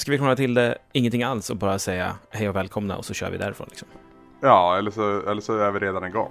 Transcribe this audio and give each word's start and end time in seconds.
Ska 0.00 0.12
vi 0.12 0.18
krångla 0.18 0.36
till 0.36 0.54
det 0.54 0.78
ingenting 0.92 1.22
alls 1.22 1.50
och 1.50 1.56
bara 1.56 1.78
säga 1.78 2.16
hej 2.30 2.48
och 2.48 2.56
välkomna 2.56 2.96
och 2.96 3.04
så 3.04 3.14
kör 3.14 3.30
vi 3.30 3.38
därifrån 3.38 3.66
liksom? 3.70 3.88
Ja, 4.40 4.78
eller 4.78 4.90
så, 4.90 5.30
eller 5.30 5.40
så 5.40 5.58
är 5.58 5.70
vi 5.70 5.78
redan 5.78 6.04
igång. 6.04 6.30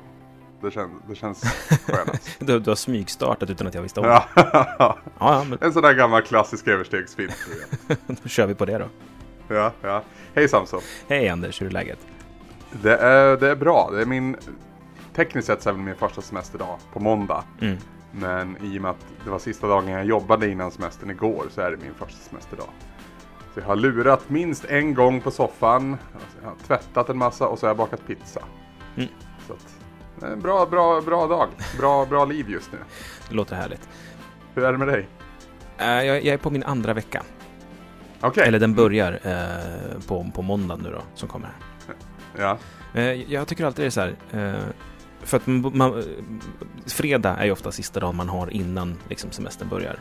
Det, 0.62 0.72
kän, 0.72 1.02
det 1.10 1.16
känns 1.16 1.42
skönast. 1.88 2.40
du, 2.40 2.60
du 2.60 2.70
har 2.70 2.76
smygstartat 2.76 3.50
utan 3.50 3.68
att 3.68 3.74
jag 3.74 3.82
visste 3.82 4.00
om 4.00 4.06
det. 4.06 4.24
Ja, 4.80 4.98
ja, 5.20 5.46
men 5.50 5.58
En 5.62 5.74
sån 5.74 5.84
där 5.84 5.94
gammal 5.94 6.22
klassisk 6.22 6.68
överstegsfilm. 6.68 7.32
då 8.08 8.30
kör 8.30 8.48
vi 8.48 8.56
på 8.56 8.66
det 8.66 8.78
då. 8.78 8.86
Ja, 9.56 9.72
ja. 9.82 10.04
Hej 10.36 10.50
Samson. 10.50 10.82
Hej 11.08 11.30
Anders, 11.30 11.62
hur 11.62 11.68
är 11.68 11.72
läget? 11.72 12.00
Det 12.72 12.98
är, 12.98 13.38
det 13.38 13.50
är 13.50 13.56
bra. 13.56 13.90
Det 13.94 14.02
är 14.02 14.06
min, 14.06 14.38
tekniskt 15.16 15.48
sett 15.48 15.62
så 15.62 15.70
är 15.70 15.74
det 15.74 15.80
min 15.80 15.96
första 15.96 16.22
semesterdag 16.22 16.78
på 16.94 17.00
måndag. 17.00 17.44
Mm. 17.62 17.78
Men 18.12 18.58
i 18.64 18.78
och 18.78 18.82
med 18.82 18.92
att 18.92 19.06
det 19.24 19.30
var 19.30 19.40
sista 19.40 19.68
dagen 19.68 19.88
jag 19.88 20.06
jobbade 20.06 20.50
innan 20.50 20.72
semestern 20.72 21.10
igår 21.10 21.46
så 21.50 21.62
är 21.62 21.72
det 21.72 21.78
min 21.78 21.94
första 21.94 22.18
semesterdag. 22.30 22.70
Så 23.54 23.60
jag 23.60 23.66
har 23.66 23.76
lurat 23.76 24.30
minst 24.30 24.66
en 24.66 24.94
gång 24.94 25.22
på 25.22 25.32
soffan, 25.32 25.98
jag 26.42 26.50
har 26.50 26.56
tvättat 26.68 27.10
en 27.10 27.18
massa 27.18 27.48
och 27.48 27.60
så 27.60 27.66
har 27.66 27.70
jag 27.70 27.78
bakat 27.78 28.08
pizza. 28.08 28.42
Mm. 28.96 29.10
Så 29.48 29.54
att, 29.54 30.24
en 30.24 30.40
bra, 30.40 30.66
bra, 30.66 31.02
bra 31.02 31.28
dag. 31.28 31.50
Bra, 31.78 32.06
bra 32.06 32.26
liv 32.26 32.50
just 32.50 32.72
nu. 32.72 32.78
Det 33.30 33.36
låter 33.36 33.56
härligt. 33.56 33.90
Hur 34.56 34.64
är 34.64 34.72
det 34.72 34.78
med 34.78 34.88
dig? 34.88 35.08
Eh, 35.78 35.88
jag, 35.88 36.06
jag 36.06 36.34
är 36.34 36.38
på 36.38 36.50
min 36.50 36.64
andra 36.64 36.94
vecka. 36.94 37.24
Okej. 38.22 38.48
Eller 38.48 38.60
den 38.60 38.76
börjar 38.76 39.20
eh, 39.24 40.02
på, 40.08 40.32
på 40.34 40.42
måndagen 40.42 40.84
nu 40.84 40.92
då, 40.92 41.02
som 41.16 41.30
kommer 41.30 41.48
här. 41.48 41.56
Ja. 42.38 42.58
Eh, 42.94 43.32
jag 43.34 43.48
tycker 43.48 43.66
alltid 43.66 43.84
det 43.84 43.88
är 43.88 43.90
så 43.90 44.02
här. 44.02 44.16
Eh, 44.32 44.62
för 45.22 45.38
att 45.38 45.48
man, 45.48 45.72
man, 45.78 46.00
eh, 46.00 46.06
fredag 46.86 47.36
är 47.36 47.46
ju 47.46 47.52
ofta 47.52 47.72
sista 47.72 48.00
dagen 48.00 48.16
man 48.16 48.30
har 48.30 48.54
innan 48.54 48.98
liksom, 49.10 49.32
semestern 49.32 49.70
börjar. 49.70 50.00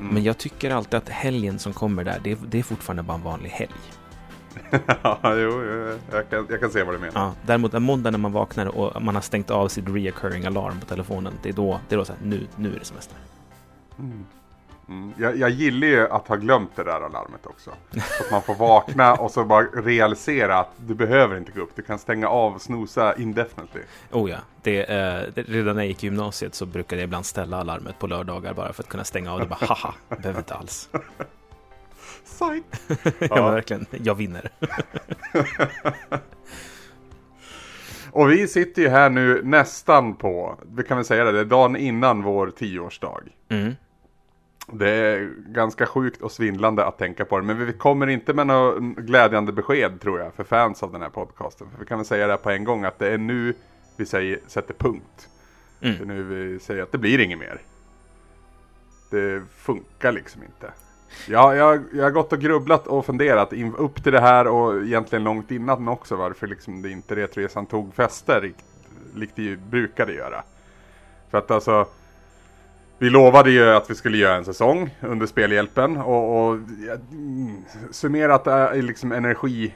Mm. 0.00 0.14
Men 0.14 0.22
jag 0.22 0.38
tycker 0.38 0.70
alltid 0.70 0.94
att 0.94 1.08
helgen 1.08 1.58
som 1.58 1.72
kommer 1.72 2.04
där, 2.04 2.20
det, 2.24 2.30
är- 2.32 2.38
det 2.48 2.58
är 2.58 2.62
fortfarande 2.62 3.02
bara 3.02 3.14
en 3.14 3.22
vanlig 3.22 3.50
helg. 3.50 3.70
ja, 5.02 5.18
jo, 5.24 5.62
jo, 5.64 5.98
jag 6.12 6.30
kan, 6.30 6.46
jag 6.50 6.60
kan 6.60 6.70
se 6.70 6.82
vad 6.82 6.94
du 6.94 6.98
menar. 6.98 7.12
Ja, 7.14 7.34
däremot 7.46 7.74
en 7.74 7.82
måndag 7.82 8.10
när 8.10 8.18
man 8.18 8.32
vaknar 8.32 8.66
och 8.66 9.02
man 9.02 9.14
har 9.14 9.22
stängt 9.22 9.50
av 9.50 9.68
sitt 9.68 9.88
reoccurring 9.88 10.44
alarm 10.46 10.80
på 10.80 10.86
telefonen, 10.86 11.32
det 11.42 11.48
är 11.48 11.52
då, 11.52 11.80
det 11.88 11.94
är 11.94 11.98
då 11.98 12.04
så 12.04 12.12
här, 12.12 12.20
nu, 12.24 12.46
nu 12.56 12.74
är 12.74 12.78
det 12.78 12.84
semester. 12.84 13.16
Mm. 13.98 14.24
Mm. 14.90 15.12
Jag, 15.18 15.36
jag 15.36 15.50
gillar 15.50 15.86
ju 15.86 16.08
att 16.08 16.28
ha 16.28 16.36
glömt 16.36 16.76
det 16.76 16.84
där 16.84 17.00
alarmet 17.00 17.46
också. 17.46 17.70
Så 17.90 18.24
att 18.24 18.30
man 18.30 18.42
får 18.42 18.54
vakna 18.54 19.14
och 19.20 19.30
så 19.30 19.44
bara 19.44 19.62
realisera 19.62 20.58
att 20.58 20.70
du 20.76 20.94
behöver 20.94 21.36
inte 21.36 21.52
gå 21.52 21.60
upp. 21.60 21.70
Du 21.74 21.82
kan 21.82 21.98
stänga 21.98 22.28
av 22.28 22.54
och 22.54 22.62
snosa 22.62 23.14
indefinitely. 23.14 23.82
Oh 24.12 24.30
ja, 24.30 24.38
det, 24.62 24.80
eh, 24.80 25.22
det, 25.34 25.42
redan 25.42 25.76
när 25.76 25.82
jag 25.82 25.88
gick 25.88 26.04
i 26.04 26.06
gymnasiet 26.06 26.54
så 26.54 26.66
brukade 26.66 27.02
jag 27.02 27.06
ibland 27.06 27.26
ställa 27.26 27.56
alarmet 27.56 27.98
på 27.98 28.06
lördagar 28.06 28.54
bara 28.54 28.72
för 28.72 28.82
att 28.82 28.88
kunna 28.88 29.04
stänga 29.04 29.32
av 29.32 29.40
det. 29.40 29.46
Bara 29.46 29.66
haha, 29.66 29.94
behöver 30.08 30.38
inte 30.38 30.54
alls. 30.54 30.88
Psych! 32.24 32.64
ja, 33.18 33.34
men 33.34 33.44
verkligen, 33.44 33.86
jag 33.90 34.14
vinner. 34.14 34.50
Och 38.12 38.30
vi 38.30 38.48
sitter 38.48 38.82
ju 38.82 38.88
här 38.88 39.10
nu 39.10 39.42
nästan 39.44 40.14
på, 40.14 40.58
vi 40.76 40.82
kan 40.82 40.96
väl 40.96 41.04
säga 41.04 41.24
det, 41.24 41.32
det 41.32 41.40
är 41.40 41.44
dagen 41.44 41.76
innan 41.76 42.22
vår 42.22 42.50
tioårsdag. 42.50 43.20
Mm. 43.48 43.74
Det 44.72 44.90
är 44.90 45.30
ganska 45.46 45.86
sjukt 45.86 46.22
och 46.22 46.32
svindlande 46.32 46.84
att 46.84 46.98
tänka 46.98 47.24
på 47.24 47.38
det. 47.38 47.44
Men 47.44 47.66
vi 47.66 47.72
kommer 47.72 48.06
inte 48.06 48.34
med 48.34 48.46
något 48.46 48.96
glädjande 48.96 49.52
besked 49.52 50.00
tror 50.00 50.20
jag 50.20 50.34
för 50.34 50.44
fans 50.44 50.82
av 50.82 50.92
den 50.92 51.02
här 51.02 51.08
podcasten. 51.08 51.66
För 51.70 51.78
vi 51.78 51.86
kan 51.86 51.98
väl 51.98 52.06
säga 52.06 52.26
det 52.26 52.32
här 52.32 52.38
på 52.38 52.50
en 52.50 52.64
gång 52.64 52.84
att 52.84 52.98
det 52.98 53.08
är 53.08 53.18
nu 53.18 53.54
vi 53.96 54.06
säger, 54.06 54.38
sätter 54.46 54.74
punkt. 54.74 55.28
Mm. 55.80 55.96
Det 55.96 56.04
är 56.04 56.06
nu 56.06 56.22
vi 56.22 56.58
säger 56.58 56.82
att 56.82 56.92
det 56.92 56.98
blir 56.98 57.20
inget 57.20 57.38
mer. 57.38 57.60
Det 59.10 59.42
funkar 59.50 60.12
liksom 60.12 60.42
inte. 60.42 60.72
Ja, 61.28 61.54
jag, 61.54 61.82
jag 61.92 62.04
har 62.04 62.10
gått 62.10 62.32
och 62.32 62.40
grubblat 62.40 62.86
och 62.86 63.06
funderat 63.06 63.52
in, 63.52 63.74
upp 63.74 64.02
till 64.02 64.12
det 64.12 64.20
här 64.20 64.46
och 64.46 64.82
egentligen 64.82 65.24
långt 65.24 65.50
innan 65.50 65.88
också 65.88 66.16
varför 66.16 66.46
liksom 66.46 66.82
det 66.82 66.90
inte 66.90 67.16
Retresan 67.16 67.66
tog 67.66 67.94
fäste 67.94 68.52
likt 69.14 69.36
det 69.36 69.42
ju 69.42 69.56
brukade 69.56 70.12
göra. 70.12 70.42
För 71.30 71.38
att 71.38 71.50
alltså 71.50 71.86
vi 73.00 73.10
lovade 73.10 73.50
ju 73.50 73.70
att 73.70 73.90
vi 73.90 73.94
skulle 73.94 74.18
göra 74.18 74.36
en 74.36 74.44
säsong 74.44 74.90
under 75.00 75.26
spelhjälpen 75.26 75.96
och, 75.96 76.50
och 76.50 76.58
ja, 76.86 76.96
mm, 77.12 77.64
summerat 77.90 78.46
är 78.46 78.82
liksom 78.82 79.12
energi 79.12 79.74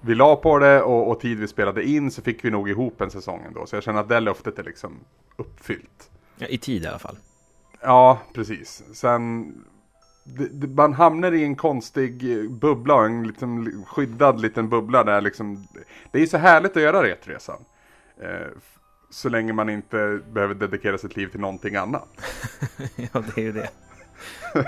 vi 0.00 0.14
la 0.14 0.36
på 0.36 0.58
det 0.58 0.82
och, 0.82 1.10
och 1.10 1.20
tid 1.20 1.38
vi 1.38 1.48
spelade 1.48 1.88
in 1.88 2.10
så 2.10 2.22
fick 2.22 2.44
vi 2.44 2.50
nog 2.50 2.70
ihop 2.70 3.00
en 3.00 3.10
säsong 3.10 3.42
ändå. 3.46 3.66
Så 3.66 3.76
jag 3.76 3.82
känner 3.82 4.00
att 4.00 4.08
det 4.08 4.20
löftet 4.20 4.58
är 4.58 4.64
liksom 4.64 5.00
uppfyllt. 5.36 6.10
Ja, 6.36 6.46
I 6.46 6.58
tid 6.58 6.82
i 6.82 6.86
alla 6.86 6.98
fall. 6.98 7.16
Ja, 7.80 8.18
precis. 8.34 8.82
Sen, 8.92 9.54
det, 10.24 10.46
det, 10.46 10.66
man 10.66 10.92
hamnar 10.92 11.32
i 11.32 11.44
en 11.44 11.56
konstig 11.56 12.38
eh, 12.38 12.50
bubbla, 12.50 13.04
en 13.04 13.26
liten 13.26 13.84
skyddad 13.86 14.40
liten 14.40 14.68
bubbla 14.68 15.04
där 15.04 15.20
liksom. 15.20 15.66
Det 16.12 16.22
är 16.22 16.26
så 16.26 16.38
härligt 16.38 16.76
att 16.76 16.82
göra 16.82 17.02
Retresan. 17.02 17.64
Eh, 18.22 18.46
så 19.10 19.28
länge 19.28 19.52
man 19.52 19.68
inte 19.70 20.20
behöver 20.32 20.54
dedikera 20.54 20.98
sitt 20.98 21.16
liv 21.16 21.26
till 21.28 21.40
någonting 21.40 21.76
annat. 21.76 22.08
ja, 22.96 23.22
det 23.34 23.40
är 23.40 23.44
ju 23.44 23.52
det. 23.52 23.70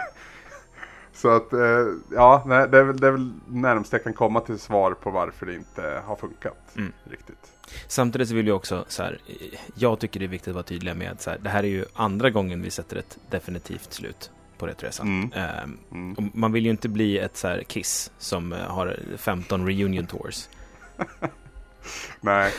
Så 1.12 1.28
att, 1.28 1.52
eh, 1.52 1.86
ja, 2.12 2.42
nej, 2.46 2.68
det, 2.68 2.78
är 2.78 2.82
väl, 2.82 2.96
det 3.00 3.06
är 3.06 3.10
väl 3.10 3.32
närmast 3.48 3.92
jag 3.92 4.04
kan 4.04 4.12
komma 4.12 4.40
till 4.40 4.58
svar 4.58 4.92
på 4.94 5.10
varför 5.10 5.46
det 5.46 5.54
inte 5.54 6.02
har 6.06 6.16
funkat 6.16 6.56
Mm. 6.76 6.92
riktigt. 7.10 7.52
Samtidigt 7.86 8.28
så 8.28 8.34
vill 8.34 8.46
jag 8.46 8.56
också 8.56 8.84
så 8.88 9.02
här, 9.02 9.18
eh, 9.26 9.58
jag 9.74 9.98
tycker 9.98 10.20
det 10.20 10.26
är 10.26 10.28
viktigt 10.28 10.48
att 10.48 10.54
vara 10.54 10.62
tydlig 10.64 10.96
med 10.96 11.12
att 11.12 11.20
så 11.22 11.30
här, 11.30 11.38
det 11.38 11.50
här 11.50 11.62
är 11.62 11.68
ju 11.68 11.84
andra 11.94 12.30
gången 12.30 12.62
vi 12.62 12.70
sätter 12.70 12.96
ett 12.96 13.18
definitivt 13.30 13.92
slut 13.92 14.30
på 14.58 14.66
Retroresan. 14.66 15.06
Mm. 15.08 15.32
Ehm, 15.32 15.78
Mm. 15.92 16.30
man 16.34 16.52
vill 16.52 16.64
ju 16.64 16.70
inte 16.70 16.88
bli 16.88 17.18
ett 17.18 17.36
så 17.36 17.48
här 17.48 17.62
Kiss 17.62 18.12
som 18.18 18.52
eh, 18.52 18.58
har 18.58 18.96
15 19.16 19.66
reunion 19.66 20.06
tours. 20.06 20.48
Nej, 22.20 22.52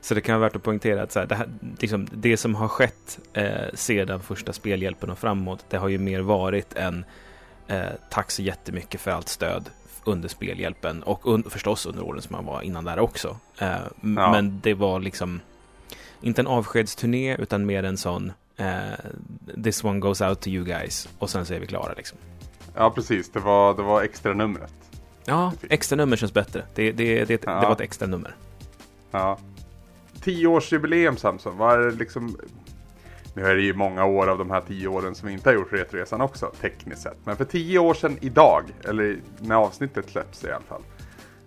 Så 0.00 0.14
det 0.14 0.20
kan 0.20 0.40
vara 0.40 0.48
värt 0.48 0.56
att 0.56 0.62
poängtera 0.62 1.02
att 1.02 1.12
så 1.12 1.18
här, 1.18 1.26
det, 1.26 1.34
här, 1.34 1.48
liksom, 1.78 2.08
det 2.12 2.36
som 2.36 2.54
har 2.54 2.68
skett 2.68 3.18
eh, 3.32 3.50
sedan 3.74 4.20
första 4.20 4.52
spelhjälpen 4.52 5.10
och 5.10 5.18
framåt, 5.18 5.64
det 5.68 5.76
har 5.76 5.88
ju 5.88 5.98
mer 5.98 6.20
varit 6.20 6.74
en 6.76 7.04
eh, 7.66 7.82
tack 8.10 8.30
så 8.30 8.42
jättemycket 8.42 9.00
för 9.00 9.10
allt 9.10 9.28
stöd 9.28 9.70
under 10.04 10.28
spelhjälpen 10.28 11.02
och 11.02 11.26
un 11.34 11.42
förstås 11.50 11.86
under 11.86 12.02
åren 12.04 12.22
som 12.22 12.32
man 12.36 12.44
var 12.46 12.62
innan 12.62 12.84
där 12.84 12.98
också. 12.98 13.36
Eh, 13.58 13.68
Ja. 13.68 14.32
Men 14.32 14.60
det 14.62 14.74
var 14.74 15.00
liksom 15.00 15.40
inte 16.20 16.42
en 16.42 16.46
avskedsturné 16.46 17.36
utan 17.36 17.66
mer 17.66 17.82
en 17.82 17.96
sån 17.96 18.32
eh, 18.56 19.62
This 19.64 19.84
one 19.84 19.98
goes 20.00 20.20
out 20.20 20.40
to 20.40 20.48
you 20.48 20.64
guys 20.64 21.08
och 21.18 21.30
sen 21.30 21.46
så 21.46 21.54
är 21.54 21.60
vi 21.60 21.66
klara 21.66 21.92
liksom. 21.96 22.18
ja 22.74 22.90
precis. 22.90 23.30
Det 23.30 23.40
var, 23.40 23.74
det 23.74 23.82
var 23.82 24.02
extra 24.02 24.34
numret. 24.34 24.72
Ja, 25.24 25.52
extra 25.68 25.96
nummer 25.96 26.16
känns 26.16 26.32
bättre. 26.34 26.64
Det, 26.74 26.92
det, 26.92 27.24
det, 27.24 27.42
Ja. 27.46 27.60
det 27.60 27.66
var 27.66 27.72
ett 27.72 27.80
extra 27.80 28.06
nummer. 28.08 28.34
Ja. 29.10 29.38
Tioårsjubileum 30.20 31.16
Samson, 31.16 31.58
vad 31.58 31.80
är 31.80 31.86
det 31.86 31.90
liksom? 31.90 32.36
Nu 33.34 33.46
är 33.46 33.54
det 33.54 33.62
ju 33.62 33.74
många 33.74 34.04
år 34.04 34.26
av 34.26 34.38
de 34.38 34.50
här 34.50 34.60
tio 34.60 34.88
åren 34.88 35.14
som 35.14 35.28
vi 35.28 35.34
inte 35.34 35.48
har 35.48 35.54
gjort 35.54 35.72
Retresan 35.72 36.20
också, 36.20 36.52
tekniskt 36.60 37.02
sett. 37.02 37.16
Men 37.24 37.36
för 37.36 37.44
tio 37.44 37.78
år 37.78 37.94
sedan 37.94 38.18
idag, 38.20 38.64
eller 38.84 39.20
när 39.38 39.54
avsnittet 39.54 40.10
släpps 40.10 40.44
i 40.44 40.50
alla 40.50 40.64
fall, 40.64 40.82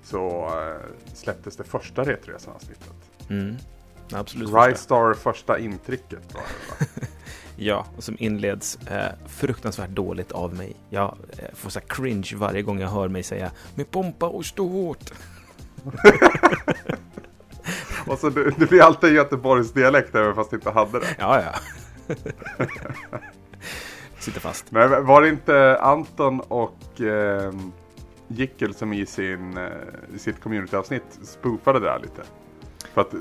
så 0.03 0.45
eh, 0.45 1.13
släpptes 1.13 1.57
det 1.57 1.63
första 1.63 2.03
Retresan-avsnittet. 2.03 2.93
Mm. 3.29 3.55
Absolut. 4.11 4.49
första. 4.49 4.69
Ristar 4.69 5.13
första 5.13 5.59
intrycket 5.59 6.33
var 6.33 6.41
det 6.41 6.85
va? 6.85 7.07
Ja, 7.55 7.85
och 7.97 8.03
som 8.03 8.15
inleds 8.19 8.75
eh, 8.75 9.11
fruktansvärt 9.27 9.89
dåligt 9.89 10.31
av 10.31 10.55
mig. 10.55 10.75
Jag 10.89 11.17
eh, 11.37 11.53
får 11.53 11.69
så 11.69 11.79
cringe 11.79 12.31
varje 12.35 12.61
gång 12.61 12.79
jag 12.79 12.89
hör 12.89 13.07
mig 13.07 13.23
säga 13.23 13.51
med 13.75 13.91
pompa 13.91 14.27
och 14.27 14.45
stort. 14.45 15.11
Och 18.07 18.19
så 18.19 18.29
det, 18.29 18.49
det 18.57 18.69
blir 18.69 18.81
alltid 18.81 19.13
Göteborgs 19.13 19.71
dialekt 19.71 20.15
även 20.15 20.35
fast 20.35 20.51
jag 20.51 20.59
inte 20.59 20.71
hade 20.71 20.99
det. 20.99 21.15
Ja, 21.19 21.41
ja. 21.41 21.51
Sitter 24.19 24.39
fast. 24.39 24.71
Men 24.71 25.05
var 25.05 25.21
det 25.21 25.29
inte 25.29 25.77
Anton 25.81 26.39
och 26.39 27.01
eh, 27.01 27.53
Jickel 28.27 28.73
som 28.73 28.93
i 28.93 29.05
sin, 29.05 29.57
eh, 29.57 29.63
i 30.15 30.19
sitt 30.19 30.41
community-avsnitt 30.41 31.19
spoofade 31.23 31.79
det 31.79 31.85
där 31.85 31.99
lite? 31.99 32.21
För 32.93 33.01
att 33.01 33.13
eh, 33.13 33.19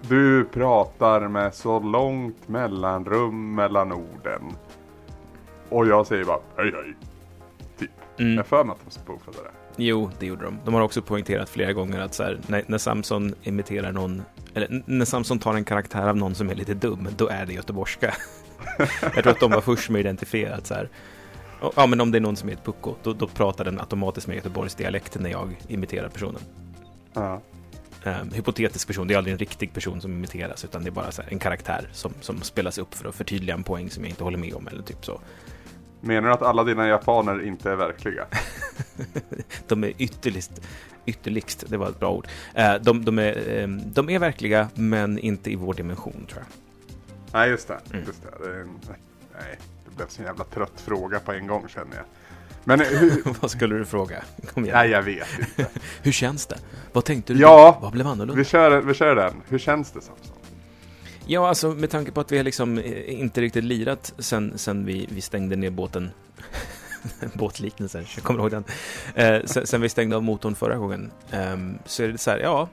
du 0.00 0.44
pratar 0.44 1.28
med 1.28 1.54
så 1.54 1.80
långt 1.80 2.48
mellanrum 2.48 3.54
mellan 3.54 3.92
orden. 3.92 4.42
Och 5.68 5.86
jag 5.86 6.06
säger 6.06 6.24
bara 6.24 6.40
hej 6.56 6.72
hej. 6.74 6.96
Typ. 7.78 7.90
Mm. 8.18 8.34
Jag 8.36 8.46
för 8.46 8.64
mig 8.64 8.72
att 8.72 8.84
de 8.84 8.90
spoofade 8.90 9.38
det. 9.38 9.59
Jo, 9.76 10.10
det 10.18 10.26
gjorde 10.26 10.44
de. 10.44 10.58
De 10.64 10.74
har 10.74 10.80
också 10.80 11.02
poängterat 11.02 11.48
flera 11.48 11.72
gånger 11.72 12.00
att 12.00 12.14
så 12.14 12.22
här, 12.22 12.38
när, 12.46 12.64
när 12.66 12.78
Samson 12.78 13.34
imiterar 13.42 13.92
någon, 13.92 14.22
eller 14.54 14.82
när 14.86 15.04
Samson 15.04 15.38
tar 15.38 15.54
en 15.54 15.64
karaktär 15.64 16.08
av 16.08 16.16
någon 16.16 16.34
som 16.34 16.50
är 16.50 16.54
lite 16.54 16.74
dum, 16.74 17.08
då 17.16 17.28
är 17.28 17.46
det 17.46 17.52
göteborgska. 17.52 18.14
jag 19.02 19.12
tror 19.22 19.28
att 19.30 19.40
de 19.40 19.50
var 19.50 19.60
först 19.60 19.90
med 19.90 19.98
att 19.98 20.04
identifiera 20.04 20.54
att 20.54 20.66
så 20.66 20.74
här, 20.74 20.88
"Ja, 21.76 21.86
men 21.86 22.00
om 22.00 22.10
det 22.10 22.18
är 22.18 22.20
någon 22.20 22.36
som 22.36 22.48
är 22.48 22.52
ett 22.52 22.64
pucko, 22.64 22.94
då, 23.02 23.12
då 23.12 23.26
pratar 23.28 23.64
den 23.64 23.80
automatiskt 23.80 24.26
med 24.26 24.36
Göteborgs 24.36 24.74
dialekt 24.74 25.16
när 25.20 25.30
jag 25.30 25.56
imiterar 25.68 26.08
personen. 26.08 26.40
Ja. 27.12 27.40
um, 28.04 28.30
hypotetisk 28.34 28.86
person, 28.86 29.08
det 29.08 29.14
är 29.14 29.18
aldrig 29.18 29.32
en 29.32 29.38
riktig 29.38 29.72
person 29.72 30.00
som 30.00 30.12
imiteras, 30.12 30.64
utan 30.64 30.84
det 30.84 30.88
är 30.88 30.92
bara 30.92 31.04
här, 31.18 31.26
en 31.28 31.38
karaktär 31.38 31.88
som, 31.92 32.12
som 32.20 32.42
spelas 32.42 32.78
upp 32.78 32.94
för 32.94 33.08
att 33.08 33.14
förtydliga 33.14 33.54
en 33.56 33.62
poäng 33.62 33.90
som 33.90 34.04
jag 34.04 34.10
inte 34.10 34.24
håller 34.24 34.38
med 34.38 34.54
om, 34.54 34.68
eller 34.68 34.82
typ 34.82 35.04
så. 35.04 35.20
Menar 36.00 36.28
du 36.28 36.34
att 36.34 36.42
alla 36.42 36.64
dina 36.64 36.88
japaner 36.88 37.46
inte 37.46 37.70
är 37.70 37.76
verkliga? 37.76 38.24
de 39.68 39.84
är 39.84 39.92
ytterligt, 39.98 40.60
ytterligst, 41.06 41.64
det 41.68 41.76
var 41.76 41.88
ett 41.88 42.00
bra 42.00 42.10
ord. 42.10 42.26
Eh, 42.54 42.74
de, 42.74 43.04
de, 43.04 43.18
är, 43.18 43.60
eh, 43.60 43.68
de 43.68 44.10
är 44.10 44.18
verkliga, 44.18 44.68
men 44.74 45.18
inte 45.18 45.50
i 45.50 45.56
vår 45.56 45.74
dimension 45.74 46.26
tror 46.28 46.42
jag. 46.42 46.46
Nej, 47.32 47.50
just 47.50 47.68
det. 47.68 47.80
Mm. 47.90 48.04
Just 48.06 48.22
det. 48.22 48.44
det 48.44 48.50
är, 48.50 48.64
nej, 49.34 49.58
det 49.84 49.96
blev 49.96 50.08
en 50.18 50.24
jävla 50.24 50.44
trött 50.44 50.80
fråga 50.84 51.20
på 51.20 51.32
en 51.32 51.46
gång 51.46 51.68
känner 51.68 51.96
jag. 51.96 52.04
Men 52.64 52.80
hur... 52.80 53.22
Vad 53.40 53.50
skulle 53.50 53.74
du 53.74 53.84
fråga? 53.84 54.22
Nej, 54.54 54.90
jag 54.90 55.02
vet 55.02 55.28
inte. 55.38 55.70
hur 56.02 56.12
känns 56.12 56.46
det? 56.46 56.58
Vad 56.92 57.04
tänkte 57.04 57.32
du? 57.32 57.40
Ja, 57.40 57.78
Vad 57.82 57.92
blev 57.92 58.06
annorlunda? 58.06 58.34
Vi 58.34 58.44
kör, 58.44 58.80
vi 58.80 58.94
kör 58.94 59.14
den. 59.14 59.34
Hur 59.48 59.58
känns 59.58 59.90
det 59.90 60.00
Samson? 60.00 60.36
Ja, 61.30 61.48
alltså 61.48 61.70
med 61.70 61.90
tanke 61.90 62.12
på 62.12 62.20
att 62.20 62.32
vi 62.32 62.36
har 62.36 62.44
liksom 62.44 62.78
eh, 62.78 63.20
inte 63.20 63.40
riktigt 63.40 63.64
lirat 63.64 64.14
sen, 64.18 64.58
sen 64.58 64.84
vi, 64.84 65.08
vi 65.10 65.20
stängde 65.20 65.56
ner 65.56 65.70
båten. 65.70 66.10
Båtliknelsen, 67.34 68.04
jag 68.14 68.24
kommer 68.24 68.40
ihåg 68.40 68.50
den. 68.50 68.64
Eh, 69.14 69.44
sen, 69.44 69.66
sen, 69.66 69.80
vi 69.80 69.88
stängde 69.88 70.16
av 70.16 70.22
motorn 70.22 70.54
förra 70.54 70.76
gången. 70.76 71.10
Eh, 71.30 71.56
så 71.84 72.02
är 72.02 72.08
det 72.08 72.18
så 72.18 72.30
här, 72.30 72.38
ja. 72.38 72.68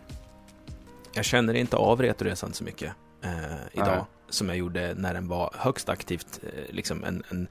Jag 1.13 1.25
känner 1.25 1.53
inte 1.53 1.77
av 1.77 2.01
Retoresan 2.01 2.53
så 2.53 2.63
mycket 2.63 2.93
eh, 3.23 3.31
idag. 3.73 3.87
Nej. 3.87 4.05
Som 4.29 4.49
jag 4.49 4.57
gjorde 4.57 4.93
när 4.93 5.13
den 5.13 5.27
var 5.27 5.53
högst 5.57 5.89
aktivt. 5.89 6.39
Eh, 6.43 6.75
liksom 6.75 7.03
en, 7.03 7.23
en 7.29 7.47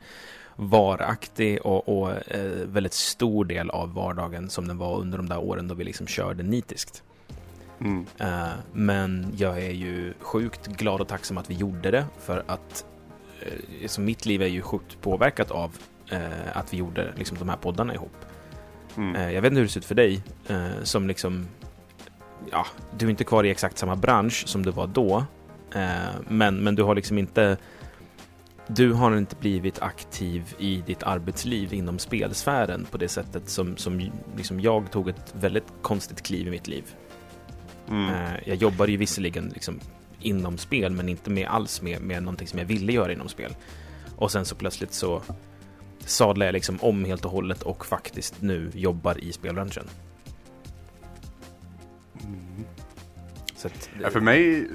varaktig 0.57 1.67
och, 1.67 1.89
och 1.89 2.31
eh, 2.35 2.67
väldigt 2.67 2.95
stor 2.95 3.45
del 3.45 3.71
av 3.71 3.95
vardagen 3.95 4.51
som 4.51 4.69
den 4.69 4.79
var 4.79 4.99
under 4.99 5.19
de 5.19 5.29
där 5.29 5.39
åren 5.39 5.69
då 5.69 5.75
vi 5.75 5.85
liksom 5.85 6.07
körde 6.07 6.43
nitiskt. 6.43 7.03
Mm. 7.81 8.07
Uh, 8.21 8.55
men 8.73 9.33
jag 9.37 9.63
är 9.63 9.71
ju 9.71 10.15
sjukt 10.21 10.67
glad 10.67 11.01
och 11.01 11.09
tacksam 11.09 11.39
att 11.39 11.51
vi 11.51 11.55
gjorde 11.55 11.91
det 11.91 12.07
för 12.19 12.45
att 12.47 12.85
uh, 13.43 13.87
så 13.87 14.01
mitt 14.01 14.27
liv 14.27 14.43
är 14.43 14.47
ju 14.47 14.63
sjukt 14.63 15.01
påverkat 15.01 15.51
av 15.51 15.77
uh, 16.13 16.19
att 16.53 16.73
vi 16.73 16.77
gjorde 16.77 17.13
liksom, 17.17 17.39
de 17.39 17.49
här 17.49 17.57
poddarna 17.57 17.95
ihop. 17.95 18.17
Mm. 18.97 19.35
jag 19.35 19.43
vet 19.43 19.51
inte 19.51 19.57
hur 19.57 19.67
det 19.67 19.73
ser 19.73 19.81
ut 19.81 19.85
för 19.85 19.95
dig 19.95 20.23
som 20.83 21.09
liksom 21.09 21.49
ja, 22.51 22.67
du 22.99 23.07
är 23.07 23.11
inte 23.11 23.25
kvar 23.25 23.45
i 23.45 23.51
exakt 23.51 23.79
samma 23.79 23.97
bransch 23.97 24.45
som 24.47 24.63
du 24.63 24.71
var 24.71 24.87
då. 24.87 25.25
men, 26.29 26.57
men 26.57 26.75
du 26.75 26.83
har 26.83 26.95
liksom 26.95 27.19
inte 27.19 27.57
du 28.67 28.93
har 28.93 29.17
inte 29.17 29.37
blivit 29.37 29.83
aktiv 29.83 30.55
i 30.59 30.83
ditt 30.87 31.03
arbetsliv 31.03 31.75
inom 31.75 31.99
spelsfären 31.99 32.87
på 32.91 32.99
det 32.99 33.09
sättet 33.09 33.49
som, 33.49 33.77
som 33.77 34.11
liksom 34.37 34.61
jag 34.61 34.91
tog 34.91 35.09
ett 35.09 35.35
väldigt 35.41 35.73
konstigt 35.83 36.23
kliv 36.23 36.47
i 36.47 36.51
mitt 36.51 36.69
liv. 36.69 36.85
Mm. 37.89 38.15
Eh, 38.15 38.41
jag 38.45 38.57
jobbade 38.57 38.93
ju 38.93 38.99
visserligen 38.99 39.49
liksom 39.49 39.81
inom 40.21 40.59
spel, 40.59 40.93
men 40.93 41.09
inte 41.09 41.31
med 41.31 41.49
alls 41.49 41.83
med, 41.83 42.01
med 42.01 42.23
någonting 42.23 42.49
som 42.49 42.59
jag 42.59 42.67
ville 42.67 42.93
göra 42.93 43.13
inom 43.13 43.29
spel. 43.29 43.57
Och 44.17 44.33
sen 44.33 44.45
så 44.45 44.55
plötsligt 44.55 44.93
så 44.93 45.23
sadlade 45.99 46.45
jag 46.45 46.53
liksom 46.53 46.79
om 46.81 47.05
helt 47.05 47.25
och 47.25 47.31
hållet 47.31 47.63
och 47.63 47.87
faktiskt 47.87 48.43
nu 48.43 48.71
jobbar 48.75 49.25
i 49.25 49.33
spelbranschen. 49.33 49.85
Mm. 52.23 52.65
Att, 53.65 53.91
ja, 54.03 54.11
för 54.11 54.21
mig 54.21 54.69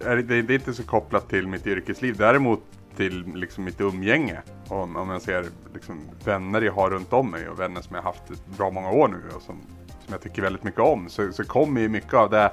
är 0.00 0.16
det, 0.16 0.42
det 0.42 0.52
är 0.52 0.58
inte 0.58 0.74
så 0.74 0.82
kopplat 0.82 1.28
till 1.28 1.46
mitt 1.46 1.66
yrkesliv. 1.66 2.16
Däremot 2.16 2.60
till 2.96 3.32
liksom 3.34 3.64
mitt 3.64 3.80
umgänge. 3.80 4.42
Om, 4.68 4.96
om 4.96 5.10
jag 5.10 5.22
ser 5.22 5.46
liksom 5.74 6.00
vänner 6.24 6.62
jag 6.62 6.72
har 6.72 6.90
runt 6.90 7.12
om 7.12 7.30
mig 7.30 7.48
och 7.48 7.60
vänner 7.60 7.80
som 7.80 7.96
jag 7.96 8.02
haft 8.02 8.22
bra 8.56 8.70
många 8.70 8.90
år 8.90 9.08
nu 9.08 9.36
och 9.36 9.42
som 9.42 9.60
som 10.08 10.12
jag 10.12 10.22
tycker 10.22 10.42
väldigt 10.42 10.64
mycket 10.64 10.80
om 10.80 11.08
så, 11.08 11.32
så 11.32 11.44
kommer 11.44 11.80
ju 11.80 11.88
mycket 11.88 12.14
av 12.14 12.30
det 12.30 12.50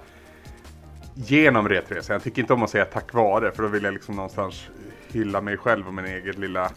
genom 1.13 1.69
Retresan. 1.69 2.13
Jag 2.13 2.23
tycker 2.23 2.41
inte 2.41 2.53
om 2.53 2.63
att 2.63 2.69
säga 2.69 2.85
tack 2.85 3.13
vare 3.13 3.51
för 3.51 3.63
då 3.63 3.69
vill 3.69 3.83
jag 3.83 3.93
liksom 3.93 4.15
någonstans 4.15 4.69
hylla 5.11 5.41
mig 5.41 5.57
själv 5.57 5.87
och 5.87 5.93
min 5.93 6.05
egen 6.05 6.35
lilla, 6.35 6.69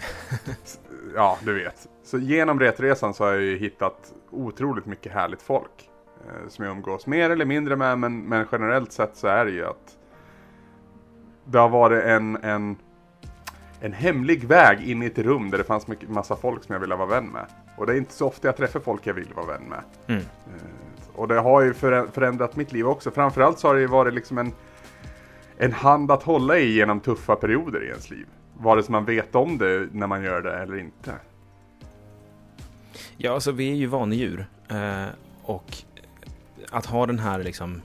ja 1.15 1.39
du 1.45 1.55
vet. 1.55 1.89
Så 2.05 2.19
genom 2.19 2.61
Retresan 2.61 3.15
så 3.15 3.25
har 3.25 3.33
jag 3.33 3.43
ju 3.43 3.59
hittat 3.59 4.13
otroligt 4.31 4.87
mycket 4.87 5.13
härligt 5.13 5.43
folk 5.43 5.91
eh, 6.27 6.49
som 6.49 6.65
jag 6.65 6.73
umgås 6.73 7.07
mer 7.07 7.31
eller 7.31 7.45
mindre 7.45 7.77
med 7.77 7.99
men, 7.99 8.23
men 8.23 8.47
generellt 8.53 8.93
sett 8.93 9.17
så 9.17 9.27
är 9.27 9.45
det 9.45 9.51
ju 9.51 9.67
att 9.67 9.97
det 11.45 11.59
har 11.59 11.69
varit 11.69 12.05
en, 12.05 12.37
en, 12.37 12.77
en 13.81 13.93
hemlig 13.93 14.45
väg 14.45 14.91
in 14.91 15.03
i 15.03 15.07
ett 15.07 15.19
rum 15.19 15.51
där 15.51 15.59
det 15.59 15.65
fanns 15.65 15.87
mycket, 15.87 16.09
massa 16.09 16.37
folk 16.37 16.65
som 16.65 16.73
jag 16.73 16.81
ville 16.81 16.95
vara 16.95 17.09
vän 17.09 17.27
med. 17.27 17.47
Och 17.79 17.87
det 17.87 17.93
är 17.93 17.97
inte 17.97 18.13
så 18.13 18.27
ofta 18.27 18.49
jag 18.49 18.57
träffar 18.57 18.81
folk 18.81 19.07
jag 19.07 19.15
vill 19.15 19.35
vara 19.35 19.47
vän 19.47 19.63
med. 19.63 19.83
Mm. 20.07 20.23
Eh, 20.23 21.19
och 21.19 21.29
det 21.29 21.41
har 21.41 21.63
ju 21.63 21.75
förändrat 22.13 22.57
mitt 22.57 22.73
liv 22.73 22.87
också. 22.87 23.11
Framförallt 23.11 23.59
så 23.59 23.69
har 23.69 23.75
det 23.75 23.87
varit 23.87 24.15
liksom 24.15 24.39
en, 24.39 24.53
en 25.59 25.73
hand 25.73 26.11
att 26.11 26.23
hålla 26.23 26.59
i 26.59 26.73
genom 26.73 27.01
tuffa 27.01 27.37
perioder 27.37 27.85
i 27.85 27.87
ens 27.87 28.11
liv. 28.11 28.27
Vare 28.57 28.83
sig 28.83 28.93
man 28.93 29.05
vet 29.05 29.35
om 29.35 29.59
det 29.59 29.89
när 29.93 30.07
man 30.07 30.23
gör 30.25 30.43
det 30.43 30.55
eller 30.55 30.79
inte. 30.79 31.13
Ja, 33.17 33.33
alltså 33.33 33.53
vi 33.53 33.71
är 33.71 33.75
ju 33.75 33.87
vanedjur. 33.87 34.47
Eh, 34.69 35.07
och 35.43 35.77
att 36.71 36.87
ha 36.87 37.07
den 37.07 37.19
här 37.19 37.43
liksom 37.43 37.83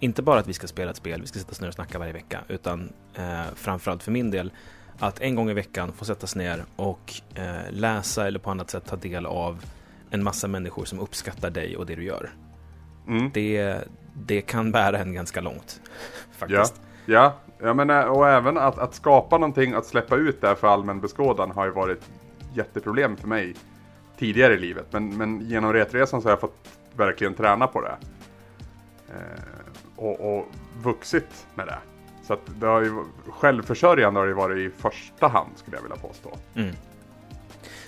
inte 0.00 0.22
bara 0.22 0.40
att 0.40 0.48
vi 0.48 0.52
ska 0.52 0.66
spela 0.66 0.90
ett 0.90 0.96
spel, 0.96 1.20
vi 1.20 1.26
ska 1.26 1.38
sitta 1.38 1.64
och 1.64 1.68
och 1.68 1.74
snacka 1.74 1.98
varje 1.98 2.12
vecka, 2.12 2.40
utan 2.48 2.92
eh, 3.14 3.42
framförallt 3.54 4.02
för 4.02 4.12
min 4.12 4.30
del 4.30 4.52
att 4.98 5.20
en 5.20 5.34
gång 5.34 5.50
i 5.50 5.54
veckan 5.54 5.92
få 5.92 6.04
sätta 6.04 6.26
sig 6.26 6.42
ner 6.42 6.64
och 6.76 7.12
eh, 7.34 7.70
läsa 7.70 8.26
eller 8.26 8.38
på 8.38 8.50
annat 8.50 8.70
sätt 8.70 8.86
ta 8.86 8.96
del 8.96 9.26
av 9.26 9.64
en 10.10 10.22
massa 10.22 10.48
människor 10.48 10.84
som 10.84 11.00
uppskattar 11.00 11.50
dig 11.50 11.76
och 11.76 11.86
det 11.86 11.94
du 11.94 12.04
gör. 12.04 12.30
Mm. 13.08 13.30
Det, 13.34 13.78
det 14.14 14.40
kan 14.40 14.72
bära 14.72 14.98
en 14.98 15.14
ganska 15.14 15.40
långt. 15.40 15.80
Faktiskt. 16.32 16.80
Ja, 17.06 17.14
ja. 17.14 17.34
ja 17.66 17.74
men, 17.74 17.90
eh, 17.90 18.00
och 18.00 18.28
även 18.28 18.58
att, 18.58 18.78
att 18.78 18.94
skapa 18.94 19.38
någonting, 19.38 19.74
att 19.74 19.86
släppa 19.86 20.16
ut 20.16 20.40
det 20.40 20.56
för 20.56 20.68
allmän 20.68 21.00
beskådan 21.00 21.50
har 21.50 21.64
ju 21.64 21.70
varit 21.70 22.02
jätteproblem 22.54 23.16
för 23.16 23.28
mig 23.28 23.54
tidigare 24.18 24.54
i 24.54 24.58
livet. 24.58 24.86
Men, 24.90 25.16
men 25.16 25.40
genom 25.40 25.72
retresan 25.72 26.22
så 26.22 26.26
har 26.26 26.32
jag 26.32 26.40
fått 26.40 26.68
verkligen 26.96 27.34
träna 27.34 27.66
på 27.66 27.80
det. 27.80 27.96
Eh, 29.08 29.42
och, 29.96 30.36
och 30.36 30.46
vuxit 30.82 31.46
med 31.54 31.66
det. 31.66 31.78
Så 32.26 32.32
att 32.32 32.40
det 32.60 32.66
har 32.66 32.82
ju, 32.82 33.04
självförsörjande 33.28 34.20
har 34.20 34.26
det 34.26 34.34
varit 34.34 34.58
i 34.58 34.76
första 34.76 35.28
hand 35.28 35.50
skulle 35.56 35.76
jag 35.76 35.82
vilja 35.82 35.96
påstå. 35.96 36.36
Mm. 36.54 36.74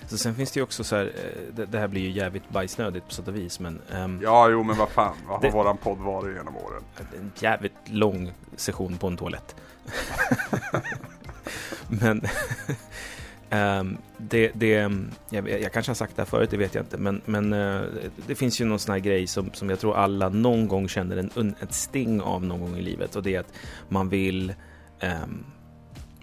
Så 0.07 0.17
sen 0.17 0.35
finns 0.35 0.51
det 0.51 0.59
ju 0.59 0.63
också 0.63 0.83
så 0.83 0.95
här, 0.95 1.05
eh, 1.05 1.53
det, 1.55 1.65
det, 1.65 1.79
här 1.79 1.87
blir 1.87 2.01
ju 2.01 2.09
jävligt 2.09 2.49
bajsnödigt 2.49 3.07
på 3.07 3.13
sätt 3.13 3.27
och 3.27 3.35
vis 3.35 3.59
men... 3.59 3.81
Um, 3.93 4.19
ja, 4.23 4.49
jo 4.49 4.63
men 4.63 4.77
vad 4.77 4.89
fan, 4.89 5.15
vad 5.27 5.35
har 5.35 5.41
det, 5.41 5.49
våran 5.49 5.77
podd 5.77 5.97
varit 5.97 6.35
genom 6.35 6.57
åren? 6.57 6.83
En 7.19 7.31
jävligt 7.35 7.73
lång 7.85 8.31
session 8.55 8.97
på 8.97 9.07
en 9.07 9.17
toalett. 9.17 9.55
men 11.87 12.21
Um, 13.51 13.97
det, 14.17 14.51
det, 14.53 14.69
jag, 15.29 15.49
jag, 15.49 15.73
kanske 15.73 15.89
har 15.89 15.95
sagt 15.95 16.15
det 16.15 16.21
här 16.21 16.27
förut, 16.27 16.49
det 16.51 16.57
vet 16.57 16.75
jag 16.75 16.83
inte, 16.83 16.97
men, 16.97 17.21
men 17.25 17.53
uh, 17.53 17.85
det 18.27 18.35
finns 18.35 18.61
ju 18.61 18.65
någon 18.65 18.79
sån 18.79 18.93
här 18.93 18.99
grej 18.99 19.27
som, 19.27 19.49
som 19.53 19.69
jag 19.69 19.79
tror 19.79 19.95
alla 19.95 20.29
någon 20.29 20.67
gång 20.67 20.87
känner 20.87 21.17
en, 21.17 21.55
ett 21.61 21.73
sting 21.73 22.21
av 22.21 22.43
någon 22.43 22.59
gång 22.59 22.77
i 22.77 22.81
livet 22.81 23.15
och 23.15 23.23
det 23.23 23.35
är 23.35 23.39
att 23.39 23.53
man 23.89 24.09
vill 24.09 24.53
um, 25.01 25.45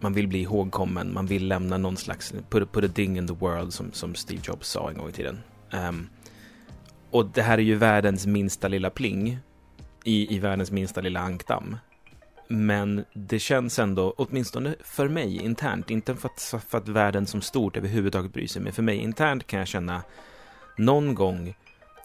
man 0.00 0.12
vill 0.12 0.28
bli 0.28 0.40
ihågkommen, 0.40 1.12
man 1.12 1.26
vill 1.26 1.49
lämna 1.49 1.78
någon 1.78 1.97
slags 1.97 2.35
put, 2.50 2.73
put 2.73 2.85
a 2.85 2.88
ding 2.95 3.19
in 3.19 3.28
the 3.28 3.35
world 3.35 3.73
som, 3.73 3.93
som 3.93 4.14
Steve 4.14 4.40
Jobs 4.45 4.69
sa 4.69 4.90
en 4.90 4.97
gång 4.97 5.09
i 5.09 5.12
tiden. 5.12 5.38
Um, 5.73 6.09
och 7.11 7.26
det 7.26 7.43
här 7.43 7.59
är 7.59 7.62
ju 7.62 7.75
världens 7.75 8.26
minsta 8.26 8.69
lilla 8.69 8.90
pling 8.90 9.38
i, 10.04 10.37
i 10.37 10.38
världens 10.38 10.71
minsta 10.71 11.00
lilla 11.00 11.21
ankdamm. 11.21 11.76
Men 12.49 13.05
det 13.13 13.39
känns 13.39 13.79
ändå, 13.79 14.15
åtminstone 14.17 14.75
för 14.81 15.09
mig 15.09 15.37
internt, 15.37 15.91
inte 15.91 16.15
för 16.15 16.29
att, 16.29 16.55
för 16.69 16.79
att 16.79 16.89
världen 16.89 17.27
som 17.27 17.41
stort 17.41 17.77
överhuvudtaget 17.77 18.33
bryr 18.33 18.47
sig, 18.47 18.63
men 18.63 18.73
för 18.73 18.83
mig 18.83 18.97
internt 18.97 19.47
kan 19.47 19.59
jag 19.59 19.69
känna 19.69 20.03
någon 20.77 21.15
gång 21.15 21.57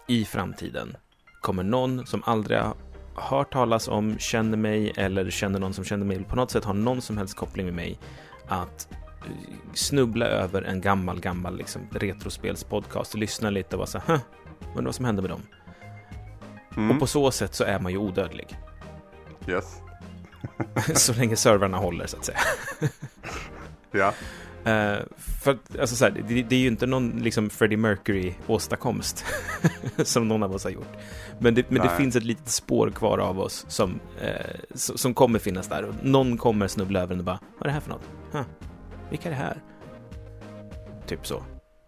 i 0.07 0.25
framtiden 0.25 0.97
kommer 1.41 1.63
någon 1.63 2.05
som 2.05 2.23
aldrig 2.25 2.59
har 2.59 2.75
hört 3.15 3.53
talas 3.53 3.87
om, 3.87 4.17
känner 4.17 4.57
mig 4.57 4.93
eller 4.97 5.29
känner 5.29 5.59
någon 5.59 5.73
som 5.73 5.85
känner 5.85 6.05
mig, 6.05 6.23
på 6.23 6.35
något 6.35 6.51
sätt 6.51 6.63
har 6.65 6.73
någon 6.73 7.01
som 7.01 7.17
helst 7.17 7.35
koppling 7.35 7.65
med 7.65 7.75
mig, 7.75 7.99
att 8.47 8.87
eh, 9.25 9.31
snubbla 9.73 10.25
över 10.25 10.61
en 10.61 10.81
gammal, 10.81 11.19
gammal 11.19 11.57
liksom, 11.57 11.81
retrospelspodcast 11.91 13.15
lyssna 13.15 13.49
lite 13.49 13.75
och 13.75 13.77
vara 13.77 13.87
så 13.87 13.99
här, 14.07 14.19
undrar 14.67 14.85
vad 14.85 14.95
som 14.95 15.05
hände 15.05 15.21
med 15.21 15.31
dem. 15.31 15.41
Mm. 16.77 16.91
Och 16.91 16.99
på 16.99 17.07
så 17.07 17.31
sätt 17.31 17.55
så 17.55 17.63
är 17.63 17.79
man 17.79 17.91
ju 17.91 17.97
odödlig. 17.97 18.57
Yes. 19.47 19.81
så 20.95 21.13
länge 21.13 21.35
servrarna 21.35 21.77
håller, 21.77 22.07
så 22.07 22.17
att 22.17 22.25
säga. 22.25 22.39
ja. 23.91 24.13
Uh, 24.59 25.03
för 25.17 25.57
alltså 25.79 25.95
så 25.95 26.05
här, 26.05 26.23
det, 26.27 26.43
det, 26.43 26.55
är 26.55 26.59
ju 26.59 26.67
inte 26.67 26.85
någon 26.85 27.09
liksom 27.09 27.49
Freddie 27.49 27.77
Mercury 27.77 28.33
åstadkomst 28.47 29.25
som 30.03 30.27
någon 30.27 30.43
av 30.43 30.55
oss 30.55 30.63
har 30.63 30.71
gjort. 30.71 30.97
Men 31.39 31.55
det, 31.55 31.69
men 31.69 31.81
det 31.81 31.95
finns 31.97 32.15
ett 32.15 32.23
litet 32.23 32.49
spår 32.49 32.91
kvar 32.91 33.17
av 33.17 33.39
oss 33.39 33.65
som, 33.67 33.91
uh, 33.91 34.75
som 34.75 35.13
kommer 35.13 35.39
finnas 35.39 35.67
där. 35.67 35.83
Och 35.83 35.95
någon 36.01 36.37
kommer 36.37 36.67
snubbla 36.67 36.99
över 36.99 37.09
den 37.09 37.19
och 37.19 37.25
bara, 37.25 37.39
vad 37.57 37.61
är 37.61 37.65
det 37.65 37.71
här 37.71 37.81
för 37.81 37.89
något? 37.89 38.09
Huh. 38.31 38.43
Vilka 39.09 39.29
är 39.29 39.31
det 39.31 39.37
här? 39.37 39.61
Typ 41.07 41.27
så. 41.27 41.43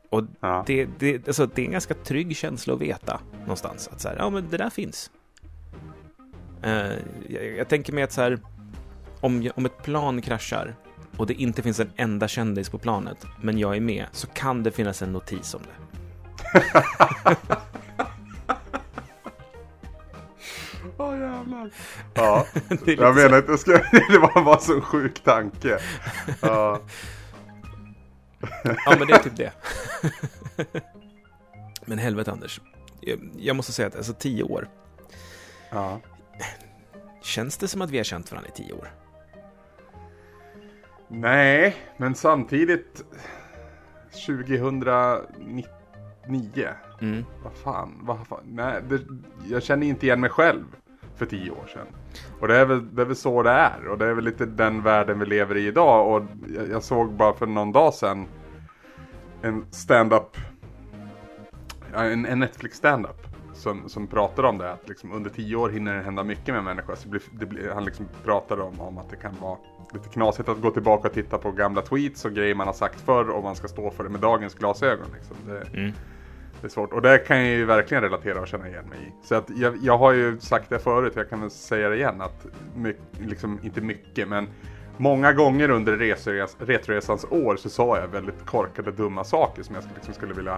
Och 0.10 0.24
ja. 0.39 0.63
det, 0.67 0.89
det, 1.00 1.27
alltså, 1.27 1.46
det 1.46 1.62
är 1.62 1.65
en 1.65 1.72
ganska 1.72 1.93
trygg 1.93 2.36
känsla 2.36 2.74
att 2.74 2.81
veta 2.81 3.20
någonstans. 3.39 3.89
Att 3.93 4.01
så 4.01 4.08
här, 4.08 4.15
ja 4.15 4.29
men 4.29 4.50
det 4.50 4.58
där 4.58 4.70
finns. 4.70 5.12
Uh, 6.65 6.93
jag, 7.29 7.45
jag, 7.57 7.67
tänker 7.69 7.93
mig 7.93 8.03
att 8.03 8.11
så 8.11 8.21
här, 8.21 8.39
om, 9.19 9.51
om 9.55 9.65
ett 9.65 9.83
plan 9.83 10.21
kraschar 10.21 10.75
och 11.17 11.27
det 11.27 11.33
inte 11.33 11.61
finns 11.61 11.79
en 11.79 11.91
enda 11.95 12.27
kändis 12.27 12.69
på 12.69 12.77
planet, 12.77 13.25
men 13.41 13.57
jag 13.57 13.75
är 13.75 13.81
med, 13.81 14.05
så 14.11 14.27
kan 14.27 14.63
det 14.63 14.71
finnas 14.71 15.01
en 15.01 15.11
notis 15.11 15.53
om 15.53 15.61
det. 15.61 15.81
Åh 20.97 21.19
jävlar. 21.19 21.71
Ja, 22.13 22.47
jag 22.85 23.15
menar 23.15 23.37
inte, 23.37 23.57
ska, 23.57 23.71
det 23.91 24.19
var 24.19 24.43
bara 24.43 24.59
så 24.59 24.75
en 24.75 24.81
sjuk 24.81 25.23
tanke. 25.23 25.79
Ja, 26.41 26.81
Ja, 28.63 28.95
men 28.99 29.07
det 29.07 29.13
är 29.13 29.19
typ 29.19 29.37
det. 29.37 29.53
men 31.85 31.97
helvete 31.97 32.31
Anders. 32.31 32.61
Jag, 33.01 33.29
jag 33.37 33.55
måste 33.55 33.71
säga 33.71 33.87
att 33.87 33.95
alltså 33.95 34.13
tio 34.13 34.43
år, 34.43 34.67
ja. 35.69 35.99
Känns 37.21 37.57
det 37.57 37.67
som 37.67 37.81
att 37.81 37.89
vi 37.89 37.97
har 37.97 38.03
känt 38.03 38.31
varandra 38.31 38.50
i 38.50 38.57
tio 38.57 38.73
år? 38.73 38.88
Nej, 41.07 41.75
men 41.97 42.15
samtidigt 42.15 43.03
2009. 44.25 45.25
Mm. 47.01 47.25
Vad 47.43 47.53
fan, 47.53 48.00
vad 48.01 48.27
fan. 48.27 48.43
Nej, 48.45 48.81
det, 48.89 49.00
jag 49.50 49.63
känner 49.63 49.88
inte 49.88 50.05
igen 50.05 50.19
mig 50.19 50.29
själv 50.29 50.63
för 51.15 51.25
tio 51.25 51.51
år 51.51 51.67
sedan. 51.73 51.88
Och 52.39 52.47
det 52.47 52.57
är, 52.57 52.65
väl, 52.65 52.95
det 52.95 53.01
är 53.01 53.05
väl 53.05 53.15
så 53.15 53.43
det 53.43 53.51
är. 53.51 53.88
Och 53.88 53.97
det 53.97 54.05
är 54.05 54.13
väl 54.13 54.23
lite 54.23 54.45
den 54.45 54.83
världen 54.83 55.19
vi 55.19 55.25
lever 55.25 55.57
i 55.57 55.67
idag. 55.67 56.15
Och 56.15 56.23
jag, 56.55 56.69
jag 56.69 56.83
såg 56.83 57.13
bara 57.13 57.33
för 57.33 57.45
någon 57.45 57.71
dag 57.71 57.93
sedan 57.93 58.27
en 59.41 59.65
stand-up, 59.71 60.38
en, 61.95 62.25
en 62.25 62.39
Netflix 62.39 62.77
stand-up. 62.77 63.30
Som, 63.61 63.89
som 63.89 64.07
pratar 64.07 64.43
om 64.43 64.57
det, 64.57 64.71
att 64.71 64.89
liksom 64.89 65.11
under 65.11 65.29
tio 65.29 65.55
år 65.55 65.69
hinner 65.69 65.95
det 65.95 66.03
hända 66.03 66.23
mycket 66.23 66.53
med 66.53 66.63
människor. 66.63 66.95
Så 66.95 67.03
det 67.03 67.09
blir, 67.09 67.21
det 67.39 67.45
blir, 67.45 67.71
han 67.73 67.85
liksom 67.85 68.07
pratade 68.23 68.61
om, 68.61 68.79
om 68.81 68.97
att 68.97 69.09
det 69.09 69.15
kan 69.15 69.35
vara 69.41 69.57
lite 69.93 70.09
knasigt 70.09 70.49
att 70.49 70.61
gå 70.61 70.71
tillbaka 70.71 71.07
och 71.07 71.13
titta 71.13 71.37
på 71.37 71.51
gamla 71.51 71.81
tweets 71.81 72.25
och 72.25 72.31
grejer 72.33 72.55
man 72.55 72.67
har 72.67 72.73
sagt 72.73 73.01
förr 73.01 73.29
och 73.29 73.43
man 73.43 73.55
ska 73.55 73.67
stå 73.67 73.91
för 73.91 74.03
det 74.03 74.09
med 74.09 74.19
dagens 74.21 74.55
glasögon. 74.55 75.05
Liksom. 75.13 75.35
Det, 75.47 75.77
Mm. 75.79 75.91
det 76.61 76.67
är 76.67 76.69
svårt. 76.69 76.93
Och 76.93 77.01
det 77.01 77.17
kan 77.17 77.37
jag 77.37 77.47
ju 77.47 77.65
verkligen 77.65 78.03
relatera 78.03 78.41
och 78.41 78.47
känna 78.47 78.67
igen 78.67 78.85
mig 78.89 78.99
i. 79.07 79.27
Så 79.27 79.35
att 79.35 79.49
jag, 79.49 79.77
jag 79.81 79.97
har 79.97 80.11
ju 80.11 80.39
sagt 80.39 80.69
det 80.69 80.79
förut, 80.79 81.13
jag 81.15 81.29
kan 81.29 81.41
väl 81.41 81.49
säga 81.49 81.89
det 81.89 81.95
igen, 81.95 82.21
att 82.21 82.45
my, 82.75 82.93
liksom, 83.19 83.59
inte 83.63 83.81
mycket, 83.81 84.27
men 84.27 84.47
många 84.97 85.33
gånger 85.33 85.69
under 85.69 85.97
reseres, 85.97 86.57
Retroresans 86.59 87.25
år 87.29 87.55
så 87.55 87.69
sa 87.69 87.97
jag 87.97 88.07
väldigt 88.07 88.45
korkade, 88.45 88.91
dumma 88.91 89.23
saker 89.23 89.63
som 89.63 89.75
jag 89.75 89.83
liksom 89.95 90.13
skulle 90.13 90.33
vilja 90.33 90.57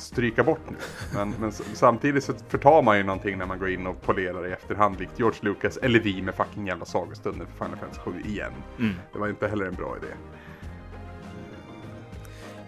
stryka 0.00 0.44
bort 0.44 0.70
nu. 0.70 0.76
Men, 1.14 1.34
men 1.40 1.52
samtidigt 1.52 2.24
så 2.24 2.32
förtar 2.48 2.82
man 2.82 2.96
ju 2.96 3.02
någonting 3.02 3.38
när 3.38 3.46
man 3.46 3.58
går 3.58 3.70
in 3.70 3.86
och 3.86 4.02
polerar 4.02 4.46
i 4.46 4.52
efterhand, 4.52 5.00
likt 5.00 5.18
George 5.18 5.38
Lucas 5.42 5.76
eller 5.76 6.00
vi 6.00 6.22
med 6.22 6.34
fucking 6.34 6.66
jävla 6.66 6.84
sagostunder 6.84 7.46
för 7.46 7.64
Final 7.64 7.78
Fantasy 7.78 8.00
7 8.00 8.20
igen. 8.30 8.52
Mm. 8.78 8.94
Det 9.12 9.18
var 9.18 9.28
inte 9.28 9.48
heller 9.48 9.66
en 9.66 9.74
bra 9.74 9.96
idé. 9.96 10.12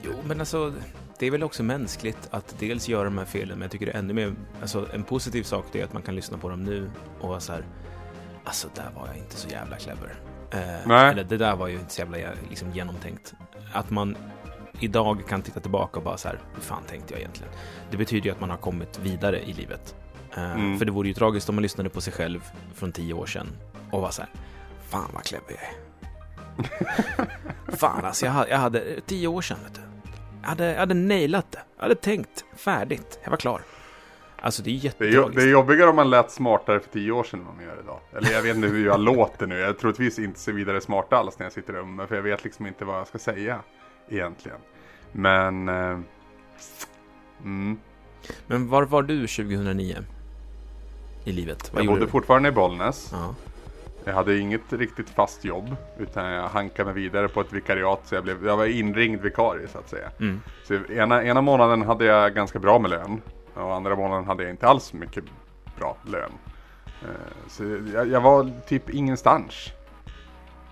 Jo, 0.02 0.12
men 0.24 0.40
alltså, 0.40 0.72
det 1.18 1.26
är 1.26 1.30
väl 1.30 1.42
också 1.42 1.62
mänskligt 1.62 2.28
att 2.30 2.54
dels 2.58 2.88
göra 2.88 3.04
de 3.04 3.18
här 3.18 3.24
felen, 3.24 3.58
men 3.58 3.62
jag 3.62 3.70
tycker 3.70 3.86
det 3.86 3.92
är 3.92 3.98
ännu 3.98 4.12
mer, 4.12 4.34
alltså 4.60 4.88
en 4.92 5.04
positiv 5.04 5.42
sak 5.42 5.66
det 5.72 5.80
är 5.80 5.84
att 5.84 5.92
man 5.92 6.02
kan 6.02 6.14
lyssna 6.14 6.38
på 6.38 6.48
dem 6.48 6.64
nu 6.64 6.90
och 7.20 7.28
vara 7.28 7.40
så 7.40 7.52
här, 7.52 7.64
alltså 8.44 8.68
där 8.74 8.90
var 8.96 9.06
jag 9.06 9.16
inte 9.16 9.36
så 9.36 9.48
jävla 9.48 9.76
clever. 9.76 10.14
Eh. 10.50 11.08
Eller 11.08 11.24
det 11.24 11.36
där 11.36 11.56
var 11.56 11.68
ju 11.68 11.78
inte 11.78 11.92
så 11.92 12.00
jävla 12.00 12.18
liksom, 12.48 12.70
genomtänkt. 12.70 13.34
Att 13.72 13.90
man 13.90 14.16
idag 14.82 15.22
kan 15.28 15.42
titta 15.42 15.60
tillbaka 15.60 15.98
och 15.98 16.04
bara 16.04 16.16
så 16.16 16.28
här, 16.28 16.38
hur 16.54 16.62
fan 16.62 16.82
tänkte 16.88 17.14
jag 17.14 17.20
egentligen? 17.20 17.52
Det 17.90 17.96
betyder 17.96 18.26
ju 18.26 18.32
att 18.32 18.40
man 18.40 18.50
har 18.50 18.56
kommit 18.56 18.98
vidare 18.98 19.40
i 19.42 19.52
livet. 19.52 19.94
Eh, 20.36 20.52
Mm. 20.54 20.78
För 20.78 20.84
det 20.84 20.92
vore 20.92 21.08
ju 21.08 21.14
tragiskt 21.14 21.48
om 21.48 21.54
man 21.54 21.62
lyssnade 21.62 21.90
på 21.90 22.00
sig 22.00 22.12
själv 22.12 22.40
från 22.74 22.92
tio 22.92 23.14
år 23.14 23.26
sedan 23.26 23.46
och 23.90 24.00
var 24.00 24.10
så 24.10 24.22
här, 24.22 24.30
fan 24.88 25.10
vad 25.14 25.24
clever 25.24 25.44
jag 25.48 25.58
är. 25.62 25.72
fan 27.76 28.04
alltså, 28.04 28.26
jag 28.26 28.32
hade, 28.32 28.50
jag 28.50 28.58
hade 28.58 29.00
tio 29.06 29.28
år 29.28 29.42
sedan, 29.42 29.58
vet 29.64 29.74
du. 29.74 29.80
Jag 30.42 30.48
hade, 30.48 30.72
jag 30.72 30.78
hade 30.78 30.94
nailat 30.94 31.52
det. 31.52 31.62
Jag 31.76 31.82
hade 31.82 31.94
tänkt 31.94 32.44
färdigt. 32.56 33.18
Jag 33.22 33.30
var 33.30 33.36
klar. 33.36 33.62
Alltså 34.40 34.62
det 34.62 34.70
är 34.70 34.74
jättetragiskt. 34.74 35.36
det 35.36 35.42
är 35.42 35.48
jobbigare 35.50 35.90
om 35.90 35.96
man 35.96 36.10
lät 36.10 36.30
smartare 36.30 36.80
för 36.80 36.88
tio 36.90 37.12
år 37.12 37.24
sedan 37.24 37.40
än 37.40 37.46
vad 37.46 37.54
man 37.56 37.64
gör 37.64 37.80
idag. 37.82 38.00
Eller 38.16 38.32
jag 38.32 38.42
vet 38.42 38.56
inte 38.56 38.68
hur 38.68 38.86
jag 38.86 39.00
låter 39.14 39.46
nu. 39.46 39.58
Jag 39.58 39.68
är 39.68 39.72
troligtvis 39.72 40.18
inte 40.18 40.40
så 40.40 40.52
vidare 40.52 40.80
smart 40.80 41.12
alls 41.12 41.38
när 41.38 41.46
jag 41.46 41.52
sitter 41.52 41.72
i 41.72 41.76
rummet. 41.76 42.08
För 42.08 42.14
jag 42.16 42.22
vet 42.22 42.44
liksom 42.44 42.66
inte 42.66 42.84
vad 42.84 42.98
jag 42.98 43.06
ska 43.06 43.18
säga 43.18 43.60
egentligen. 44.08 44.58
Men... 45.12 45.68
Eh, 45.68 45.98
mm. 47.44 47.78
Men 48.46 48.68
var 48.68 48.82
var 48.82 49.02
du 49.02 49.26
2009? 49.26 49.96
I 51.24 51.32
livet? 51.32 51.72
Vad 51.72 51.82
Jag 51.82 51.88
bodde 51.88 52.00
du? 52.04 52.10
fortfarande 52.10 52.48
i 52.48 52.52
Bollnäs. 52.52 53.08
Ja. 53.12 53.34
Jag 54.04 54.12
hade 54.14 54.38
inget 54.38 54.72
riktigt 54.72 55.10
fast 55.10 55.44
jobb. 55.44 55.76
Utan 55.98 56.24
jag 56.26 56.48
hankade 56.48 56.92
mig 56.92 57.02
vidare 57.02 57.28
på 57.28 57.40
ett 57.40 57.52
vikariat. 57.52 58.00
Så 58.04 58.14
jag, 58.14 58.24
blev, 58.24 58.46
jag 58.46 58.56
var 58.56 58.66
inringd 58.66 59.20
vikarie 59.20 59.68
så 59.68 59.78
att 59.78 59.88
säga. 59.88 60.10
Mm. 60.20 60.40
Så 60.64 60.74
ena, 60.92 61.24
ena 61.24 61.40
månaden 61.40 61.82
hade 61.82 62.04
jag 62.04 62.34
ganska 62.34 62.58
bra 62.58 62.78
med 62.78 62.90
lön. 62.90 63.20
Och 63.54 63.74
andra 63.74 63.96
månaden 63.96 64.24
hade 64.24 64.42
jag 64.42 64.50
inte 64.50 64.66
alls 64.68 64.92
mycket 64.92 65.24
bra 65.78 65.96
lön. 66.06 66.32
Eh, 67.02 67.08
Så 67.48 67.64
jag, 67.94 68.08
jag 68.08 68.20
var 68.20 68.50
typ 68.66 68.90
ingenstans. 68.90 69.54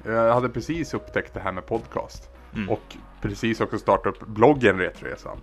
Jag 0.04 0.34
hade 0.34 0.48
precis 0.48 0.94
upptäckt 0.94 1.34
det 1.34 1.40
här 1.40 1.52
med 1.52 1.66
podcast. 1.66 2.30
Mm. 2.54 2.68
Och 2.70 2.96
precis 3.22 3.60
också 3.60 3.78
startat 3.78 4.06
upp 4.22 4.26
bloggen 4.28 4.78
Retroresan. 4.78 5.38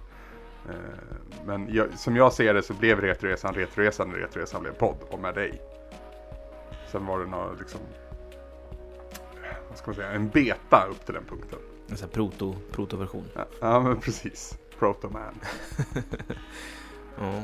Eh, 0.70 0.76
Men 1.46 1.74
jag, 1.74 1.94
som 2.00 2.16
jag 2.16 2.34
ser 2.34 2.54
det 2.54 2.62
så 2.64 2.74
blev 2.74 3.02
Retroresan 3.02 3.54
Retroresan 3.54 4.10
när 4.10 4.18
Retroresan 4.18 4.62
blev 4.62 4.72
podd 4.74 4.98
och 5.10 5.20
med 5.20 5.36
dig. 5.36 5.62
Sen 6.92 7.06
var 7.06 7.20
det 7.20 7.26
något 7.26 7.60
liksom 7.60 7.80
vad 9.70 9.78
ska 9.78 9.88
man 9.88 9.96
säga, 9.96 10.12
en 10.12 10.30
beta 10.30 10.88
upp 10.92 11.06
till 11.06 11.14
den 11.14 11.24
punkten. 11.26 11.60
En 11.90 11.98
sån 11.98 12.10
proto, 12.10 12.56
protoversion. 12.72 13.26
Ja, 13.36 13.46
ja 13.62 13.80
men 13.80 14.00
precis. 14.00 14.58
Protoman. 14.80 15.40
Ja. 17.20 17.42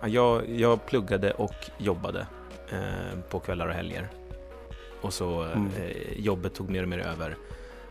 Ja, 0.00 0.08
Jag, 0.08 0.48
jag 0.48 0.86
pluggade 0.86 1.32
och 1.32 1.54
jobbade 1.78 2.26
eh, 2.72 3.20
på 3.30 3.40
kvällar 3.40 3.66
och 3.68 3.74
helger. 3.74 4.08
Och 5.00 5.12
så 5.14 5.42
Mm. 5.42 5.70
eh, 5.76 6.18
jobbet 6.20 6.54
tog 6.54 6.70
mer 6.70 6.82
och 6.82 6.88
mer 6.88 6.98
över. 6.98 7.36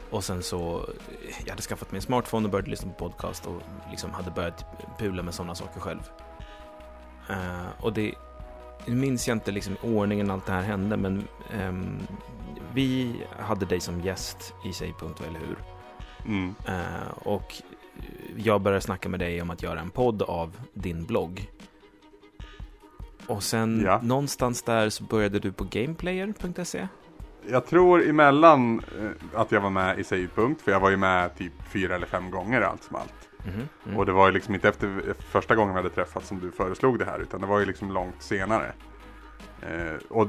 Och 0.10 0.24
sen 0.24 0.44
så, 0.44 0.90
jag 1.44 1.50
hade 1.50 1.62
skaffat 1.62 1.92
mig 1.92 1.98
en 1.98 2.02
smartphone 2.02 2.46
och 2.46 2.52
började 2.52 2.70
lyssna 2.70 2.92
på 2.92 3.10
podcast 3.10 3.46
och 3.46 3.62
liksom 3.92 4.12
hade 4.12 4.32
börjat 4.32 4.66
pula 5.00 5.24
med 5.24 5.34
sådana 5.34 5.56
saker 5.56 5.80
själv. 5.80 6.00
Eh, 7.30 7.68
och 7.80 7.94
det, 7.94 8.14
minns 8.86 9.28
jag 9.28 9.36
inte 9.36 9.52
liksom 9.52 9.76
ordningen 9.84 10.32
allt 10.32 10.46
det 10.46 10.52
här 10.52 10.62
hände, 10.62 10.98
men 10.98 11.28
ehm, 11.54 11.98
vi 12.74 13.16
hade 13.40 13.66
dig 13.66 13.80
som 13.80 14.02
gäst 14.02 14.54
i 14.66 14.74
Säg.va, 14.74 15.10
eller 15.28 15.40
hur? 15.40 15.58
Mm. 16.26 16.56
Eh, 16.68 17.08
och 17.16 17.56
jag 18.38 18.62
började 18.62 18.82
snacka 18.82 19.10
med 19.10 19.20
dig 19.20 19.42
om 19.42 19.50
att 19.50 19.64
göra 19.64 19.80
en 19.80 19.90
podd 19.90 20.22
av 20.22 20.58
din 20.74 21.06
blogg. 21.06 21.52
Och 23.28 23.44
sen 23.44 23.82
Ja. 23.86 24.00
någonstans 24.04 24.64
där 24.64 24.90
så 24.90 25.04
började 25.04 25.40
du 25.40 25.52
på 25.52 25.64
gameplayer.se. 25.64 26.88
Jag 27.50 27.66
tror 27.66 28.04
emellan 28.10 28.80
eh, 28.80 29.40
att 29.40 29.52
jag 29.52 29.62
var 29.62 29.70
med 29.70 30.00
i 30.00 30.04
Sägpunkt, 30.04 30.62
för 30.62 30.72
jag 30.72 30.80
var 30.80 30.90
ju 30.90 30.98
med 30.98 31.36
typ 31.38 31.54
fyra 31.70 31.96
eller 31.96 32.08
fem 32.08 32.32
gånger 32.32 32.62
allt 32.62 32.84
som 32.84 32.96
allt. 32.96 33.30
Mhm, 33.46 33.68
mm. 33.86 33.98
Och 33.98 34.06
det 34.06 34.12
var 34.12 34.28
ju 34.28 34.34
liksom 34.34 34.56
inte 34.56 34.70
efter 34.70 35.14
första 35.30 35.56
gången 35.56 35.74
vi 35.76 35.82
hade 35.82 35.96
träffats 35.96 36.28
som 36.28 36.40
du 36.40 36.52
föreslog 36.52 37.00
det 37.00 37.06
här, 37.06 37.20
utan 37.20 37.42
det 37.42 37.48
var 37.48 37.60
ju 37.60 37.66
liksom 37.66 37.92
långt 37.92 38.16
senare. 38.22 38.72
Eh, 39.62 39.96
och 40.10 40.28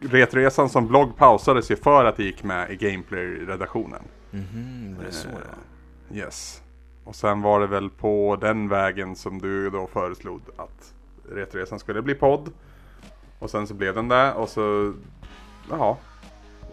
Retresan 0.00 0.68
som 0.68 0.86
blogg 0.88 1.16
pausades 1.16 1.70
ju 1.70 1.76
för 1.76 2.04
att 2.04 2.16
det 2.16 2.24
gick 2.24 2.44
med 2.44 2.70
i 2.70 2.76
Gameplay-redaktionen. 2.76 4.02
Var 4.98 5.04
det 5.04 5.12
så 5.12 5.28
det? 5.28 5.34
Eh, 5.34 6.16
Yes. 6.18 6.62
Och 7.04 7.14
sen 7.14 7.42
var 7.42 7.60
det 7.60 7.66
väl 7.66 7.90
på 7.90 8.38
den 8.40 8.68
vägen 8.68 9.16
som 9.16 9.38
du 9.38 9.70
då 9.70 9.86
föreslog 9.86 10.40
att 10.56 10.94
Retresan 11.30 11.78
skulle 11.78 12.02
bli 12.02 12.14
podd. 12.14 12.52
Och 13.38 13.50
sen 13.50 13.66
så 13.66 13.74
blev 13.74 13.94
den 13.94 14.08
där 14.08 14.34
och 14.34 14.48
så, 14.48 14.94
jaha. 15.70 15.96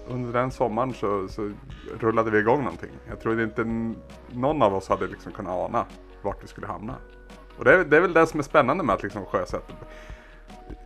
Under 0.09 0.33
den 0.33 0.51
sommaren 0.51 0.93
så, 0.93 1.27
så 1.27 1.51
rullade 1.99 2.31
vi 2.31 2.39
igång 2.39 2.63
någonting. 2.63 2.91
Jag 3.09 3.19
tror 3.19 3.41
inte 3.41 3.63
någon 4.31 4.61
av 4.61 4.75
oss 4.75 4.89
hade 4.89 5.07
liksom 5.07 5.31
kunnat 5.31 5.53
ana 5.69 5.85
vart 6.21 6.43
vi 6.43 6.47
skulle 6.47 6.67
hamna. 6.67 6.95
Och 7.57 7.65
det 7.65 7.73
är, 7.73 7.83
det 7.85 7.97
är 7.97 8.01
väl 8.01 8.13
det 8.13 8.27
som 8.27 8.39
är 8.39 8.43
spännande 8.43 8.83
med 8.83 8.93
att 8.95 9.03
liksom 9.03 9.25
sjösätta. 9.25 9.73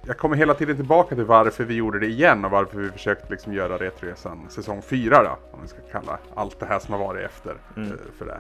Jag 0.05 0.17
kommer 0.17 0.35
hela 0.35 0.53
tiden 0.53 0.75
tillbaka 0.75 1.15
till 1.15 1.23
varför 1.25 1.63
vi 1.63 1.73
gjorde 1.73 1.99
det 1.99 2.07
igen 2.07 2.45
och 2.45 2.51
varför 2.51 2.77
vi 2.79 2.89
försökte 2.91 3.31
liksom 3.31 3.53
göra 3.53 3.77
Retresan 3.77 4.45
säsong 4.49 4.81
4 4.81 5.23
då. 5.23 5.37
Om 5.51 5.59
vi 5.61 5.67
ska 5.67 5.77
kalla 5.91 6.17
allt 6.35 6.59
det 6.59 6.65
här 6.65 6.79
som 6.79 6.93
har 6.93 6.99
varit 6.99 7.25
efter 7.25 7.55
Mm. 7.75 7.91
eh, 7.91 7.97
för 8.17 8.25
det. 8.25 8.39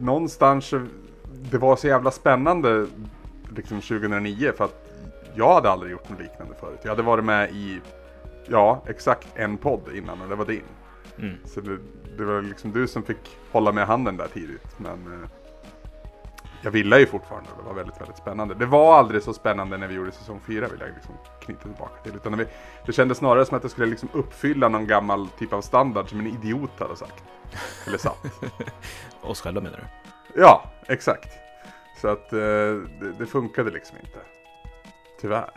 Någonstans, 0.00 0.74
det 1.50 1.58
var 1.58 1.76
så 1.76 1.86
jävla 1.86 2.10
spännande 2.10 2.86
liksom 3.56 3.80
2009 3.80 4.52
för 4.56 4.64
att 4.64 4.86
jag 5.34 5.54
hade 5.54 5.70
aldrig 5.70 5.92
gjort 5.92 6.10
något 6.10 6.20
liknande 6.20 6.54
förut. 6.60 6.78
Jag 6.82 6.90
hade 6.90 7.02
varit 7.02 7.24
med 7.24 7.50
i, 7.50 7.80
ja, 8.50 8.82
exakt 8.86 9.28
en 9.34 9.56
podd 9.56 9.82
innan 9.94 10.22
och 10.22 10.28
det 10.28 10.34
var 10.34 10.44
din. 10.44 10.62
Mm. 11.18 11.36
Så 11.44 11.60
det, 11.60 11.78
det 12.16 12.24
var 12.24 12.42
liksom 12.42 12.72
du 12.72 12.88
som 12.88 13.02
fick 13.02 13.38
hålla 13.52 13.72
med 13.72 13.86
handen 13.86 14.16
där 14.16 14.28
tidigt. 14.28 14.78
Men 14.78 15.12
eh, 15.12 15.28
jag 16.62 16.70
ville 16.70 16.98
ju 16.98 17.06
fortfarande 17.06 17.50
det 17.58 17.66
var 17.66 17.74
väldigt, 17.74 18.00
väldigt 18.00 18.16
spännande. 18.16 18.54
Det 18.54 18.66
var 18.66 18.98
aldrig 18.98 19.22
så 19.22 19.32
spännande 19.32 19.76
när 19.76 19.86
vi 19.86 19.94
gjorde 19.94 20.12
säsong 20.12 20.40
4 20.46 20.68
vill 20.68 20.80
jag 20.80 20.88
liksom 20.94 21.14
knyta 21.40 21.62
tillbaka 21.62 22.02
till. 22.02 22.14
Utan 22.14 22.38
vi, 22.38 22.46
det 22.86 22.92
kändes 22.92 23.18
snarare 23.18 23.46
som 23.46 23.56
att 23.56 23.62
det 23.62 23.68
skulle 23.68 23.86
liksom 23.86 24.08
uppfylla 24.12 24.68
någon 24.68 24.86
gammal 24.86 25.28
typ 25.28 25.52
av 25.52 25.60
standard 25.60 26.08
som 26.08 26.20
en 26.20 26.26
idiot 26.26 26.70
hade 26.78 26.96
sagt. 26.96 27.24
Eller 27.86 27.98
satt. 27.98 28.26
Oss 29.22 29.40
själva 29.40 29.60
menar 29.60 29.78
du? 29.78 30.40
Ja, 30.40 30.64
exakt. 30.86 31.28
Så 32.00 32.08
att 32.08 32.32
eh, 32.32 32.38
det, 32.38 33.12
det 33.18 33.26
funkade 33.26 33.70
liksom 33.70 33.96
inte. 33.96 34.18
Tyvärr. 35.20 35.50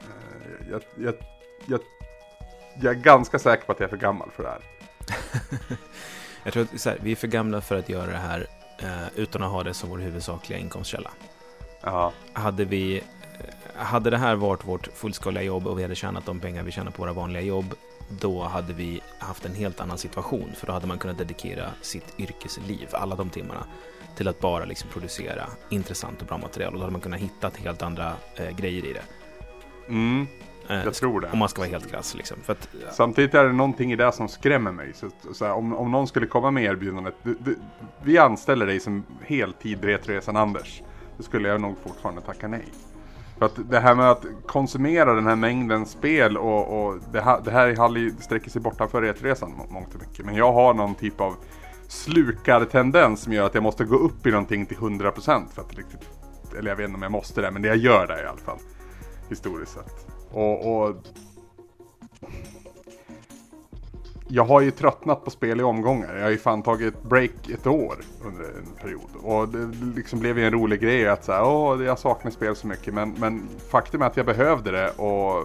Eh, 0.00 0.70
jag, 0.70 0.82
jag, 0.96 1.14
jag, 1.66 1.80
jag 2.80 2.96
är 2.96 3.00
ganska 3.00 3.38
säker 3.38 3.66
på 3.66 3.72
att 3.72 3.80
jag 3.80 3.86
är 3.86 3.90
för 3.90 3.96
gammal 3.96 4.30
för 4.30 4.42
det 4.42 4.48
här. 4.48 4.60
jag 6.44 6.52
tror 6.52 6.62
att 6.62 6.84
här, 6.84 6.98
vi 7.02 7.12
är 7.12 7.16
för 7.16 7.26
gamla 7.26 7.60
för 7.60 7.76
att 7.76 7.88
göra 7.88 8.10
det 8.10 8.16
här 8.16 8.46
eh, 8.78 9.08
utan 9.16 9.42
att 9.42 9.52
ha 9.52 9.62
det 9.62 9.74
som 9.74 9.90
vår 9.90 9.98
huvudsakliga 9.98 10.58
inkomstkälla. 10.58 11.10
Ja. 11.80 12.12
Hade 12.32 12.64
vi 12.64 12.96
eh, 12.96 13.84
hade 13.84 14.10
det 14.10 14.18
här 14.18 14.34
varit 14.34 14.64
vårt 14.64 14.86
fullskaliga 14.86 15.42
jobb 15.42 15.66
och 15.66 15.78
vi 15.78 15.82
hade 15.82 15.94
tjänat 15.94 16.26
de 16.26 16.40
pengar 16.40 16.62
vi 16.62 16.72
tjänar 16.72 16.90
på 16.90 17.02
våra 17.02 17.12
vanliga 17.12 17.42
jobb, 17.42 17.74
då 18.08 18.42
hade 18.42 18.72
vi 18.72 19.00
haft 19.18 19.44
en 19.44 19.54
helt 19.54 19.80
annan 19.80 19.98
situation. 19.98 20.52
För 20.56 20.66
då 20.66 20.72
hade 20.72 20.86
man 20.86 20.98
kunnat 20.98 21.18
dedikera 21.18 21.70
sitt 21.82 22.14
yrkesliv, 22.18 22.88
alla 22.92 23.16
de 23.16 23.30
timmarna, 23.30 23.66
till 24.16 24.28
att 24.28 24.40
bara 24.40 24.64
liksom 24.64 24.90
producera 24.90 25.46
intressant 25.68 26.20
och 26.20 26.26
bra 26.26 26.38
material. 26.38 26.72
Och 26.72 26.78
då 26.78 26.84
hade 26.84 26.92
man 26.92 27.00
kunnat 27.00 27.20
hitta 27.20 27.50
helt 27.56 27.82
andra 27.82 28.12
eh, 28.36 28.56
grejer 28.56 28.84
i 28.84 28.92
det. 28.92 29.02
Mm, 29.88 30.26
jag 30.68 30.94
tror 30.94 31.20
det. 31.20 31.28
Om 31.32 31.38
man 31.38 31.48
ska 31.48 31.60
vara 31.60 31.70
helt 31.70 31.90
krass. 31.90 32.14
Liksom. 32.14 32.36
Att, 32.46 32.68
ja. 32.72 32.92
Samtidigt 32.92 33.34
är 33.34 33.44
det 33.44 33.52
någonting 33.52 33.92
i 33.92 33.96
det 33.96 34.12
som 34.12 34.28
skrämmer 34.28 34.72
mig. 34.72 34.92
Så, 34.94 35.10
så 35.32 35.44
här, 35.44 35.52
om, 35.52 35.76
om 35.76 35.90
någon 35.90 36.06
skulle 36.06 36.26
komma 36.26 36.50
med 36.50 36.64
erbjudandet. 36.64 37.14
Du, 37.22 37.36
du, 37.40 37.58
vi 38.02 38.18
anställer 38.18 38.66
dig 38.66 38.80
som 38.80 39.04
heltid 39.20 39.84
Retresan 39.84 40.36
Anders. 40.36 40.82
Då 41.16 41.22
skulle 41.22 41.48
jag 41.48 41.60
nog 41.60 41.76
fortfarande 41.82 42.20
tacka 42.20 42.48
nej. 42.48 42.64
För 43.38 43.46
att 43.46 43.70
det 43.70 43.80
här 43.80 43.94
med 43.94 44.10
att 44.10 44.24
konsumera 44.46 45.14
den 45.14 45.26
här 45.26 45.36
mängden 45.36 45.86
spel 45.86 46.36
och, 46.36 46.86
och 46.86 46.98
det, 47.12 47.20
här, 47.20 47.40
det 47.44 47.50
här 47.50 48.22
sträcker 48.22 48.50
sig 48.50 48.60
bortanför 48.60 49.02
Retresan 49.02 49.52
mångt 49.70 49.94
och 49.94 50.00
mycket. 50.00 50.26
Men 50.26 50.34
jag 50.34 50.52
har 50.52 50.74
någon 50.74 50.94
typ 50.94 51.20
av 51.20 51.34
slukartendens 51.88 53.20
som 53.20 53.32
gör 53.32 53.46
att 53.46 53.54
jag 53.54 53.62
måste 53.62 53.84
gå 53.84 53.96
upp 53.96 54.26
i 54.26 54.30
någonting 54.30 54.66
till 54.66 54.76
100% 54.76 55.46
för 55.54 55.62
att 55.62 55.74
riktigt, 55.74 56.10
eller 56.58 56.70
jag 56.70 56.76
vet 56.76 56.84
inte 56.84 56.96
om 56.96 57.02
jag 57.02 57.12
måste 57.12 57.40
det, 57.40 57.50
men 57.50 57.62
det 57.62 57.68
jag 57.68 57.76
gör 57.76 58.06
det 58.06 58.22
i 58.22 58.26
alla 58.26 58.38
fall. 58.38 58.58
Historiskt 59.28 59.72
sett. 59.72 60.15
Och, 60.32 60.76
och 60.76 60.96
jag 64.28 64.44
har 64.44 64.60
ju 64.60 64.70
tröttnat 64.70 65.24
på 65.24 65.30
spel 65.30 65.60
i 65.60 65.62
omgångar. 65.62 66.16
Jag 66.16 66.22
har 66.22 66.30
ju 66.30 66.38
fan 66.38 66.62
tagit 66.62 66.94
ett 66.94 67.02
break 67.02 67.50
ett 67.54 67.66
år 67.66 67.96
under 68.24 68.44
en 68.44 68.82
period. 68.82 69.10
Och 69.22 69.48
det 69.48 69.86
liksom 69.96 70.20
blev 70.20 70.38
ju 70.38 70.46
en 70.46 70.52
rolig 70.52 70.80
grej 70.80 71.08
att 71.08 71.24
säga, 71.24 71.44
åh, 71.44 71.84
jag 71.84 71.98
saknar 71.98 72.30
spel 72.30 72.56
så 72.56 72.66
mycket. 72.66 72.94
Men, 72.94 73.14
men 73.18 73.48
faktum 73.70 74.02
är 74.02 74.06
att 74.06 74.16
jag 74.16 74.26
behövde 74.26 74.70
det 74.70 74.90
och 74.90 75.44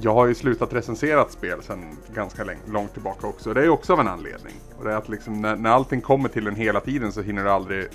jag 0.00 0.14
har 0.14 0.26
ju 0.26 0.34
slutat 0.34 0.72
recensera 0.72 1.28
spel 1.28 1.62
sedan 1.62 1.96
ganska 2.14 2.44
långt 2.66 2.92
tillbaka 2.92 3.26
också. 3.26 3.54
Det 3.54 3.62
är 3.62 3.68
också 3.68 3.92
av 3.92 4.00
en 4.00 4.08
anledning. 4.08 4.54
Och 4.78 4.84
det 4.84 4.92
är 4.92 4.96
att 4.96 5.08
liksom 5.08 5.40
när, 5.40 5.56
när 5.56 5.70
allting 5.70 6.00
kommer 6.00 6.28
till 6.28 6.46
en 6.46 6.56
hela 6.56 6.80
tiden 6.80 7.12
så 7.12 7.22
hinner 7.22 7.44
du 7.44 7.50
aldrig 7.50 7.88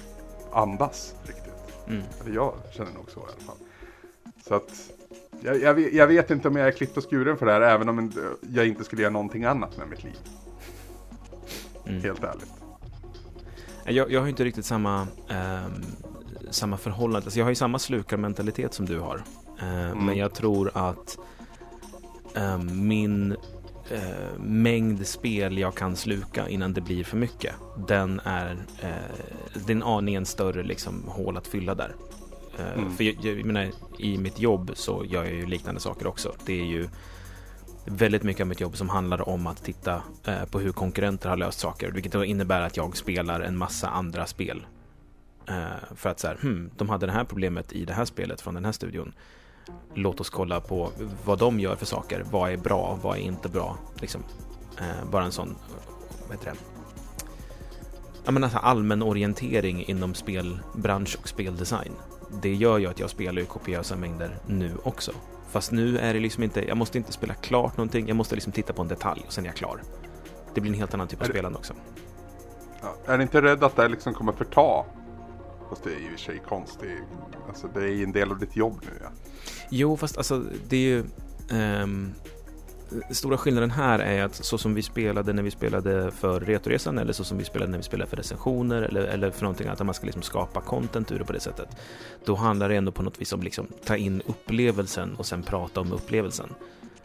andas 0.52 1.16
riktigt. 1.24 1.54
Mm. 1.88 2.04
Eller 2.22 2.36
jag 2.36 2.54
känner 2.72 2.92
nog 2.92 3.12
så 3.12 3.20
i 3.20 3.24
alla 3.24 3.46
fall. 3.46 3.58
Så 4.48 4.56
att 4.56 4.92
jag, 5.42 5.62
jag, 5.62 5.94
jag, 5.94 6.08
vet 6.08 6.32
inte 6.32 6.48
om 6.48 6.56
jag 6.56 6.68
är 6.68 6.72
klippt 6.72 6.98
och 6.98 7.10
skuren 7.10 7.38
för 7.38 7.46
det 7.46 7.52
här 7.52 7.62
även 7.62 7.90
om 7.90 8.12
jag 8.54 8.68
inte 8.68 8.84
skulle 8.84 9.02
göra 9.02 9.14
någonting 9.14 9.44
annat 9.44 9.78
med 9.78 9.88
mitt 9.90 10.04
liv. 10.04 10.18
Mm. 11.86 12.02
Helt 12.02 12.24
ärligt. 12.24 12.54
Jag, 13.86 14.12
jag 14.12 14.22
har 14.22 14.28
inte 14.28 14.44
riktigt 14.44 14.66
samma, 14.66 15.08
eh, 15.30 15.68
samma 16.50 16.78
förhållande. 16.78 17.26
Alltså 17.26 17.40
jag 17.40 17.46
har 17.46 17.52
ju 17.52 17.56
samma 17.56 17.80
slukarmentalitet 17.80 18.74
som 18.74 18.86
du 18.86 19.00
har. 19.00 19.24
Eh, 19.60 19.86
mm. 19.86 20.06
Men 20.06 20.18
jag 20.18 20.34
tror 20.34 20.72
att 20.74 21.18
eh, 22.36 22.58
min 22.58 23.36
mängd 24.38 25.08
spel 25.08 25.58
jag 25.58 25.76
kan 25.76 25.96
sluka 25.96 26.50
innan 26.50 26.74
det 26.74 26.82
blir 26.82 27.04
för 27.04 27.18
mycket, 27.18 27.56
den 27.88 28.22
är, 28.24 28.52
eh, 28.82 28.90
det 29.54 29.72
är 29.72 29.76
en 29.76 29.84
aningen 29.84 30.26
större 30.26 30.64
liksom, 30.64 31.04
hål 31.08 31.38
att 31.38 31.48
fylla 31.48 31.76
där. 31.76 31.96
Eh, 32.60 32.74
mm. 32.74 32.96
För 32.96 33.04
jag, 33.04 33.16
jag, 33.22 33.46
menar, 33.46 33.72
i 33.98 34.18
mitt 34.18 34.40
jobb 34.40 34.72
så 34.74 35.06
gör 35.06 35.24
jag 35.24 35.34
ju 35.34 35.46
liknande 35.46 35.82
saker 35.82 36.08
också. 36.08 36.36
Det 36.46 36.60
är 36.60 36.66
ju 36.66 36.90
väldigt 37.86 38.24
mycket 38.24 38.42
av 38.42 38.48
mitt 38.48 38.62
jobb 38.62 38.78
som 38.78 38.90
handlar 38.90 39.30
om 39.30 39.48
att 39.48 39.64
titta 39.64 40.02
eh, 40.24 40.46
på 40.46 40.60
hur 40.60 40.72
konkurrenter 40.72 41.30
har 41.30 41.38
löst 41.38 41.60
saker, 41.60 41.92
vilket 41.92 42.12
då 42.12 42.26
innebär 42.26 42.62
att 42.62 42.78
jag 42.78 42.98
spelar 42.98 43.40
en 43.40 43.58
massa 43.58 43.88
andra 43.88 44.26
spel. 44.26 44.66
Eh, 45.48 45.96
för 45.96 46.10
att 46.10 46.20
så 46.20 46.28
här, 46.28 46.38
hmm, 46.42 46.72
de 46.78 46.90
hade 46.90 47.06
det 47.06 47.12
här 47.12 47.24
problemet 47.24 47.74
i 47.74 47.86
det 47.86 47.94
här 47.94 48.06
spelet 48.06 48.42
från 48.42 48.54
den 48.54 48.66
här 48.66 48.72
studion. 48.72 49.14
Låt 49.94 50.20
oss 50.20 50.30
kolla 50.30 50.62
på 50.62 50.92
vad 51.26 51.40
de 51.40 51.60
gör 51.60 51.76
för 51.76 51.86
saker. 51.86 52.26
Vad 52.32 52.52
är 52.52 52.58
bra? 52.58 53.00
Vad 53.02 53.18
är 53.18 53.22
inte 53.22 53.50
bra? 53.50 53.78
Liksom, 54.02 54.24
eh, 54.80 55.10
bara 55.12 55.26
en 55.26 55.32
sån, 55.32 55.56
vad 56.28 56.38
heter 56.38 56.52
det? 56.52 56.58
Ja, 58.26 58.32
men 58.32 58.44
alltså 58.44 58.58
allmän 58.58 59.04
orientering 59.04 59.84
inom 59.88 60.14
spelbransch 60.14 61.18
och 61.22 61.30
speldesign 61.30 61.94
det 62.42 62.54
gör 62.54 62.78
ju 62.78 62.88
att 62.88 63.00
jag 63.00 63.10
spelar 63.10 63.42
i 63.42 63.46
kopiösa 63.46 63.96
mängder 63.96 64.40
nu 64.46 64.72
också. 64.84 65.12
Fast 65.50 65.72
nu 65.72 65.98
är 65.98 66.14
det 66.14 66.20
liksom 66.20 66.44
inte, 66.44 66.68
jag 66.68 66.78
måste 66.78 66.98
inte 66.98 67.12
spela 67.12 67.34
klart 67.34 67.78
någonting, 67.78 68.08
jag 68.08 68.18
måste 68.18 68.36
liksom 68.36 68.54
titta 68.54 68.74
på 68.74 68.82
en 68.82 68.88
detalj 68.88 69.24
och 69.28 69.34
sen 69.34 69.44
är 69.44 69.50
jag 69.50 69.56
klar. 69.56 69.82
Det 70.54 70.62
blir 70.62 70.72
en 70.72 70.78
helt 70.78 70.94
annan 70.94 71.08
typ 71.08 71.22
av 71.22 71.26
spelande 71.26 71.58
också. 71.58 71.74
Ja, 72.82 73.14
är 73.14 73.18
ni 73.18 73.24
inte 73.24 73.42
rädd 73.42 73.64
att 73.64 73.76
det 73.76 73.88
liksom 73.88 74.14
kommer 74.14 74.34
förta? 74.34 74.86
Fast 75.70 75.84
det 75.84 75.90
är 75.90 76.00
ju 76.00 76.06
i 76.06 76.08
och 76.08 76.12
för 76.12 76.20
sig 76.20 76.42
konstigt. 76.48 77.04
Alltså 77.48 77.68
det 77.74 77.80
är 77.80 77.88
ju 77.88 78.04
en 78.04 78.12
del 78.12 78.32
av 78.32 78.40
ditt 78.40 78.56
jobb 78.56 78.80
nu 78.82 78.92
ja. 79.04 79.10
Jo, 79.70 79.98
fast 79.98 80.18
alltså 80.18 80.44
det 80.70 80.76
är 80.76 80.80
ju... 80.80 81.04
Um, 81.52 82.14
stora 83.12 83.38
skillnaden 83.38 83.72
här 83.72 84.00
är 84.00 84.24
att 84.24 84.36
så 84.36 84.58
som 84.58 84.74
vi 84.74 84.82
spelade 84.82 85.34
när 85.34 85.44
vi 85.44 85.52
spelade 85.52 86.12
för 86.12 86.40
Retoresan 86.40 86.98
eller 86.98 87.14
så 87.14 87.24
som 87.24 87.38
vi 87.38 87.44
spelade 87.44 87.72
när 87.72 87.78
vi 87.78 87.84
spelade 87.84 88.10
för 88.10 88.18
recensioner 88.18 88.82
eller, 88.82 89.02
eller 89.02 89.32
för 89.32 89.42
någonting 89.42 89.68
annat, 89.68 89.82
att 89.82 89.86
man 89.86 89.96
ska 89.96 90.06
liksom 90.06 90.22
skapa 90.22 90.62
content 90.62 91.12
ur 91.12 91.20
det 91.20 91.26
på 91.26 91.34
det 91.34 91.40
sättet. 91.40 91.68
Då 92.26 92.36
handlar 92.36 92.70
det 92.70 92.76
ändå 92.76 92.92
på 92.92 93.04
något 93.04 93.22
vis 93.22 93.34
om 93.34 93.42
liksom 93.42 93.68
ta 93.86 93.98
in 93.98 94.22
upplevelsen 94.26 95.16
och 95.16 95.26
sen 95.26 95.44
prata 95.44 95.82
om 95.82 95.92
upplevelsen. 95.92 96.50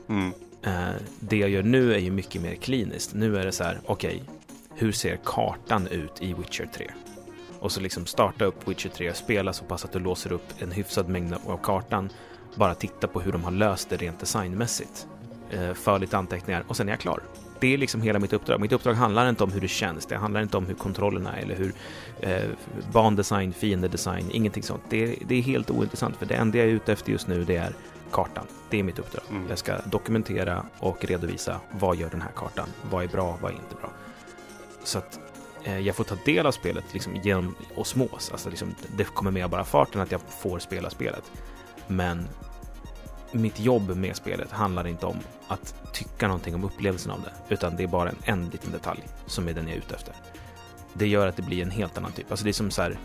Mm. 0.08 0.32
Eh, 0.62 0.94
det 1.20 1.36
jag 1.36 1.50
gör 1.50 1.62
nu 1.62 1.94
är 1.94 1.98
ju 1.98 2.10
mycket 2.10 2.42
mer 2.42 2.54
kliniskt. 2.54 3.14
Nu 3.14 3.36
är 3.36 3.44
det 3.44 3.52
så 3.52 3.64
här, 3.64 3.80
okej, 3.86 4.14
okay, 4.14 4.34
hur 4.74 4.92
ser 4.92 5.18
kartan 5.24 5.86
ut 5.86 6.22
i 6.22 6.34
Witcher 6.34 6.68
3? 6.74 6.90
Och 7.58 7.72
så 7.72 7.80
liksom 7.80 8.06
starta 8.06 8.44
upp 8.44 8.68
Witcher 8.68 8.88
3 8.88 9.10
och 9.10 9.16
spela 9.16 9.52
så 9.52 9.64
pass 9.64 9.84
att 9.84 9.92
du 9.92 9.98
låser 9.98 10.32
upp 10.32 10.46
en 10.58 10.72
hyfsad 10.72 11.08
mängd 11.08 11.34
av 11.46 11.56
kartan. 11.62 12.10
Bara 12.54 12.74
titta 12.74 13.08
på 13.08 13.20
hur 13.20 13.32
de 13.32 13.44
har 13.44 13.50
löst 13.50 13.90
det 13.90 13.96
rent 13.96 14.20
designmässigt. 14.20 15.06
Eh, 15.52 15.74
för 15.74 15.98
lite 15.98 16.18
anteckningar 16.18 16.64
och 16.68 16.76
sen 16.76 16.88
är 16.88 16.92
jag 16.92 17.00
klar. 17.00 17.20
Det 17.60 17.74
är 17.74 17.78
liksom 17.78 18.02
hela 18.02 18.18
mitt 18.18 18.32
uppdrag. 18.32 18.60
Mitt 18.60 18.72
uppdrag 18.72 18.94
handlar 18.94 19.28
inte 19.28 19.44
om 19.44 19.52
hur 19.52 19.60
det 19.60 19.68
känns, 19.68 20.06
det 20.06 20.16
handlar 20.16 20.42
inte 20.42 20.56
om 20.56 20.66
hur 20.66 20.74
kontrollerna 20.74 21.36
är 21.36 21.42
eller 21.42 21.54
hur 21.54 21.72
eh, 22.20 22.50
bandesign, 22.92 23.52
fiendedesign, 23.52 24.30
ingenting 24.32 24.62
sånt. 24.62 24.82
Det, 24.88 25.18
det, 25.26 25.34
är 25.34 25.42
helt 25.42 25.70
ointressant 25.70 26.16
för 26.16 26.26
det 26.26 26.34
enda 26.34 26.58
jag 26.58 26.66
är 26.66 26.70
ute 26.70 26.92
efter 26.92 27.12
just 27.12 27.26
nu 27.26 27.44
det 27.44 27.56
är 27.56 27.72
kartan. 28.10 28.46
Det 28.70 28.78
är 28.78 28.82
mitt 28.82 28.98
uppdrag. 28.98 29.24
Mm. 29.30 29.48
Jag 29.48 29.58
ska 29.58 29.78
dokumentera 29.78 30.66
och 30.78 31.04
redovisa 31.04 31.60
vad 31.70 31.96
gör 31.96 32.10
den 32.10 32.22
här 32.22 32.32
kartan? 32.36 32.68
Vad 32.90 33.04
är 33.04 33.08
bra? 33.08 33.38
Vad 33.40 33.50
är 33.50 33.54
inte 33.54 33.74
bra? 33.80 33.90
Så 34.84 34.98
att 34.98 35.20
eh, 35.64 35.78
jag 35.78 35.96
får 35.96 36.04
ta 36.04 36.16
del 36.24 36.46
av 36.46 36.52
spelet 36.52 36.84
liksom, 36.92 37.16
genom 37.16 37.54
osmos. 37.74 38.30
Alltså, 38.32 38.50
liksom, 38.50 38.74
det 38.96 39.04
kommer 39.04 39.30
med 39.30 39.50
bara 39.50 39.64
farten 39.64 40.00
att 40.00 40.12
jag 40.12 40.20
får 40.20 40.58
spela 40.58 40.90
spelet. 40.90 41.32
Men 41.86 42.28
mitt 43.32 43.60
jobb 43.60 43.96
med 43.96 44.16
spelet 44.16 44.50
handlar 44.50 44.86
inte 44.86 45.06
om 45.06 45.16
att 45.48 45.74
tycka 45.92 46.28
någonting 46.28 46.54
om 46.54 46.64
upplevelsen 46.64 47.12
av 47.12 47.22
det, 47.22 47.54
utan 47.54 47.76
det 47.76 47.82
är 47.82 47.86
bara 47.86 48.08
en, 48.08 48.16
en 48.24 48.48
liten 48.48 48.72
detalj 48.72 49.00
som 49.26 49.48
är 49.48 49.52
den 49.52 49.68
jag 49.68 49.74
är 49.74 49.78
ute 49.78 49.94
efter. 49.94 50.14
Det 50.94 51.06
gör 51.06 51.26
att 51.26 51.36
det 51.36 51.42
blir 51.42 51.62
en 51.62 51.70
helt 51.70 51.98
annan 51.98 52.12
typ. 52.12 52.30
Alltså 52.30 52.44
det 52.44 52.50
är 52.50 52.52
som 52.52 52.70
så 52.70 52.82
här, 52.82 52.98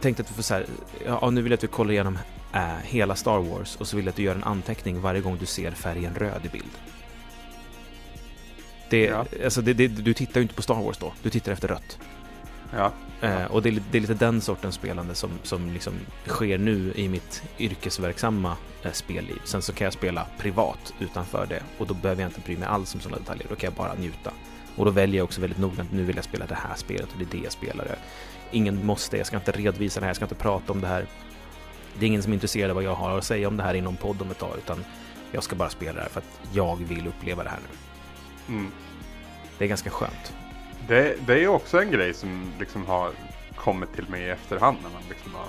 tänk 0.00 0.20
att 0.20 0.28
du 0.28 0.34
får 0.34 0.42
så 0.42 0.54
här, 0.54 0.66
ja 1.04 1.30
nu 1.30 1.42
vill 1.42 1.50
jag 1.52 1.56
att 1.56 1.60
du 1.60 1.66
kollar 1.66 1.92
igenom 1.92 2.18
äh, 2.54 2.76
hela 2.82 3.14
Star 3.14 3.38
Wars 3.38 3.76
och 3.76 3.88
så 3.88 3.96
vill 3.96 4.06
jag 4.06 4.10
att 4.10 4.16
du 4.16 4.22
gör 4.22 4.34
en 4.34 4.44
anteckning 4.44 5.00
varje 5.00 5.20
gång 5.20 5.36
du 5.40 5.46
ser 5.46 5.70
färgen 5.70 6.14
röd 6.14 6.40
i 6.44 6.48
bild. 6.48 6.70
Det, 8.90 9.04
ja. 9.04 9.26
alltså 9.44 9.62
det, 9.62 9.74
det, 9.74 9.88
du 9.88 10.14
tittar 10.14 10.40
ju 10.40 10.42
inte 10.42 10.54
på 10.54 10.62
Star 10.62 10.82
Wars 10.82 10.98
då, 10.98 11.12
du 11.22 11.30
tittar 11.30 11.52
efter 11.52 11.68
rött. 11.68 11.98
Ja. 12.72 12.92
Eh, 13.20 13.44
och 13.44 13.62
det 13.62 13.68
är, 13.68 13.82
det 13.90 13.98
är, 13.98 14.00
lite 14.00 14.14
den 14.14 14.40
sortens 14.40 14.74
spelande 14.74 15.14
som, 15.14 15.30
som 15.42 15.72
liksom 15.72 15.92
sker 16.26 16.58
nu 16.58 16.92
i 16.94 17.08
mitt 17.08 17.42
yrkesverksamma 17.58 18.56
eh, 18.82 18.92
spelliv. 18.92 19.40
Sen 19.44 19.62
så 19.62 19.72
kan 19.72 19.84
jag 19.84 19.92
spela 19.92 20.26
privat 20.38 20.94
utanför 20.98 21.46
det 21.46 21.62
och 21.78 21.86
då 21.86 21.94
behöver 21.94 22.22
jag 22.22 22.28
inte 22.28 22.40
bry 22.40 22.56
mig 22.56 22.68
alls 22.68 22.94
om 22.94 23.00
sådana 23.00 23.18
detaljer. 23.18 23.46
Då 23.48 23.54
kan 23.54 23.68
jag 23.68 23.74
bara 23.74 23.94
njuta. 23.94 24.32
Och 24.76 24.84
då 24.84 24.90
väljer 24.90 25.16
jag 25.16 25.24
också 25.24 25.40
väldigt 25.40 25.58
noggrant, 25.58 25.92
nu 25.92 26.04
vill 26.04 26.16
jag 26.16 26.24
spela 26.24 26.46
det 26.46 26.54
här 26.54 26.74
spelet 26.76 27.12
och 27.12 27.18
det 27.18 27.24
är 27.24 27.38
det 27.38 27.44
jag 27.44 27.52
spelar. 27.52 27.98
Ingen 28.50 28.86
måste, 28.86 29.16
jag 29.16 29.26
ska 29.26 29.36
inte 29.36 29.52
redovisa 29.52 30.00
det 30.00 30.04
här, 30.04 30.08
jag 30.08 30.16
ska 30.16 30.24
inte 30.24 30.34
prata 30.34 30.72
om 30.72 30.80
det 30.80 30.86
här. 30.86 31.06
Det 31.98 32.04
är 32.04 32.08
ingen 32.08 32.22
som 32.22 32.32
är 32.32 32.34
intresserad 32.34 32.70
av 32.70 32.74
vad 32.74 32.84
jag 32.84 32.94
har 32.94 33.18
att 33.18 33.24
säga 33.24 33.48
om 33.48 33.56
det 33.56 33.62
här 33.62 33.74
i 33.74 33.80
någon 33.80 33.96
podd 33.96 34.22
om 34.22 34.30
ett 34.30 34.38
tag, 34.38 34.58
utan 34.58 34.84
jag 35.32 35.42
ska 35.42 35.56
bara 35.56 35.68
spela 35.68 35.92
det 35.92 36.00
här 36.00 36.08
för 36.08 36.20
att 36.20 36.40
jag 36.52 36.76
vill 36.76 37.06
uppleva 37.06 37.44
det 37.44 37.50
här 37.50 37.58
nu. 37.68 38.54
Mm. 38.54 38.70
Det 39.58 39.64
är 39.64 39.68
ganska 39.68 39.90
skönt. 39.90 40.34
Det, 40.88 41.14
det 41.26 41.44
är 41.44 41.48
också 41.48 41.80
en 41.80 41.90
grej 41.90 42.14
som 42.14 42.52
liksom 42.58 42.86
har 42.86 43.10
kommit 43.56 43.94
till 43.94 44.08
mig 44.08 44.22
i 44.22 44.30
efterhand 44.30 44.76
när 44.82 44.90
man 44.90 45.02
liksom 45.08 45.34
har 45.34 45.46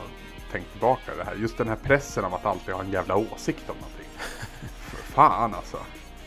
tänkt 0.52 0.72
tillbaka 0.72 1.12
det 1.18 1.24
här. 1.24 1.36
Just 1.36 1.58
den 1.58 1.68
här 1.68 1.76
pressen 1.76 2.26
av 2.26 2.34
att 2.34 2.46
alltid 2.46 2.74
ha 2.74 2.82
en 2.84 2.92
jävla 2.92 3.16
åsikt 3.16 3.70
om 3.70 3.76
någonting. 3.76 4.08
Fan 5.14 5.54
alltså. 5.54 5.78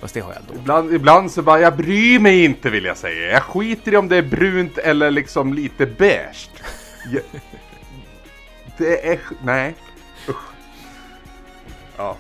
Fast 0.01 0.15
det 0.15 0.21
har 0.21 0.33
jag 0.33 0.43
då. 0.49 0.55
Ibland, 0.55 0.95
ibland 0.95 1.31
så 1.31 1.43
bara, 1.43 1.61
jag 1.61 1.77
bryr 1.77 2.19
mig 2.19 2.45
inte 2.45 2.71
vill 2.71 2.85
jag 2.85 2.97
säga. 2.97 3.33
Jag 3.33 3.43
skiter 3.43 3.93
i 3.93 3.97
om 3.97 4.09
det 4.09 4.17
är 4.17 4.23
brunt 4.23 4.79
eller 4.79 5.11
liksom 5.11 5.55
lite 5.55 5.87
beige. 5.87 6.51
Jag, 7.11 7.23
det 8.77 9.09
är, 9.13 9.21
nej. 9.43 9.75
Usch. 10.29 10.37
Ja. 11.97 12.17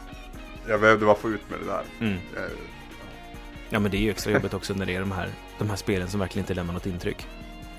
Jag 0.68 0.80
behövde 0.80 1.06
bara 1.06 1.14
få 1.14 1.30
ut 1.30 1.50
med 1.50 1.58
det 1.60 1.66
där. 1.66 1.82
Mm. 2.00 2.18
Eh, 2.36 2.42
Ja, 3.70 3.78
men 3.78 3.90
det 3.90 3.96
är 3.96 4.00
ju 4.00 4.10
extra 4.10 4.32
jobbigt 4.32 4.54
också 4.54 4.74
när 4.74 4.86
det 4.86 4.94
är 4.96 5.00
de 5.00 5.12
här, 5.12 5.28
de 5.58 5.68
här 5.68 5.76
spelen 5.76 6.08
som 6.08 6.20
verkligen 6.20 6.42
inte 6.42 6.54
lämnar 6.54 6.74
något 6.74 6.86
intryck. 6.86 7.26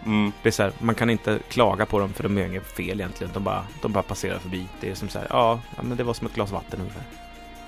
Mm. 0.05 0.31
Det 0.43 0.49
är 0.49 0.51
så 0.51 0.63
här, 0.63 0.71
man 0.79 0.95
kan 0.95 1.09
inte 1.09 1.39
klaga 1.49 1.85
på 1.85 1.99
dem 1.99 2.13
för 2.13 2.23
de 2.23 2.37
gör 2.37 2.45
inget 2.45 2.63
fel 2.71 2.99
egentligen. 2.99 3.33
De 3.33 3.43
bara, 3.43 3.65
de 3.81 3.91
bara 3.91 4.03
passerar 4.03 4.39
förbi. 4.39 4.67
Det 4.81 4.89
är 4.91 4.95
som 4.95 5.09
så 5.09 5.19
här, 5.19 5.27
ja, 5.29 5.59
ja 5.77 5.83
men 5.83 5.97
det 5.97 6.03
var 6.03 6.13
som 6.13 6.27
ett 6.27 6.33
glas 6.33 6.51
vatten 6.51 6.79
ungefär. 6.79 7.03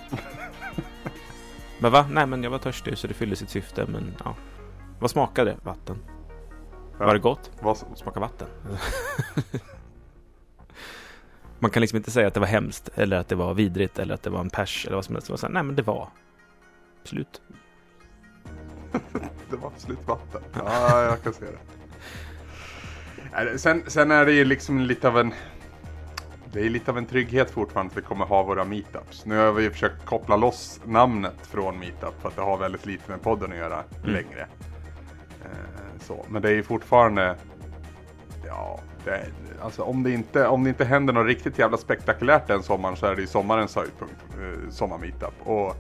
men 1.80 1.92
va? 1.92 2.06
Nej, 2.12 2.26
men 2.26 2.44
jag 2.44 2.50
var 2.52 2.60
törstig 2.60 2.98
så 2.98 3.08
det 3.08 3.14
fyllde 3.14 3.36
sitt 3.36 3.50
syfte, 3.50 3.86
men 3.88 4.16
ja. 4.24 4.36
Vad 5.00 5.12
smakade 5.12 5.58
vatten? 5.64 5.98
Ja. 7.00 7.06
Var 7.06 7.14
det 7.14 7.20
gott? 7.20 7.52
Vad 7.62 7.78
så- 7.78 7.86
Smaka 7.96 8.20
vatten. 8.20 8.48
man 11.60 11.72
kan 11.72 11.82
liksom 11.82 11.98
inte 11.98 12.12
säga 12.12 12.28
att 12.28 12.34
det 12.34 12.40
var 12.40 12.48
hemskt, 12.48 12.90
eller 12.96 13.18
att 13.18 13.28
det 13.28 13.36
var 13.36 13.54
vidrigt, 13.54 14.00
eller 14.00 14.14
att 14.14 14.24
det 14.24 14.30
var 14.30 14.40
en 14.40 14.50
pers, 14.50 14.86
eller 14.86 14.96
vad 14.96 15.06
som 15.06 15.16
helst. 15.16 15.28
Det 15.28 15.34
var 15.34 15.38
så 15.38 15.46
här, 15.46 15.54
nej, 15.54 15.64
men 15.64 15.76
det 15.76 15.82
var 15.82 16.10
slut. 17.04 17.42
Det 19.50 19.56
var 19.56 19.72
slut 19.78 20.00
vatten. 20.08 20.42
Ja, 20.66 21.02
jag 21.04 21.22
kan 21.24 21.34
se 21.34 21.46
det. 21.46 21.60
Sen, 23.60 23.84
sen 23.88 24.12
är 24.12 24.26
det 24.26 24.32
ju 24.32 24.46
liksom 24.46 24.80
lite 24.80 25.08
av 25.08 25.18
en... 25.20 25.34
Det 26.52 26.60
är 26.66 26.70
lite 26.70 26.92
av 26.92 26.98
en 26.98 27.06
trygghet 27.06 27.52
fortfarande 27.52 27.92
att 27.92 27.98
vi 27.98 28.02
kommer 28.02 28.26
ha 28.26 28.44
våra 28.44 28.64
meetups. 28.66 29.26
Nu 29.26 29.38
har 29.38 29.52
vi 29.52 29.70
försökt 29.70 30.06
koppla 30.06 30.36
loss 30.36 30.80
namnet 30.86 31.36
från 31.42 31.80
meetup 31.80 32.22
för 32.22 32.30
att 32.30 32.36
det 32.36 32.42
har 32.42 32.58
väldigt 32.58 32.86
lite 32.86 33.12
med 33.12 33.22
podden 33.22 33.52
att 33.52 33.58
göra 33.58 33.84
Mm. 34.04 34.14
längre. 34.16 34.48
Eh, 35.42 36.00
så. 36.02 36.26
Men 36.30 36.42
det 36.42 36.50
är 36.50 36.54
ju 36.54 36.64
fortfarande... 36.64 37.36
Ja, 38.48 38.80
det 39.06 39.26
alltså 39.62 39.82
om 39.84 40.04
det, 40.04 40.12
inte, 40.12 40.48
om 40.48 40.64
det 40.64 40.70
inte 40.70 40.86
händer 40.86 41.14
något 41.14 41.28
riktigt 41.28 41.60
jävla 41.60 41.78
spektakulärt 41.78 42.48
den 42.48 42.64
sommaren 42.64 42.96
så 42.96 43.06
är 43.06 43.16
det 43.16 43.22
ju 43.22 43.28
sommarens 43.28 43.76
höjdpunkt. 43.76 44.16
Eh, 44.32 44.70
sommarmeetup. 44.70 45.34
Och 45.44 45.76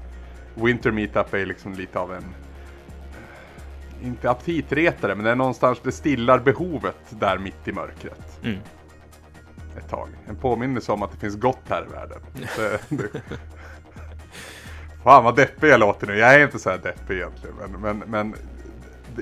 Winter 0.56 0.91
meetup 0.91 1.34
är 1.34 1.45
liksom 1.45 1.73
lite 1.73 1.99
av 1.99 2.13
en 2.13 2.23
inte 4.03 4.29
aptitretare, 4.29 5.15
men 5.15 5.25
det 5.25 5.31
är 5.31 5.35
någonstans 5.35 5.79
det 5.83 5.91
stillar 5.91 6.39
behovet 6.39 6.97
där 7.09 7.37
mitt 7.37 7.67
i 7.67 7.71
mörkret. 7.71 8.39
Mm. 8.43 8.57
Ett 9.77 9.89
tag. 9.89 10.09
En 10.27 10.35
påminnelse 10.35 10.91
om 10.91 11.03
att 11.03 11.11
det 11.11 11.17
finns 11.17 11.35
gott 11.35 11.69
här 11.69 11.85
i 11.89 11.91
världen. 11.91 12.19
Det, 12.57 12.81
det... 12.89 13.21
Fan 15.03 15.23
vad 15.23 15.35
deppig 15.35 15.67
jag 15.67 15.79
låter 15.79 16.07
nu. 16.07 16.17
Jag 16.17 16.33
är 16.33 16.43
inte 16.43 16.59
så 16.59 16.69
här 16.69 16.77
deppig 16.77 17.15
egentligen. 17.15 17.55
Men, 17.55 17.81
men, 17.81 18.03
men 18.07 18.35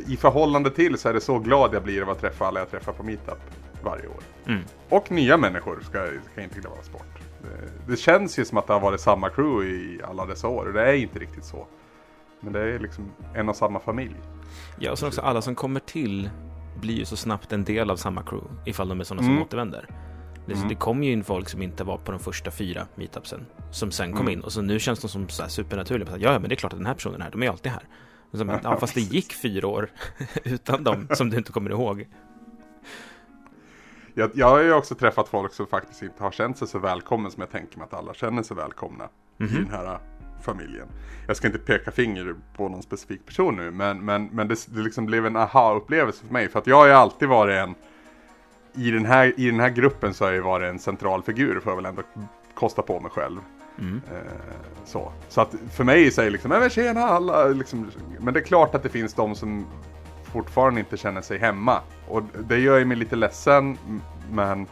i 0.07 0.17
förhållande 0.17 0.71
till 0.71 0.97
så 0.97 1.09
är 1.09 1.13
det 1.13 1.21
så 1.21 1.39
glad 1.39 1.73
jag 1.73 1.83
blir 1.83 2.01
av 2.01 2.09
att 2.09 2.21
träffa 2.21 2.47
alla 2.47 2.59
jag 2.59 2.71
träffar 2.71 2.93
på 2.93 3.03
meetup 3.03 3.39
varje 3.83 4.07
år. 4.07 4.23
Mm. 4.47 4.61
Och 4.89 5.11
nya 5.11 5.37
människor 5.37 5.79
ska, 5.81 6.07
ska 6.31 6.41
inte 6.41 6.59
glömmas 6.59 6.91
bort. 6.91 7.19
Det, 7.41 7.91
det 7.91 7.97
känns 7.97 8.39
ju 8.39 8.45
som 8.45 8.57
att 8.57 8.67
det 8.67 8.73
har 8.73 8.79
varit 8.79 9.01
samma 9.01 9.29
crew 9.29 9.69
i 9.69 10.01
alla 10.03 10.25
dessa 10.25 10.47
år. 10.47 10.65
Och 10.65 10.73
det 10.73 10.81
är 10.81 10.93
inte 10.93 11.19
riktigt 11.19 11.45
så. 11.45 11.67
Men 12.41 12.53
det 12.53 12.59
är 12.59 12.79
liksom 12.79 13.11
en 13.35 13.49
och 13.49 13.55
samma 13.55 13.79
familj. 13.79 14.15
Ja, 14.79 14.91
och 14.91 14.99
sen 14.99 15.07
också 15.07 15.21
alla 15.21 15.41
som 15.41 15.55
kommer 15.55 15.79
till 15.79 16.29
blir 16.79 16.95
ju 16.95 17.05
så 17.05 17.15
snabbt 17.15 17.51
en 17.53 17.63
del 17.63 17.89
av 17.89 17.95
samma 17.95 18.23
crew 18.23 18.47
ifall 18.65 18.89
de 18.89 18.99
är 18.99 19.03
sådana 19.03 19.23
som 19.23 19.31
Mm. 19.31 19.43
återvänder. 19.43 19.85
Det, 20.47 20.53
Mm. 20.53 20.67
det 20.67 20.75
kom 20.75 21.03
ju 21.03 21.11
in 21.11 21.23
folk 21.23 21.49
som 21.49 21.61
inte 21.61 21.83
var 21.83 21.97
på 21.97 22.11
de 22.11 22.19
första 22.19 22.51
fyra 22.51 22.87
meetupsen 22.95 23.45
som 23.71 23.91
sen 23.91 24.11
kom 24.11 24.21
Mm. 24.21 24.33
in 24.33 24.41
och 24.41 24.51
så 24.51 24.61
nu 24.61 24.79
känns 24.79 24.99
de 24.99 25.07
som 25.07 25.29
så 25.29 25.41
här 25.43 25.49
supernaturliga. 25.49 26.17
Ja, 26.17 26.39
men 26.39 26.49
det 26.49 26.53
är 26.53 26.57
klart 26.57 26.73
att 26.73 26.79
den 26.79 26.85
här 26.85 26.93
personen 26.93 27.19
är 27.21 27.23
här, 27.23 27.31
de 27.31 27.41
är 27.41 27.45
ju 27.45 27.51
alltid 27.51 27.71
här. 27.71 27.83
Så, 28.33 28.45
men, 28.45 28.59
ja, 28.63 28.77
fast 28.79 28.93
det 28.95 29.01
gick 29.01 29.33
fyra 29.33 29.67
år 29.67 29.89
utan 30.43 30.83
dem 30.83 31.07
som 31.13 31.29
du 31.29 31.37
inte 31.37 31.51
kommer 31.51 31.69
ihåg. 31.69 32.07
Jag, 34.13 34.31
jag 34.33 34.49
har 34.49 34.59
ju 34.59 34.73
också 34.73 34.95
träffat 34.95 35.27
folk 35.29 35.53
som 35.53 35.67
faktiskt 35.67 36.01
inte 36.01 36.23
har 36.23 36.31
känt 36.31 36.57
sig 36.57 36.67
så 36.67 36.79
välkommen 36.79 37.31
som 37.31 37.41
jag 37.41 37.51
tänker 37.51 37.77
mig 37.77 37.85
att 37.85 37.93
alla 37.93 38.13
känner 38.13 38.43
sig 38.43 38.57
välkomna 38.57 39.03
i 39.37 39.43
Mhm. 39.43 39.53
den 39.55 39.69
här 39.71 39.99
familjen. 40.41 40.87
Jag 41.27 41.37
ska 41.37 41.47
inte 41.47 41.59
peka 41.59 41.91
finger 41.91 42.35
på 42.57 42.69
någon 42.69 42.83
specifik 42.83 43.25
person 43.25 43.55
nu, 43.55 43.71
men, 43.71 44.05
men, 44.05 44.29
men 44.31 44.47
det, 44.47 44.55
det 44.75 44.81
liksom 44.81 45.05
blev 45.05 45.25
en 45.25 45.35
aha-upplevelse 45.35 46.25
för 46.25 46.33
mig. 46.33 46.49
För 46.49 46.59
att 46.59 46.67
jag 46.67 46.75
har 46.75 46.87
ju 46.87 46.93
alltid 46.93 47.27
varit 47.27 47.57
en, 47.57 47.75
i 48.73 48.91
den 48.91 49.05
här, 49.05 49.33
i 49.37 49.45
den 49.51 49.59
här 49.59 49.69
gruppen 49.69 50.13
så 50.13 50.23
har 50.23 50.29
jag 50.29 50.35
ju 50.35 50.41
varit 50.41 50.69
en 50.69 50.79
central 50.79 51.23
figur, 51.23 51.59
får 51.59 51.71
jag 51.71 51.75
väl 51.75 51.85
ändå 51.85 52.01
kosta 52.53 52.81
på 52.81 52.99
mig 52.99 53.11
själv. 53.11 53.39
Mm. 53.79 54.01
Eh, 54.11 54.21
så. 54.85 55.13
så 55.29 55.41
att 55.41 55.55
för 55.73 55.83
mig 55.83 56.11
det 56.15 56.29
liksom, 56.29 56.49
"Nej, 56.49 56.59
men 56.59 56.69
tjena 56.69 57.01
alla, 57.01 57.47
liksom, 57.47 57.91
men 58.19 58.33
det 58.33 58.39
är 58.39 58.43
klart 58.43 58.75
att 58.75 58.83
det 58.83 58.89
finns 58.89 59.13
de 59.13 59.35
som 59.35 59.65
fortfarande 60.23 60.79
inte 60.79 60.97
känner 60.97 61.21
sig 61.21 61.37
hemma. 61.37 61.81
Och 62.07 62.23
det 62.47 62.57
gör 62.57 62.79
ju 62.79 62.85
mig 62.85 62.97
lite 62.97 63.15
ledsen, 63.15 63.77
men 64.31 64.67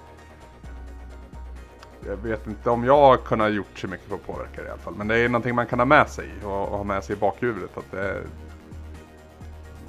jag 2.08 2.18
vet 2.18 2.48
inte 2.48 2.70
om 2.70 2.84
jag 2.84 2.98
har 2.98 3.18
kunnat 3.18 3.54
gjort 3.54 3.80
så 3.80 3.88
mycket 3.88 4.08
för 4.08 4.16
att 4.16 4.28
påverka 4.28 4.62
det 4.62 4.68
i 4.68 4.72
alla 4.72 4.80
fall. 4.80 4.94
Men 4.98 5.08
det 5.08 5.18
är 5.18 5.30
någonting 5.30 5.56
man 5.56 5.68
kan 5.68 5.80
ha 5.80 5.86
med 5.86 6.10
sig 6.10 6.30
och, 6.44 6.62
och 6.68 6.78
ha 6.78 6.84
med 6.84 7.04
sig 7.04 7.16
i 7.16 7.20
bakhuvudet. 7.20 7.78
Att 7.78 7.92
det 7.92 8.00
är, 8.10 8.24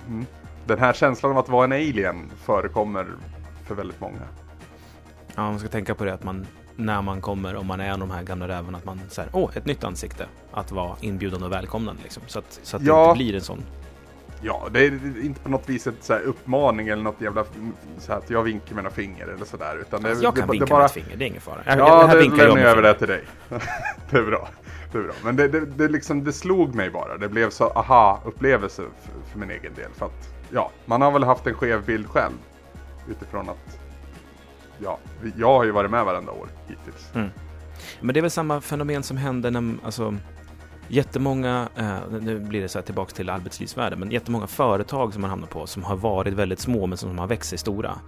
mm. 0.09 0.27
Den 0.67 0.79
här 0.79 0.93
känslan 0.93 1.33
av 1.33 1.39
att 1.39 1.49
vara 1.49 1.65
en 1.65 1.73
alien 1.73 2.31
förekommer 2.37 3.07
för 3.67 3.75
väldigt 3.75 4.01
många. 4.01 4.21
Ja, 5.35 5.43
man 5.43 5.59
ska 5.59 5.69
tänka 5.69 5.95
på 5.95 6.05
det 6.05 6.15
att 6.15 6.25
man 6.25 6.47
när 6.77 7.03
man 7.03 7.21
kommer, 7.21 7.57
om 7.57 7.67
man 7.67 7.81
är 7.81 7.87
en 7.87 7.93
av 8.03 8.09
de 8.09 8.11
här 8.11 8.23
gamla 8.23 8.49
rävarna, 8.49 8.79
att 8.79 8.85
man 8.85 9.01
säger 9.09 9.31
åh, 9.33 9.51
ett 9.55 9.67
nytt 9.67 9.85
ansikte. 9.85 10.27
Att 10.53 10.73
vara 10.73 10.97
inbjudande 11.01 11.47
och 11.47 11.53
välkomnande 11.53 12.03
liksom. 12.03 12.23
Så 12.27 12.39
att, 12.39 12.61
så 12.63 12.77
att 12.77 12.83
det 12.85 12.89
Ja. 12.89 13.05
inte 13.11 13.19
blir 13.19 13.35
en 13.35 13.41
sån. 13.41 13.63
Ja, 14.43 14.69
det 14.71 14.81
är 14.81 15.25
inte 15.25 15.41
på 15.41 15.49
något 15.49 15.69
vis 15.69 15.89
så 16.01 16.13
här 16.13 16.21
uppmaning 16.21 16.89
eller 16.89 17.03
något 17.03 17.21
jävla 17.21 17.45
så 17.99 18.13
här 18.13 18.19
att 18.19 18.31
jag 18.31 18.43
vinkar 18.43 18.75
med 18.75 18.85
några 18.85 18.95
finger 18.97 19.27
eller 19.27 19.45
sådär. 19.45 19.79
Utan 19.81 20.03
det, 20.03 20.09
Alltså, 20.09 20.25
jag 20.25 20.37
kan 20.37 20.47
det, 20.47 20.53
vinka 20.53 20.65
det 20.67 20.71
bara... 20.71 20.79
med 20.79 20.87
ett 20.87 20.93
finger, 20.93 21.17
det 21.17 21.25
är 21.25 21.27
ingen 21.27 21.41
fara. 21.41 21.59
Jag, 21.67 21.79
Ja, 21.79 22.07
det 22.15 22.25
lämnar 22.25 22.59
jag 22.59 22.71
över 22.71 22.83
det 22.83 22.95
till 22.95 23.09
dig. 23.09 23.25
det 24.11 24.17
är 24.19 24.23
bra. 24.23 24.49
Det 24.93 24.99
är 24.99 25.03
bra. 25.03 25.13
Men 25.25 25.37
det, 25.37 25.49
det, 25.49 25.67
det, 25.67 25.89
liksom, 25.89 26.25
det 26.25 26.33
slog 26.33 26.75
mig 26.75 26.91
bara. 26.91 27.17
Det 27.17 27.29
blev 27.29 27.51
så 27.51 27.71
aha-upplevelse 27.71 28.83
för, 29.03 29.31
för 29.33 29.39
min 29.39 29.51
egen 29.51 29.75
del. 29.75 29.91
För 29.95 30.07
att, 30.07 30.29
ja, 30.51 30.71
man 30.87 31.03
har 31.03 31.11
väl 31.11 31.25
haft 31.25 31.47
en 31.47 31.55
skev 31.55 31.85
bild 31.85 32.07
själv. 32.07 32.35
Utifrån 33.11 33.49
att, 33.49 33.79
ja, 34.79 34.99
jag 35.37 35.47
har 35.49 35.65
ju 35.65 35.71
varit 35.71 35.91
med 35.91 36.05
varenda 36.05 36.33
år 36.33 36.49
hittills. 36.67 37.11
Mm. 37.15 37.29
Men 38.01 38.15
det 38.15 38.21
är 38.21 38.23
väl 38.23 38.31
samma 38.31 38.61
fenomen 38.61 39.03
som 39.03 39.17
händer 39.17 39.51
när, 39.51 39.75
alltså, 39.85 40.17
jättemånga, 40.91 41.69
eh, 41.77 41.99
nu 42.21 42.41
blir 42.41 42.61
det 42.61 42.69
så 42.69 42.79
här 42.79 42.85
tillbaks 42.85 43.13
till 43.13 43.31
arbetslivsvärlden, 43.31 43.99
men 43.99 44.11
jättemånga 44.11 44.47
företag 44.47 45.13
som 45.13 45.21
man 45.21 45.31
hamnar 45.31 45.49
på 45.49 45.67
som 45.67 45.85
har 45.85 45.97
varit 45.97 46.35
väldigt 46.35 46.61
små 46.61 46.87
men 46.87 46.99
som 46.99 47.19
har 47.19 47.27
växt 47.27 47.49
sig 47.51 47.59
stora. 47.59 47.99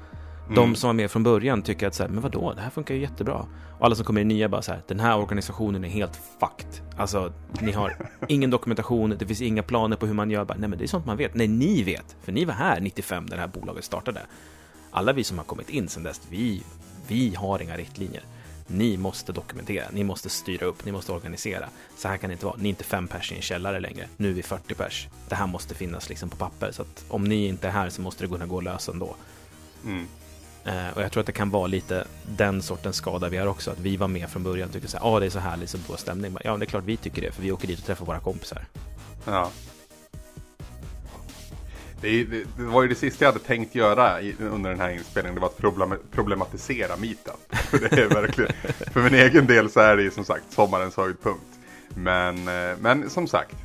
Mm. 0.43 0.55
De 0.55 0.75
som 0.75 0.89
var 0.89 0.95
med 0.95 1.11
från 1.11 1.23
början 1.23 1.63
tycker 1.63 1.87
att 1.87 1.95
så 1.95 2.03
här, 2.03 2.11
men 2.11 2.23
vadå, 2.23 2.53
det 2.53 2.61
här 2.61 2.71
funkar 2.71 2.95
ju 2.95 3.01
jättebra. 3.01 3.47
Och 3.79 3.87
alla 3.87 3.95
som 3.95 4.05
kommer 4.05 4.21
in 4.21 4.29
nya 4.29 4.49
bara 4.49 4.63
så 4.63 4.73
här, 4.73 4.83
den 4.89 5.01
här 5.01 5.19
organisationen 5.19 5.85
är 5.85 5.89
helt 5.89 6.21
fucked. 6.41 6.97
Alltså, 6.97 7.33
ni 7.61 7.73
har 7.73 7.97
ingen 8.29 8.51
dokumentation, 8.51 9.15
det 9.19 9.27
finns 9.27 9.43
inga 9.43 9.63
planer 9.63 9.97
på 9.97 10.07
hur 10.07 10.15
man 10.15 10.31
gör. 10.31 10.45
Bara, 10.45 10.59
Nej, 10.59 10.69
men 10.69 10.79
det 10.79 10.85
är 10.85 10.89
sånt 10.89 11.07
man 11.07 11.17
vet. 11.17 11.35
Nej, 11.35 11.49
ni 11.49 11.83
vet, 11.83 12.17
för 12.23 12.33
ni 12.33 12.45
var 12.45 12.55
här 12.55 12.81
95 12.81 13.25
när 13.25 13.37
det 13.37 13.41
här 13.41 13.49
bolaget 13.49 13.85
startade. 13.85 14.21
Alla 14.91 15.13
vi 15.13 15.25
som 15.25 15.39
har 15.39 15.45
kommit 15.45 15.71
in 15.71 15.89
sedan 15.89 16.03
dess, 16.03 16.21
vi, 16.31 16.63
vi 17.09 17.35
har 17.35 17.63
inga 17.63 17.77
riktlinjer. 17.77 18.23
Ni 18.67 18.97
måste 18.97 19.33
dokumentera, 19.33 19.87
ni 19.93 20.05
måste 20.05 20.31
styra 20.31 20.67
upp, 20.67 20.85
ni 20.85 20.93
måste 20.93 21.13
organisera. 21.13 21.69
Så 21.97 22.09
här 22.09 22.17
kan 22.17 22.31
det 22.31 22.33
inte 22.33 22.47
vara. 22.47 22.57
Ni 22.59 22.65
är 22.65 22.71
inte 22.71 22.85
fem 22.85 23.09
pers 23.09 23.33
i 23.33 23.37
en 23.37 23.43
källare 23.43 23.81
längre. 23.81 24.09
Nu 24.17 24.29
är 24.29 24.33
vi 24.33 24.43
40 24.43 24.75
pers. 24.75 25.09
Det 25.29 25.35
här 25.35 25.47
måste 25.47 25.75
finnas 25.75 26.09
liksom 26.09 26.31
på 26.31 26.37
papper. 26.37 26.73
Så 26.73 26.83
att 26.83 27.05
om 27.09 27.25
ni 27.25 27.47
inte 27.47 27.69
är 27.69 27.73
här 27.73 27.91
så 27.91 28.03
måste 28.03 28.25
det 28.25 28.29
kunna 28.29 28.47
gå 28.47 28.59
att 28.59 28.65
lösa 28.65 28.93
ändå. 28.93 29.17
Mm. 29.85 30.07
Eh, 30.65 30.89
och 30.97 31.03
jag 31.03 31.13
tror 31.13 31.21
att 31.21 31.27
det 31.27 31.33
kan 31.33 31.51
vara 31.51 31.67
lite 31.67 32.05
den 32.37 32.63
sortens 32.63 32.97
skada 32.97 33.29
vi 33.29 33.37
har 33.37 33.47
också. 33.47 33.71
Att 33.71 33.79
vi 33.79 33.97
var 33.97 34.09
med 34.09 34.31
från 34.31 34.43
början 34.43 34.69
och 34.69 34.73
tyckte 34.73 34.89
så 34.89 34.99
här, 34.99 35.17
ah, 35.17 35.21
det 35.21 35.27
är 35.27 35.31
så 35.31 35.39
härligt, 35.39 35.71
så 35.71 35.79
bra 35.79 35.97
stämning. 35.97 36.37
Ja, 36.45 36.57
det 36.57 36.65
är 36.65 36.67
klart 36.67 36.85
vi 36.85 36.97
tycker 36.97 37.23
det, 37.23 37.33
för 37.33 37.43
vi 37.43 37.53
åker 37.53 37.69
dit 37.69 37.79
och 37.79 37.85
träffar 37.85 38.07
våra 38.07 38.21
kompisar. 38.21 38.65
Ja. 39.25 39.51
Det, 42.01 42.25
det, 42.25 42.45
var 42.57 42.83
ju 42.83 42.89
det 42.89 42.95
sista 42.95 43.25
jag 43.25 43.33
hade 43.33 43.45
tänkt 43.45 43.75
göra 43.75 44.21
under 44.39 44.71
den 44.71 44.81
här 44.81 44.91
inspelningen. 44.91 45.35
Det 45.35 45.41
var 45.41 45.49
att 45.49 45.57
problem, 45.57 45.95
problematisera 46.11 46.97
meetup. 46.97 47.52
För 47.73 47.79
det 47.91 48.03
är 48.03 48.09
verkligen, 48.09 48.53
för 48.93 49.03
min 49.03 49.15
egen 49.15 49.47
del 49.47 49.71
så 49.71 49.81
är 49.81 49.97
det 49.97 50.03
ju 50.03 50.11
som 50.11 50.25
sagt 50.25 50.53
sommarens 50.53 50.97
höjdpunkt. 50.97 51.59
Men, 51.95 52.49
eh, 52.49 52.77
men 52.81 53.11
som 53.11 53.27
sagt, 53.27 53.57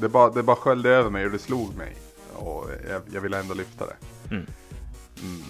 det 0.00 0.08
bara, 0.08 0.30
det 0.30 0.42
bara 0.42 0.56
sköljde 0.56 0.90
över 0.90 1.10
mig 1.10 1.24
och 1.24 1.30
det 1.30 1.38
slog 1.38 1.76
mig. 1.76 1.96
Och 2.34 2.70
jag, 2.90 3.02
jag 3.12 3.20
ville 3.20 3.38
ändå 3.38 3.54
lyfta 3.54 3.86
det. 3.86 3.96
Mm. 4.30 4.46
Mm. 5.22 5.42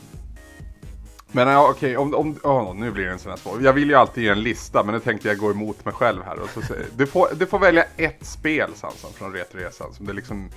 Men 1.32 1.48
ja, 1.48 1.70
okej, 1.70 1.96
om, 1.96 2.14
om, 2.14 2.38
åh, 2.42 2.74
nu 2.74 2.90
blir 2.90 3.04
det 3.04 3.12
en 3.12 3.18
sån 3.18 3.30
här 3.30 3.38
svår. 3.38 3.62
Jag 3.62 3.72
vill 3.72 3.88
ju 3.88 3.94
alltid 3.94 4.24
ge 4.24 4.30
en 4.30 4.42
lista, 4.42 4.82
men 4.82 4.94
nu 4.94 5.00
tänkte 5.00 5.28
jag 5.28 5.38
gå 5.38 5.50
emot 5.50 5.84
mig 5.84 5.94
själv 5.94 6.22
här. 6.22 6.40
Och 6.40 6.48
så, 6.50 6.60
du, 6.96 7.06
får, 7.06 7.28
du 7.34 7.46
får 7.46 7.58
välja 7.58 7.84
ett 7.96 8.26
spel, 8.26 8.70
Sansan, 8.74 9.12
från 9.12 9.32
Retroresan 9.32 9.94
som 9.94 10.06
det 10.06 10.12
liksom 10.12 10.50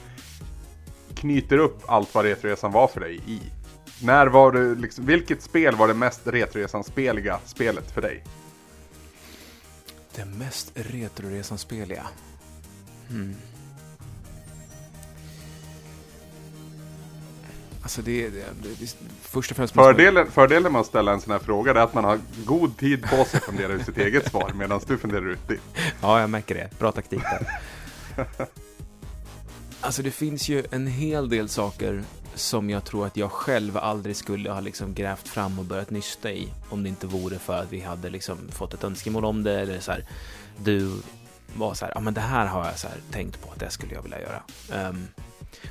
knyter 1.15 1.57
upp 1.57 1.83
allt 1.87 2.15
vad 2.15 2.25
Retroresan 2.25 2.71
var 2.71 2.87
för 2.87 2.99
dig 2.99 3.21
i. 3.27 3.41
När 4.03 4.27
var 4.27 4.51
du, 4.51 4.75
liksom, 4.75 5.05
vilket 5.05 5.41
spel 5.41 5.75
var 5.75 5.87
det 5.87 5.93
mest 5.93 6.21
Retroresan-speliga 6.27 7.39
spelet 7.45 7.91
för 7.91 8.01
dig? 8.01 8.23
Det 10.15 10.25
mest 10.25 10.71
Retroresan-speliga? 10.75 12.07
Hmm. 13.09 13.35
Alltså 17.81 18.01
det, 18.01 18.29
det, 18.29 18.45
det, 18.79 18.95
först 19.21 19.51
och 19.51 19.57
främst... 19.57 19.73
Fördelen, 19.73 20.31
fördelen 20.31 20.71
med 20.71 20.81
att 20.81 20.87
ställa 20.87 21.13
en 21.13 21.21
sån 21.21 21.31
här 21.31 21.39
fråga 21.39 21.71
är 21.71 21.75
att 21.75 21.93
man 21.93 22.03
har 22.03 22.19
god 22.45 22.77
tid 22.77 23.03
på 23.03 23.25
sig 23.25 23.37
att 23.37 23.43
fundera 23.43 23.73
ut 23.73 23.85
sitt 23.85 23.97
eget 23.97 24.31
svar 24.31 24.51
medan 24.55 24.81
du 24.87 24.97
funderar 24.97 25.29
ut 25.29 25.47
ditt. 25.47 25.61
Ja, 26.01 26.19
jag 26.19 26.29
märker 26.29 26.55
det. 26.55 26.79
Bra 26.79 26.91
taktik 26.91 27.21
där. 27.21 27.47
alltså 29.81 30.01
det 30.03 30.11
finns 30.11 30.49
ju 30.49 30.63
en 30.71 30.87
hel 30.87 31.29
del 31.29 31.49
saker 31.49 32.03
som 32.35 32.69
jag 32.69 32.85
tror 32.85 33.05
att 33.05 33.17
jag 33.17 33.31
själv 33.31 33.77
aldrig 33.77 34.15
skulle 34.15 34.51
ha 34.51 34.59
liksom 34.59 34.93
grävt 34.93 35.27
fram 35.27 35.59
och 35.59 35.65
börjat 35.65 35.89
nysta 35.89 36.31
i 36.31 36.47
om 36.69 36.83
det 36.83 36.89
inte 36.89 37.07
vore 37.07 37.39
för 37.39 37.61
att 37.61 37.73
vi 37.73 37.81
hade 37.81 38.09
liksom 38.09 38.37
fått 38.51 38.73
ett 38.73 38.83
önskemål 38.83 39.25
om 39.25 39.43
det 39.43 39.61
eller 39.61 39.79
så 39.79 39.91
här, 39.91 40.05
du 40.63 40.91
var 41.55 41.73
så 41.73 41.85
här, 41.85 41.91
ja 41.95 42.01
men 42.01 42.13
det 42.13 42.21
här 42.21 42.45
har 42.45 42.65
jag 42.65 42.79
så 42.79 42.87
här 42.87 42.97
tänkt 43.11 43.41
på 43.41 43.51
att 43.51 43.59
det 43.59 43.69
skulle 43.69 43.93
jag 43.93 44.01
vilja 44.01 44.21
göra. 44.21 44.41
Um, 44.89 45.07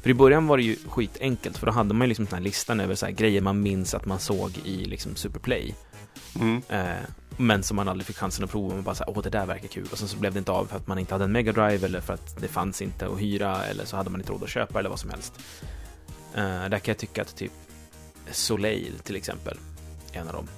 för 0.02 0.10
i 0.10 0.14
början 0.14 0.46
var 0.46 0.56
det 0.56 0.62
ju 0.62 0.76
skitenkelt, 0.88 1.58
för 1.58 1.66
då 1.66 1.72
hade 1.72 1.94
man 1.94 2.04
ju 2.04 2.08
liksom 2.08 2.24
den 2.24 2.34
här 2.34 2.42
listan 2.42 2.80
över 2.80 2.94
så 2.94 3.06
här 3.06 3.12
grejer 3.12 3.40
man 3.40 3.62
minns 3.62 3.94
att 3.94 4.06
man 4.06 4.18
såg 4.18 4.58
i 4.64 4.84
liksom 4.84 5.16
Superplay. 5.16 5.74
Mm. 6.40 6.62
Eh, 6.68 7.02
men 7.36 7.62
som 7.62 7.76
man 7.76 7.88
aldrig 7.88 8.06
fick 8.06 8.16
chansen 8.16 8.44
att 8.44 8.50
prova. 8.50 8.74
Man 8.74 8.84
bara 8.84 8.94
såhär, 8.94 9.12
åh 9.16 9.22
det 9.22 9.30
där 9.30 9.46
verkar 9.46 9.68
kul. 9.68 9.88
Och 9.92 9.98
sen 9.98 10.08
så 10.08 10.16
blev 10.16 10.32
det 10.32 10.38
inte 10.38 10.52
av 10.52 10.66
för 10.66 10.76
att 10.76 10.86
man 10.86 10.98
inte 10.98 11.14
hade 11.14 11.24
en 11.24 11.32
Mega 11.32 11.52
Drive 11.52 11.86
eller 11.86 12.00
för 12.00 12.14
att 12.14 12.40
det 12.40 12.48
fanns 12.48 12.82
inte 12.82 13.06
att 13.06 13.20
hyra 13.20 13.64
eller 13.64 13.84
så 13.84 13.96
hade 13.96 14.10
man 14.10 14.20
inte 14.20 14.32
råd 14.32 14.42
att 14.42 14.48
köpa 14.48 14.78
eller 14.78 14.90
vad 14.90 15.00
som 15.00 15.10
helst. 15.10 15.32
Eh, 16.34 16.42
där 16.42 16.78
kan 16.78 16.92
jag 16.92 16.98
tycka 16.98 17.22
att 17.22 17.36
typ 17.36 17.52
Soleil 18.30 18.98
till 19.02 19.16
exempel 19.16 19.58
är 20.12 20.20
en 20.20 20.28
av 20.28 20.34
dem. 20.34 20.48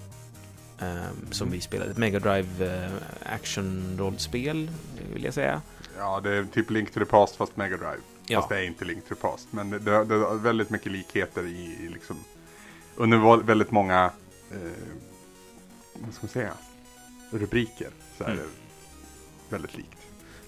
Eh, 0.81 1.31
som 1.31 1.47
mm. 1.47 1.53
vi 1.57 1.61
spelade. 1.61 1.91
Ett 1.91 1.97
Mega 1.97 2.19
Drive 2.19 2.85
eh, 2.85 2.91
action-rollspel 3.35 4.71
vill 5.13 5.25
jag 5.25 5.35
säga. 5.35 5.63
Ja, 5.97 6.21
det 6.21 6.37
är 6.37 6.45
typ 6.45 6.71
Link 6.71 6.93
to 6.93 7.01
the 7.01 7.07
Past 7.07 7.37
fast 7.37 7.57
Mega 7.57 7.77
Drive. 7.77 8.01
Ja. 8.27 8.39
Fast 8.39 8.49
det 8.49 8.57
är 8.57 8.63
inte 8.63 8.85
Link 8.85 9.09
to 9.09 9.15
the 9.15 9.21
Past. 9.21 9.49
Men 9.51 9.71
det, 9.71 9.79
det, 9.79 10.05
det 10.05 10.15
har 10.15 10.35
väldigt 10.35 10.71
mycket 10.71 10.93
likheter 10.93 11.47
i, 11.47 11.77
i 11.81 11.89
liksom, 11.89 12.17
under 12.97 13.43
väldigt 13.43 13.71
många, 13.71 14.11
eh, 14.51 14.59
vad 16.05 16.15
ska 16.15 16.27
man 16.27 16.33
säga, 16.33 16.53
rubriker. 17.31 17.89
Så 18.19 18.25
är 18.25 18.29
mm. 18.29 18.39
det 18.39 18.49
väldigt 19.49 19.77
likt. 19.77 19.99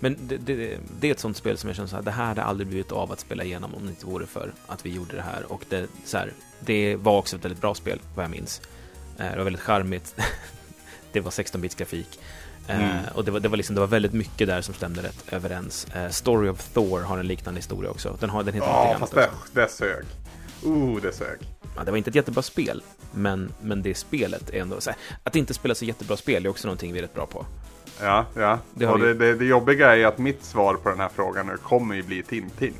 Men 0.00 0.16
det, 0.20 0.36
det, 0.36 0.78
det, 1.00 1.08
är 1.08 1.12
ett 1.12 1.20
sånt 1.20 1.36
spel 1.36 1.58
som 1.58 1.68
jag 1.68 1.76
känner 1.76 1.88
så 1.88 1.96
här, 1.96 2.02
det 2.02 2.10
här 2.10 2.24
hade 2.24 2.42
aldrig 2.42 2.68
blivit 2.68 2.92
av 2.92 3.12
att 3.12 3.20
spela 3.20 3.44
igenom 3.44 3.74
om 3.74 3.84
det 3.84 3.90
inte 3.90 4.06
vore 4.06 4.26
för 4.26 4.52
att 4.66 4.86
vi 4.86 4.90
gjorde 4.90 5.16
det 5.16 5.22
här. 5.22 5.52
Och 5.52 5.64
det, 5.68 5.86
så 6.04 6.18
här, 6.18 6.32
det 6.60 6.96
var 6.96 7.18
också 7.18 7.36
ett 7.36 7.44
väldigt 7.44 7.60
bra 7.60 7.74
spel, 7.74 8.00
vad 8.14 8.24
jag 8.24 8.30
minns. 8.30 8.60
Eh, 9.18 9.30
det 9.30 9.36
var 9.36 9.44
väldigt 9.44 9.62
charmigt. 9.62 10.14
det 11.12 11.20
var 11.20 11.30
16-bits 11.30 11.74
grafik. 11.74 12.20
Eh, 12.66 12.90
mm. 12.90 13.04
och 13.14 13.24
det 13.24 13.30
var, 13.30 13.40
det, 13.40 13.48
var 13.48 13.56
liksom, 13.56 13.74
det 13.74 13.80
var 13.80 13.88
väldigt 13.88 14.12
mycket 14.12 14.48
där 14.48 14.60
som 14.60 14.74
stämde 14.74 15.02
rätt 15.02 15.32
överens. 15.32 15.86
Uh, 15.96 16.08
Story 16.08 16.48
of 16.48 16.68
Thor 16.68 17.00
har 17.00 17.18
en 17.18 17.26
liknande 17.26 17.58
historia 17.58 17.90
också. 17.90 18.16
Den, 18.20 18.30
har, 18.30 18.42
den 18.42 18.54
heter 18.54 18.66
Ja, 18.66 18.96
fast 18.98 19.14
det, 19.14 19.30
det 19.52 19.68
sög. 19.68 20.04
Oh, 20.62 21.00
det 21.00 21.12
sög. 21.12 21.38
Ja, 21.81 21.85
det 21.85 21.90
var 21.90 21.99
inte 21.99 22.11
ett 22.11 22.14
jättebra 22.14 22.43
spel, 22.43 22.83
men, 23.12 23.53
men 23.61 23.83
det 23.83 23.95
spelet 23.95 24.51
är 24.51 24.61
ändå... 24.61 24.81
Så 24.81 24.90
här, 24.90 24.99
att 25.25 25.37
inte 25.37 25.55
spela 25.55 25.75
så 25.75 25.85
jättebra 25.85 26.16
spel 26.16 26.47
är 26.47 26.51
också 26.51 26.69
någonting 26.69 26.93
vi 26.93 26.99
är 26.99 27.03
rätt 27.03 27.14
bra 27.14 27.27
på. 27.27 27.47
Ja, 28.01 28.27
ja. 28.35 28.59
Det 28.75 28.87
och 28.87 28.99
det, 28.99 29.14
det, 29.14 29.35
det, 29.35 29.45
jobbiga 29.45 29.97
är 29.97 30.07
att 30.07 30.19
mitt 30.19 30.45
svar 30.45 30.75
på 30.75 30.88
den 30.88 31.01
här 31.01 31.09
frågan 31.14 31.47
nu 31.47 31.57
kommer 31.57 31.95
ju 31.95 32.03
bli 32.03 32.23
Tintin. 32.23 32.75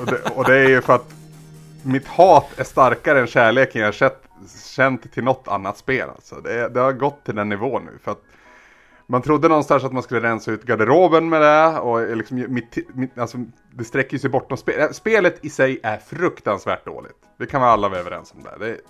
och, 0.00 0.06
det, 0.06 0.30
och 0.34 0.44
det 0.44 0.54
är 0.54 0.68
ju 0.68 0.80
för 0.80 0.94
att 0.94 1.14
mitt 1.82 2.06
hat 2.06 2.46
är 2.56 2.64
starkare 2.64 3.20
än 3.20 3.26
kärleken 3.26 3.82
jag 3.82 3.94
sett, 3.94 4.22
känt 4.64 5.12
till 5.12 5.24
något 5.24 5.48
annat 5.48 5.78
spel. 5.78 6.08
Alltså. 6.08 6.34
Det, 6.34 6.68
det 6.68 6.80
har 6.80 6.92
gått 6.92 7.24
till 7.24 7.34
den 7.34 7.48
nivån 7.48 7.84
nu. 7.84 7.98
För 8.02 8.12
att 8.12 8.22
man 9.10 9.22
trodde 9.22 9.48
någonstans 9.48 9.84
att 9.84 9.92
man 9.92 10.02
skulle 10.02 10.20
rensa 10.20 10.50
ut 10.50 10.64
garderoben 10.64 11.28
med 11.28 11.40
det 11.40 11.78
och 11.78 12.16
liksom 12.16 12.44
mitt, 12.48 12.78
mitt, 12.94 13.18
alltså, 13.18 13.38
det 13.74 13.84
sträcker 13.84 14.18
sig 14.18 14.30
bortom 14.30 14.58
spelet. 14.58 14.96
Spelet 14.96 15.44
i 15.44 15.50
sig 15.50 15.80
är 15.82 15.96
fruktansvärt 15.96 16.84
dåligt. 16.84 17.16
Det 17.38 17.46
kan 17.46 17.60
vi 17.60 17.66
alla 17.66 17.88
vara 17.88 18.00
överens 18.00 18.34
om 18.36 18.42
det. 18.42 18.66
det 18.66 18.80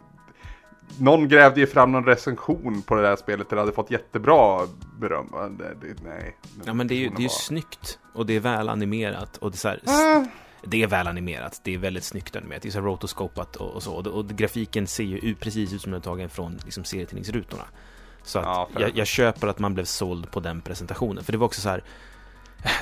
någon 0.98 1.28
grävde 1.28 1.60
ju 1.60 1.66
fram 1.66 1.92
någon 1.92 2.04
recension 2.04 2.82
på 2.82 2.94
det 2.94 3.02
där 3.02 3.16
spelet 3.16 3.48
där 3.48 3.56
det 3.56 3.62
hade 3.62 3.72
fått 3.72 3.90
jättebra 3.90 4.66
beröm. 5.00 5.56
Det, 5.58 5.86
det, 5.86 6.02
nej. 6.04 6.36
Ja 6.64 6.74
men 6.74 6.86
det 6.86 6.94
är 6.94 6.98
ju 6.98 7.10
det 7.16 7.24
är 7.24 7.28
snyggt 7.28 7.98
och 8.14 8.26
det 8.26 8.36
är 8.36 8.40
väl 8.40 8.68
animerat 8.68 9.36
och 9.36 9.50
det 9.50 9.54
är 9.54 9.58
så 9.58 9.68
här, 9.68 9.80
äh. 9.86 10.26
Det 10.62 10.82
är 10.82 10.86
väl 10.86 11.06
animerat, 11.06 11.60
det 11.64 11.74
är 11.74 11.78
väldigt 11.78 12.04
snyggt 12.04 12.36
animerat, 12.36 12.62
det 12.62 12.68
är 12.68 12.70
så 12.70 12.80
rotoskopat 12.80 13.56
och, 13.56 13.70
och 13.70 13.82
så. 13.82 13.94
Och, 13.94 14.06
och, 14.06 14.28
grafiken 14.28 14.86
ser 14.86 15.04
ju 15.04 15.18
ut, 15.18 15.40
precis 15.40 15.72
ut 15.72 15.82
som 15.82 15.92
den 15.92 16.00
är 16.00 16.04
tagen 16.04 16.30
från 16.30 16.58
liksom, 16.64 16.84
serietidningsrutorna. 16.84 17.64
Så 18.28 18.38
att 18.38 18.44
ja, 18.44 18.68
jag, 18.78 18.96
jag, 18.96 19.06
köper 19.06 19.46
att 19.46 19.58
man 19.58 19.74
blev 19.74 19.84
såld 19.84 20.30
på 20.30 20.40
den 20.40 20.60
presentationen. 20.60 21.24
För 21.24 21.32
det 21.32 21.38
var 21.38 21.46
också 21.46 21.60
så 21.60 21.68
här, 21.68 21.82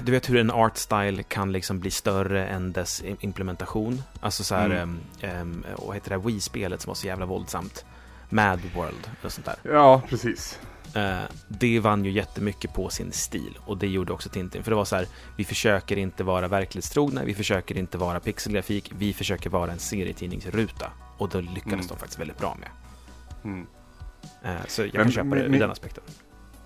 du 0.03 0.13
vet 0.13 0.31
hur 0.31 0.37
en 0.37 0.51
art 0.51 0.77
style 0.77 1.23
kan 1.23 1.53
liksom 1.53 1.79
bli 1.79 1.91
större 1.91 2.47
än 2.47 2.73
dess 2.73 3.03
implementation. 3.21 4.03
Alltså 4.21 4.45
så 4.45 4.55
här, 4.55 4.71
mm. 4.71 5.01
um, 5.23 5.65
um, 5.79 5.93
heter 5.93 6.11
det 6.11 6.19
Wii-spelet 6.19 6.81
som 6.81 6.91
var 6.91 6.95
så 6.95 7.07
jävla 7.07 7.27
våldsamt? 7.27 7.85
Mad 8.29 8.61
World 8.75 9.11
och 9.25 9.33
sånt 9.33 9.47
där. 9.47 9.57
Ja, 9.63 10.03
precis. 10.09 10.59
Uh, 10.97 11.23
det 11.49 11.81
vann 11.81 12.05
ju 12.05 12.11
jättemycket 12.11 12.75
på 12.75 12.89
sin 12.89 13.13
stil 13.13 13.59
och 13.67 13.79
det 13.79 13.87
gjorde 13.87 14.13
också 14.13 14.29
Tintin. 14.29 14.63
För 14.63 14.71
det 14.71 14.77
var 14.77 14.85
så 14.85 14.97
här, 14.97 15.07
vi 15.37 15.45
försöker 15.45 15.97
inte 15.97 16.25
vara 16.25 16.49
verklighetstrogna, 16.49 17.25
vi 17.25 17.35
försöker 17.35 17.79
inte 17.79 17.99
vara 17.99 18.21
pixelgrafik, 18.21 18.93
vi 18.99 19.13
försöker 19.13 19.51
vara 19.51 19.73
en 19.73 19.79
serietidningsruta. 19.79 20.93
Och 21.19 21.29
då 21.29 21.41
lyckades 21.41 21.65
mm. 21.73 21.87
de 21.87 21.97
faktiskt 21.97 22.21
väldigt 22.21 22.39
bra 22.39 22.57
med. 22.61 22.69
Mm. 23.45 23.67
Eh, 24.43 24.51
så 24.69 24.83
jag 24.83 24.93
kan 24.93 25.11
köpa 25.11 25.35
det 25.35 25.43
ur 25.43 25.59
den 25.59 25.71
aspekten. 25.71 26.05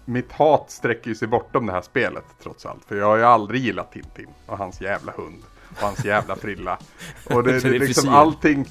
Mitt 0.05 0.33
hat 0.33 0.71
sträcker 0.71 1.15
sig 1.15 1.29
bortom 1.29 1.67
det 1.67 1.73
här 1.73 1.83
spelet 1.83 2.25
trots 2.43 2.67
allt. 2.67 2.85
För 2.85 2.97
jag 2.97 3.07
har 3.07 3.17
ju 3.17 3.25
aldrig 3.25 3.63
gillat 3.63 3.93
Tintin 3.93 4.29
och 4.47 4.59
hans 4.59 4.81
jävla 4.81 5.13
hund. 5.13 5.43
Och 5.71 5.83
hans 5.83 6.05
jävla 6.05 6.37
frilla. 6.37 6.79
Och 7.31 7.43
det, 7.43 7.61
det, 7.61 7.79
liksom 7.79 8.09
allting, 8.09 8.67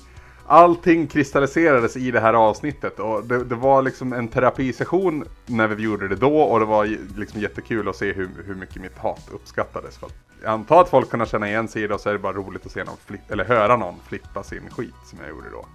allting 0.46 1.08
kristalliserades 1.08 1.98
i 1.98 2.12
det 2.12 2.20
här 2.20 2.34
avsnittet. 2.34 3.00
Och 3.00 3.24
det, 3.24 3.44
det, 3.44 3.56
var 3.56 3.82
liksom 3.82 4.14
en 4.14 4.28
terapisession 4.28 5.26
när 5.46 5.68
vi 5.68 5.84
gjorde 5.84 6.08
det 6.08 6.16
då. 6.16 6.40
Och 6.40 6.60
det 6.60 6.66
var 6.66 6.86
liksom 7.18 7.42
jättekul 7.42 7.90
att 7.90 7.96
se 7.96 8.14
hur, 8.14 8.30
hur 8.46 8.56
mycket 8.56 8.82
mitt 8.82 8.98
hat 8.98 9.30
uppskattades. 9.32 9.98
För 9.98 10.10
jag 10.42 10.52
antar 10.52 10.82
att 10.82 10.90
folk 10.90 11.10
kunde 11.10 11.26
känna 11.26 11.50
igen 11.50 11.68
sig 11.68 11.84
i 11.84 11.88
det 11.88 11.94
och 11.94 12.02
så 12.02 12.10
är 12.10 12.14
det 12.14 12.20
bara 12.20 12.34
roligt 12.34 12.66
att 12.66 12.72
se 12.72 12.84
någon 12.84 12.98
flipp, 13.06 13.32
eller 13.32 13.46
höra 13.46 13.78
någon 13.78 13.96
flippa 14.08 14.44
sin 14.44 14.70
skit 14.70 14.94
som 15.06 15.20
jag 15.20 15.30
gjorde 15.30 15.50
då. 15.50 15.66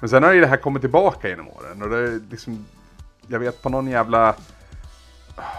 Men 0.00 0.08
sen 0.08 0.22
har 0.22 0.32
ju 0.32 0.40
det 0.40 0.46
här 0.46 0.56
kommit 0.56 0.82
tillbaka 0.82 1.28
genom 1.28 1.48
åren 1.48 1.82
och 1.82 1.88
det 1.88 1.96
är 1.96 2.20
liksom, 2.30 2.66
jag 3.26 3.38
vet 3.38 3.62
på 3.62 3.68
någon 3.68 3.86
jävla, 3.86 4.34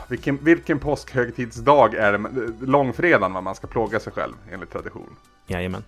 vilken, 0.08 0.38
vilken 0.42 0.80
påskhögtidsdag 0.80 1.94
är 1.94 2.12
det, 2.12 2.26
långfredagen 2.66 3.34
va, 3.34 3.42
man 3.42 3.56
ska 3.56 3.68
plåga 3.68 4.00
sig 4.00 4.14
själv 4.14 4.34
enligt 4.52 4.72
tradition. 4.72 5.16
Jajamän. 5.48 5.84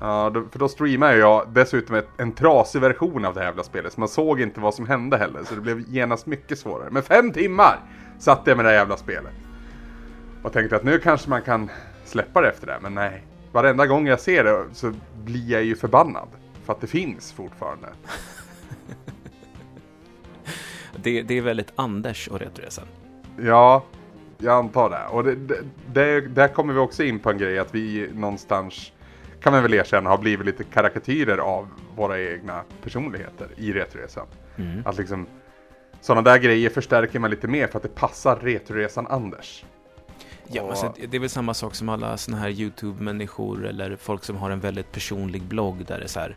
Ja, 0.00 0.30
då, 0.34 0.44
för 0.52 0.58
då 0.58 0.68
streamar 0.68 1.12
jag 1.12 1.48
dessutom 1.48 1.96
ett, 1.96 2.08
en 2.18 2.32
trasig 2.32 2.80
version 2.80 3.24
av 3.24 3.34
det 3.34 3.40
här 3.40 3.46
jävla 3.46 3.62
spelet. 3.62 3.92
Så 3.92 4.00
man 4.00 4.08
såg 4.08 4.40
inte 4.40 4.60
vad 4.60 4.74
som 4.74 4.86
hände 4.86 5.16
heller. 5.16 5.44
Så 5.44 5.54
det 5.54 5.60
blev 5.60 5.80
genast 5.88 6.26
mycket 6.26 6.58
svårare. 6.58 6.90
Men 6.90 7.02
fem 7.02 7.32
timmar 7.32 7.80
satt 8.18 8.40
jag 8.44 8.56
med 8.56 8.64
det 8.64 8.70
här 8.70 8.76
jävla 8.76 8.96
spelet. 8.96 9.32
Och 10.42 10.52
tänkte 10.52 10.76
att 10.76 10.84
nu 10.84 10.98
kanske 10.98 11.30
man 11.30 11.42
kan 11.42 11.70
släppa 12.04 12.40
det 12.40 12.48
efter 12.48 12.66
det. 12.66 12.78
Men 12.82 12.94
nej. 12.94 13.26
Varenda 13.52 13.86
gång 13.86 14.06
jag 14.06 14.20
ser 14.20 14.44
det 14.44 14.64
så 14.72 14.92
blir 15.24 15.50
jag 15.50 15.64
ju 15.64 15.76
förbannad. 15.76 16.28
För 16.64 16.72
att 16.72 16.80
det 16.80 16.86
finns 16.86 17.32
fortfarande. 17.32 17.88
det, 20.96 21.22
det 21.22 21.38
är 21.38 21.42
väldigt 21.42 21.72
Anders 21.74 22.28
och 22.28 22.40
Retroresan. 22.40 22.86
Ja, 23.40 23.84
jag 24.38 24.54
antar 24.54 24.90
det. 24.90 25.06
Och 25.10 25.24
det, 25.24 25.34
det, 25.34 25.64
det, 25.92 26.20
där 26.20 26.48
kommer 26.48 26.74
vi 26.74 26.80
också 26.80 27.02
in 27.02 27.18
på 27.18 27.30
en 27.30 27.38
grej 27.38 27.58
att 27.58 27.74
vi 27.74 28.10
någonstans 28.14 28.92
kan 29.40 29.52
man 29.52 29.62
väl 29.62 29.74
erkänna 29.74 30.10
har 30.10 30.18
blivit 30.18 30.46
lite 30.46 30.64
karikatyrer 30.64 31.38
av 31.38 31.68
våra 31.96 32.20
egna 32.20 32.62
personligheter 32.82 33.48
i 33.56 33.72
Retroresan. 33.72 34.26
Mm. 34.56 34.82
Att 34.86 34.98
liksom 34.98 35.26
sådana 36.00 36.22
där 36.22 36.38
grejer 36.38 36.70
förstärker 36.70 37.18
man 37.18 37.30
lite 37.30 37.48
mer 37.48 37.66
för 37.66 37.76
att 37.76 37.82
det 37.82 37.94
passar 37.94 38.36
Retroresan 38.36 39.06
Anders. 39.06 39.64
Ja, 40.48 40.62
och... 40.62 40.70
alltså, 40.70 40.94
det 41.08 41.16
är 41.16 41.20
väl 41.20 41.30
samma 41.30 41.54
sak 41.54 41.74
som 41.74 41.88
alla 41.88 42.16
sådana 42.16 42.42
här 42.42 42.50
YouTube-människor 42.50 43.66
eller 43.66 43.96
folk 43.96 44.24
som 44.24 44.36
har 44.36 44.50
en 44.50 44.60
väldigt 44.60 44.92
personlig 44.92 45.42
blogg 45.42 45.84
där 45.86 45.98
det 45.98 46.04
är 46.04 46.08
så 46.08 46.20
här 46.20 46.36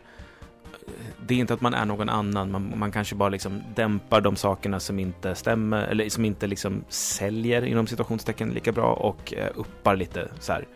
det 1.26 1.34
är 1.34 1.38
inte 1.38 1.54
att 1.54 1.60
man 1.60 1.74
är 1.74 1.84
någon 1.84 2.08
annan, 2.08 2.50
man, 2.50 2.72
man 2.76 2.92
kanske 2.92 3.14
bara 3.14 3.28
liksom 3.28 3.62
dämpar 3.74 4.20
de 4.20 4.36
sakerna 4.36 4.80
som 4.80 4.98
inte 4.98 5.34
stämmer, 5.34 5.82
eller 5.82 6.08
som 6.08 6.24
inte 6.24 6.46
liksom 6.46 6.84
säljer 6.88 7.64
inom 7.64 7.86
situationstecken 7.86 8.48
lika 8.48 8.72
bra 8.72 8.92
och 8.92 9.34
eh, 9.34 9.50
uppar 9.54 9.96
lite 9.96 10.28
så 10.40 10.52
här. 10.52 10.66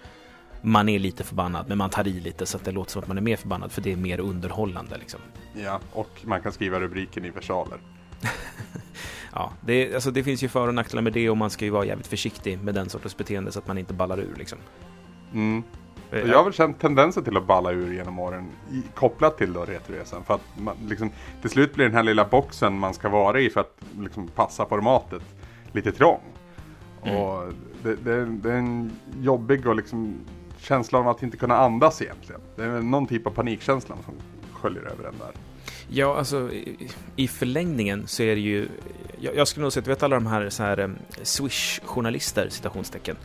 Man 0.63 0.89
är 0.89 0.99
lite 0.99 1.25
förbannad, 1.25 1.69
men 1.69 1.79
man 1.79 1.91
tar 1.91 2.09
i 2.09 2.21
lite 2.21 2.47
så 2.47 2.57
att 2.57 2.65
det 2.65 2.73
låter 2.73 2.93
som 2.93 3.03
att 3.03 3.09
man 3.09 3.19
är 3.19 3.23
mer 3.23 3.37
förbannad, 3.37 3.73
för 3.73 3.83
det 3.83 3.93
är 3.93 3.97
mer 3.97 4.21
underhållande 4.21 4.99
liksom. 4.99 5.21
Ja, 5.55 5.81
och 5.93 6.11
man 6.25 6.43
kan 6.43 6.53
skriva 6.53 6.81
rubriken 6.81 7.25
i 7.25 7.31
versaler. 7.31 7.79
ja, 9.33 9.53
det, 9.61 9.95
alltså, 9.95 10.11
det 10.11 10.25
finns 10.25 10.43
ju 10.43 10.49
för 10.49 10.69
och 10.69 10.75
nackdelar 10.75 11.03
med 11.03 11.13
det 11.13 11.31
och 11.31 11.37
man 11.37 11.51
ska 11.51 11.65
ju 11.65 11.71
vara 11.71 11.85
jävligt 11.85 12.07
försiktig 12.07 12.59
med 12.63 12.75
den 12.75 12.89
sortens 12.89 13.17
beteende 13.17 13.53
så 13.53 13.59
att 13.59 13.67
man 13.67 13.79
inte 13.79 13.95
ballar 13.95 14.21
ur 14.21 14.35
liksom. 14.37 14.59
Mm. 15.35 15.63
Och 16.11 16.29
jag 16.29 16.37
har 16.37 16.45
väl 16.45 16.53
känt 16.53 16.81
tendenser 16.81 17.23
till 17.23 17.37
att 17.37 17.47
balla 17.47 17.73
ur 17.73 17.95
genom 17.95 18.19
åren 18.19 18.51
i, 18.71 18.83
kopplat 18.95 19.39
till 19.39 19.53
då 19.53 19.65
Retroresan. 19.65 20.25
För 20.25 20.35
att 20.35 20.59
man, 20.59 20.77
liksom, 20.89 21.11
till 21.41 21.51
slut 21.51 21.75
blir 21.75 21.85
den 21.85 21.95
här 21.95 22.03
lilla 22.03 22.25
boxen 22.25 22.79
man 22.79 22.95
ska 22.95 23.09
vara 23.09 23.41
i 23.41 23.51
för 23.51 23.61
att 23.61 23.77
liksom, 24.01 24.29
passa 24.29 24.67
formatet 24.67 25.23
lite 25.73 25.93
trång. 25.93 26.21
Mm. 27.03 27.17
Och 27.17 27.53
det, 27.83 27.95
det, 27.95 28.27
det 28.27 28.53
är 28.53 28.57
en 28.57 28.93
jobbig 29.21 29.67
och 29.67 29.77
liksom 29.77 30.15
känsla 30.59 30.99
av 30.99 31.09
att 31.09 31.23
inte 31.23 31.37
kunna 31.37 31.57
andas 31.57 32.03
egentligen. 32.03 32.41
Det 32.57 32.65
är 32.65 32.81
någon 32.81 33.07
typ 33.07 33.27
av 33.27 33.31
panikkänsla 33.31 33.97
som 34.05 34.15
sköljer 34.53 34.83
över 34.83 35.03
den 35.03 35.15
där. 35.19 35.33
Ja, 35.95 36.19
alltså 36.19 36.53
i- 36.53 36.89
i 37.17 37.29
förlängningen 37.29 38.07
så 38.07 38.23
är 38.23 38.35
det 38.35 38.41
ju... 38.41 38.69
Jag, 39.21 39.37
jag 39.37 39.49
skulle 39.49 39.63
nog 39.63 39.73
säga 39.73 39.81
att 39.81 39.85
du 39.85 39.91
vet 39.91 40.03
alla 40.03 40.17
de 40.17 40.27
här, 40.27 40.51
så 40.51 40.63
här 40.63 40.95
Swish-journalister, 41.23 42.49
citationstecken. 42.49 43.17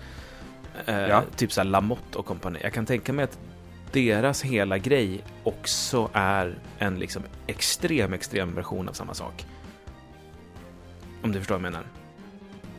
Eh, 0.86 0.96
Ja. 1.00 1.24
Typ 1.36 1.52
så 1.52 1.62
här 1.62 1.66
Lamotte 1.66 2.18
och 2.18 2.26
kompani. 2.26 2.60
Jag 2.64 2.74
kan 2.74 2.86
tänka 2.86 3.14
mig 3.14 3.24
att 3.24 3.40
deras 3.92 4.42
hela 4.42 4.78
grej 4.78 5.24
också 5.44 6.10
är 6.14 6.60
en 6.78 7.00
liksom 7.00 7.24
extrem, 7.48 8.14
extrem 8.14 8.56
version 8.56 8.90
av 8.90 8.94
samma 8.94 9.14
sak. 9.14 9.46
Om 11.22 11.32
du 11.32 11.40
förstår 11.40 11.56
vad 11.56 11.66
jag 11.66 11.72
menar. 11.72 11.86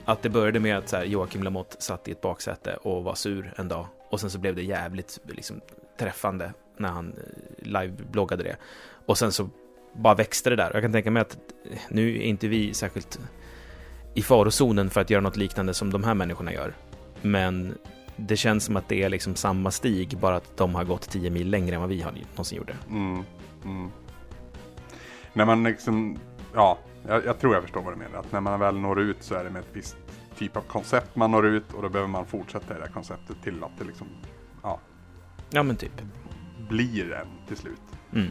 Att 0.05 0.23
det 0.23 0.29
började 0.29 0.61
med 0.61 0.79
att 0.79 0.89
så 0.89 0.97
här, 0.97 1.05
Joakim 1.05 1.43
Lamotte 1.43 1.77
satt 1.83 2.09
i 2.09 2.11
ett 2.13 2.21
baksäte 2.21 2.75
och 2.77 3.05
var 3.05 3.15
sur 3.15 3.53
en 3.57 3.69
dag. 3.69 3.87
Och 4.11 4.21
sen 4.21 4.31
så 4.31 4.39
blev 4.39 4.55
det 4.57 4.63
jävligt 4.63 5.19
liksom, 5.29 5.61
träffande 5.99 6.53
när 6.77 6.89
han 6.89 7.13
eh, 7.13 7.67
live-bloggade 7.69 8.43
det. 8.43 8.57
Och 9.07 9.19
sen 9.19 9.33
så 9.33 9.49
bara 9.99 10.15
växte 10.15 10.51
det 10.51 10.57
där. 10.57 10.71
Jag 10.75 10.83
kan 10.83 10.93
tänka 10.93 11.11
mig 11.11 11.21
att 11.21 11.39
nu 11.89 12.17
är 12.17 12.21
inte 12.23 12.49
vi 12.49 12.75
särskilt 12.75 13.21
i 14.15 14.23
farozonen 14.23 14.91
för 14.91 15.01
att 15.01 15.11
göra 15.11 15.21
något 15.21 15.37
liknande 15.37 15.75
som 15.75 15.93
de 15.93 16.05
här 16.05 16.15
människorna 16.15 16.53
gör. 16.53 16.75
Men 17.23 17.75
det 18.17 18.37
känns 18.37 18.65
som 18.65 18.77
att 18.77 18.89
det 18.89 19.03
är 19.03 19.09
liksom 19.09 19.35
samma 19.35 19.71
stig, 19.71 20.19
bara 20.19 20.37
att 20.37 20.57
de 20.57 20.75
har 20.75 20.85
gått 20.85 21.11
10 21.11 21.31
mil 21.31 21.51
längre 21.51 21.75
än 21.75 21.81
vad 21.81 21.91
vi 21.91 22.03
har 22.03 22.13
någonsin 22.13 22.59
gjorde. 22.59 22.77
Mm, 22.91 23.25
mm. 23.65 23.91
När 25.33 25.45
man 25.45 25.65
liksom, 25.65 26.19
ja, 26.55 26.79
jag, 27.07 27.25
jag 27.25 27.39
tror 27.41 27.55
jag 27.55 27.63
förstår 27.63 27.83
vad 27.83 27.93
du 27.93 27.97
menar. 27.99 28.19
Att 28.19 28.33
när 28.33 28.41
man 28.41 28.61
väl 28.61 28.79
når 28.79 29.01
ut 29.01 29.17
så 29.21 29.35
är 29.35 29.45
det 29.45 29.51
med 29.51 29.61
ett 29.61 29.69
visst 29.73 29.97
typ 30.39 30.57
av 30.57 30.61
koncept 30.61 31.17
man 31.17 31.31
når 31.31 31.47
ut 31.47 31.73
och 31.73 31.83
då 31.83 31.89
behöver 31.89 32.09
man 32.09 32.27
fortsätta 32.27 32.75
i 32.75 32.79
det 32.79 32.85
här 32.87 32.93
konceptet 32.93 33.37
till 33.43 33.65
att 33.65 33.79
det 33.79 33.85
liksom, 33.85 34.07
ja, 34.63 34.81
Ja, 35.51 35.63
men 35.63 35.77
typ. 35.77 35.93
blir 36.69 37.13
en 37.13 37.27
till 37.49 37.57
slut. 37.57 37.81
Mm. 38.13 38.29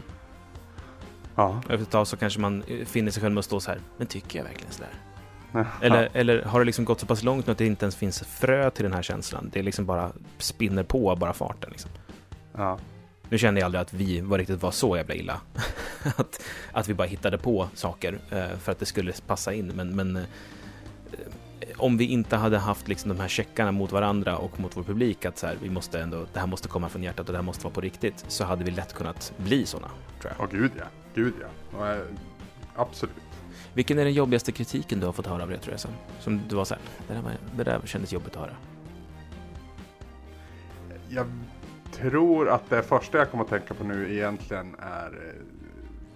Ja. 1.38 1.60
Efter 1.62 1.82
ett 1.82 1.90
tag 1.90 2.06
så 2.06 2.16
kanske 2.16 2.40
man 2.40 2.62
eh, 2.62 2.86
finner 2.86 3.10
sig 3.10 3.22
själv 3.22 3.34
med 3.34 3.38
att 3.38 3.44
stå 3.44 3.60
så 3.60 3.70
här, 3.70 3.80
men 3.96 4.06
tycker 4.06 4.38
jag 4.38 4.44
verkligen 4.44 4.72
sådär? 4.72 4.90
Eller, 5.80 6.08
eller 6.12 6.42
har 6.42 6.58
det 6.58 6.66
liksom 6.66 6.84
gått 6.84 7.00
så 7.00 7.06
pass 7.06 7.22
långt 7.22 7.46
nu 7.46 7.52
att 7.52 7.58
det 7.58 7.66
inte 7.66 7.84
ens 7.84 7.96
finns 7.96 8.20
frö 8.20 8.70
till 8.70 8.82
den 8.82 8.92
här 8.92 9.02
känslan? 9.02 9.50
Det 9.52 9.62
liksom 9.62 9.86
bara 9.86 10.12
spinner 10.38 10.82
på 10.82 11.16
bara 11.16 11.32
farten. 11.32 11.70
Liksom. 11.70 11.90
ja. 12.56 12.78
Nu 13.28 13.38
kände 13.38 13.60
jag 13.60 13.64
aldrig 13.64 13.82
att 13.82 13.92
vi 13.92 14.20
var 14.20 14.38
riktigt 14.38 14.62
var 14.62 14.70
så 14.70 14.96
jävla 14.96 15.14
illa. 15.14 15.40
att, 16.16 16.42
att 16.72 16.88
vi 16.88 16.94
bara 16.94 17.08
hittade 17.08 17.38
på 17.38 17.68
saker 17.74 18.18
eh, 18.30 18.58
för 18.62 18.72
att 18.72 18.78
det 18.78 18.86
skulle 18.86 19.12
passa 19.26 19.52
in. 19.52 19.72
Men, 19.74 19.96
men 19.96 20.16
eh, 20.16 20.22
om 21.78 21.96
vi 21.96 22.04
inte 22.04 22.36
hade 22.36 22.58
haft 22.58 22.88
liksom 22.88 23.08
de 23.08 23.20
här 23.20 23.28
checkarna 23.28 23.72
mot 23.72 23.92
varandra 23.92 24.36
och 24.38 24.60
mot 24.60 24.76
vår 24.76 24.82
publik 24.82 25.24
att 25.24 25.38
så 25.38 25.46
här, 25.46 25.56
vi 25.62 25.70
måste 25.70 26.00
ändå, 26.00 26.26
det 26.32 26.40
här 26.40 26.46
måste 26.46 26.68
komma 26.68 26.88
från 26.88 27.02
hjärtat 27.02 27.26
och 27.28 27.32
det 27.32 27.38
här 27.38 27.42
måste 27.44 27.64
vara 27.64 27.74
på 27.74 27.80
riktigt 27.80 28.24
så 28.28 28.44
hade 28.44 28.64
vi 28.64 28.70
lätt 28.70 28.92
kunnat 28.94 29.32
bli 29.36 29.66
sådana, 29.66 29.88
tror 30.20 30.32
jag. 30.38 30.46
Åh 30.48 30.50
gud 30.60 30.72
ja, 30.78 30.84
gud 31.14 31.34
ja. 31.72 31.94
Eh, 31.94 32.02
absolut. 32.76 33.14
Vilken 33.74 33.98
är 33.98 34.04
den 34.04 34.12
jobbigaste 34.14 34.52
kritiken 34.52 35.00
du 35.00 35.06
har 35.06 35.12
fått 35.12 35.26
höra 35.26 35.42
av 35.42 35.50
Retroresan? 35.50 35.92
Som 36.20 36.40
du 36.48 36.56
var 36.56 36.64
så 36.64 36.74
här, 36.74 36.82
det 37.08 37.14
där, 37.14 37.22
var, 37.22 37.32
det 37.56 37.64
där 37.64 37.80
kändes 37.84 38.12
jobbigt 38.12 38.36
att 38.36 38.42
höra. 38.42 38.56
Jag 41.08 41.26
tror 41.92 42.48
att 42.48 42.70
det 42.70 42.82
första 42.82 43.18
jag 43.18 43.30
kommer 43.30 43.44
att 43.44 43.50
tänka 43.50 43.74
på 43.74 43.84
nu 43.84 44.14
egentligen 44.14 44.74
är 44.78 45.06
eh, 45.06 45.42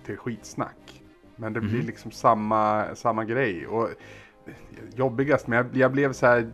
till 0.06 0.16
skitsnack. 0.16 1.02
Men 1.36 1.52
det 1.52 1.60
blir 1.60 1.78
Mhm. 1.78 1.86
liksom 1.86 2.10
samma, 2.10 2.94
samma 2.94 3.24
grej. 3.24 3.66
Och 3.66 3.88
jobbigast, 4.94 5.46
men 5.46 5.56
jag, 5.56 5.66
jag 5.76 5.92
blev 5.92 6.12
så 6.12 6.26
här. 6.26 6.50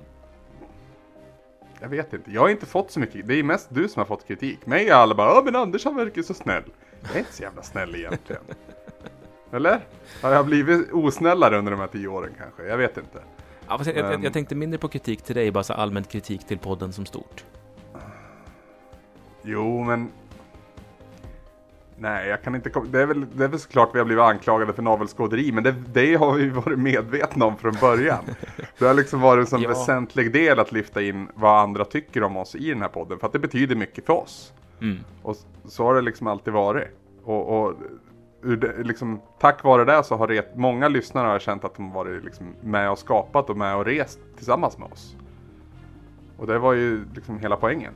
Jag 1.80 1.88
vet 1.88 2.12
inte, 2.12 2.30
jag 2.30 2.40
har 2.40 2.48
inte 2.48 2.66
fått 2.66 2.90
så 2.90 3.00
mycket. 3.00 3.26
Det 3.28 3.34
är 3.34 3.42
mest 3.42 3.68
du 3.70 3.88
som 3.88 4.00
har 4.00 4.04
fått 4.06 4.26
kritik. 4.26 4.66
Mig 4.66 4.88
är 4.88 4.94
alla 4.94 5.14
bara, 5.14 5.28
ja 5.34 5.42
men 5.44 5.56
Anders 5.56 5.84
han 5.84 5.96
verkar 5.96 6.22
så 6.22 6.34
snäll. 6.34 6.62
Jag 7.02 7.14
är 7.14 7.18
inte 7.18 7.32
så 7.32 7.42
jävla 7.42 7.62
snäll 7.62 7.94
egentligen. 7.94 8.42
Eller? 9.52 9.80
Har 10.22 10.30
jag 10.30 10.46
blivit 10.46 10.92
osnällare 10.92 11.58
under 11.58 11.72
de 11.72 11.80
här 11.80 11.86
tio 11.86 12.08
åren 12.08 12.30
kanske? 12.38 12.62
Jag 12.66 12.76
vet 12.76 12.96
inte. 12.96 13.18
Ja, 13.68 13.80
jag, 13.84 13.96
jag, 13.96 14.04
Men- 14.10 14.22
jag 14.22 14.32
tänkte 14.32 14.54
mindre 14.54 14.78
på 14.78 14.88
kritik 14.88 15.22
till 15.22 15.34
dig, 15.34 15.50
bara 15.50 15.64
så 15.64 15.72
allmänt 15.72 16.08
kritik 16.08 16.46
till 16.46 16.58
podden 16.58 16.92
som 16.92 17.06
stort. 17.06 17.44
Jo, 19.42 19.84
men... 19.84 20.08
Nej, 22.00 22.28
jag 22.28 22.42
kan 22.42 22.54
inte. 22.54 22.70
Det 22.90 23.02
är 23.02 23.06
väl, 23.06 23.26
det 23.34 23.44
är 23.44 23.48
väl 23.48 23.58
såklart 23.60 23.94
vi 23.94 23.98
har 23.98 24.06
blivit 24.06 24.22
anklagade 24.22 24.72
för 24.72 24.82
navelskåderi, 24.82 25.52
men 25.52 25.64
det, 25.64 25.74
det 25.92 26.14
har 26.14 26.32
vi 26.34 26.48
varit 26.48 26.78
medvetna 26.78 27.44
om 27.46 27.56
från 27.56 27.74
början. 27.80 28.24
Det 28.78 28.86
har 28.86 28.94
liksom 28.94 29.20
varit 29.20 29.40
en 29.40 29.46
sån 29.46 29.62
Ja. 29.62 29.68
väsentlig 29.68 30.32
del 30.32 30.58
att 30.58 30.72
lyfta 30.72 31.02
in 31.02 31.28
vad 31.34 31.60
andra 31.60 31.84
tycker 31.84 32.22
om 32.22 32.36
oss 32.36 32.54
i 32.54 32.68
den 32.68 32.82
här 32.82 32.88
podden, 32.88 33.18
för 33.18 33.26
att 33.26 33.32
det 33.32 33.38
betyder 33.38 33.76
mycket 33.76 34.06
för 34.06 34.12
oss. 34.12 34.52
Mm. 34.80 34.98
Och 35.22 35.36
så 35.64 35.84
har 35.84 35.94
det 35.94 36.02
liksom 36.02 36.26
alltid 36.26 36.52
varit. 36.52 36.88
Och, 37.24 37.66
och 37.66 37.74
det, 38.42 38.82
liksom, 38.82 39.20
tack 39.40 39.64
vare 39.64 39.84
det 39.84 40.04
så 40.04 40.16
har 40.16 40.26
det, 40.26 40.56
många 40.56 40.88
lyssnare 40.88 41.26
har 41.26 41.38
känt 41.38 41.64
att 41.64 41.74
de 41.74 41.92
varit 41.92 42.24
liksom 42.24 42.46
med 42.60 42.90
och 42.90 42.98
skapat 42.98 43.50
och 43.50 43.56
med 43.56 43.76
och 43.76 43.84
rest 43.84 44.18
tillsammans 44.36 44.78
med 44.78 44.92
oss. 44.92 45.16
Och 46.36 46.46
det 46.46 46.58
var 46.58 46.72
ju 46.72 47.04
liksom 47.14 47.38
hela 47.38 47.56
poängen. 47.56 47.92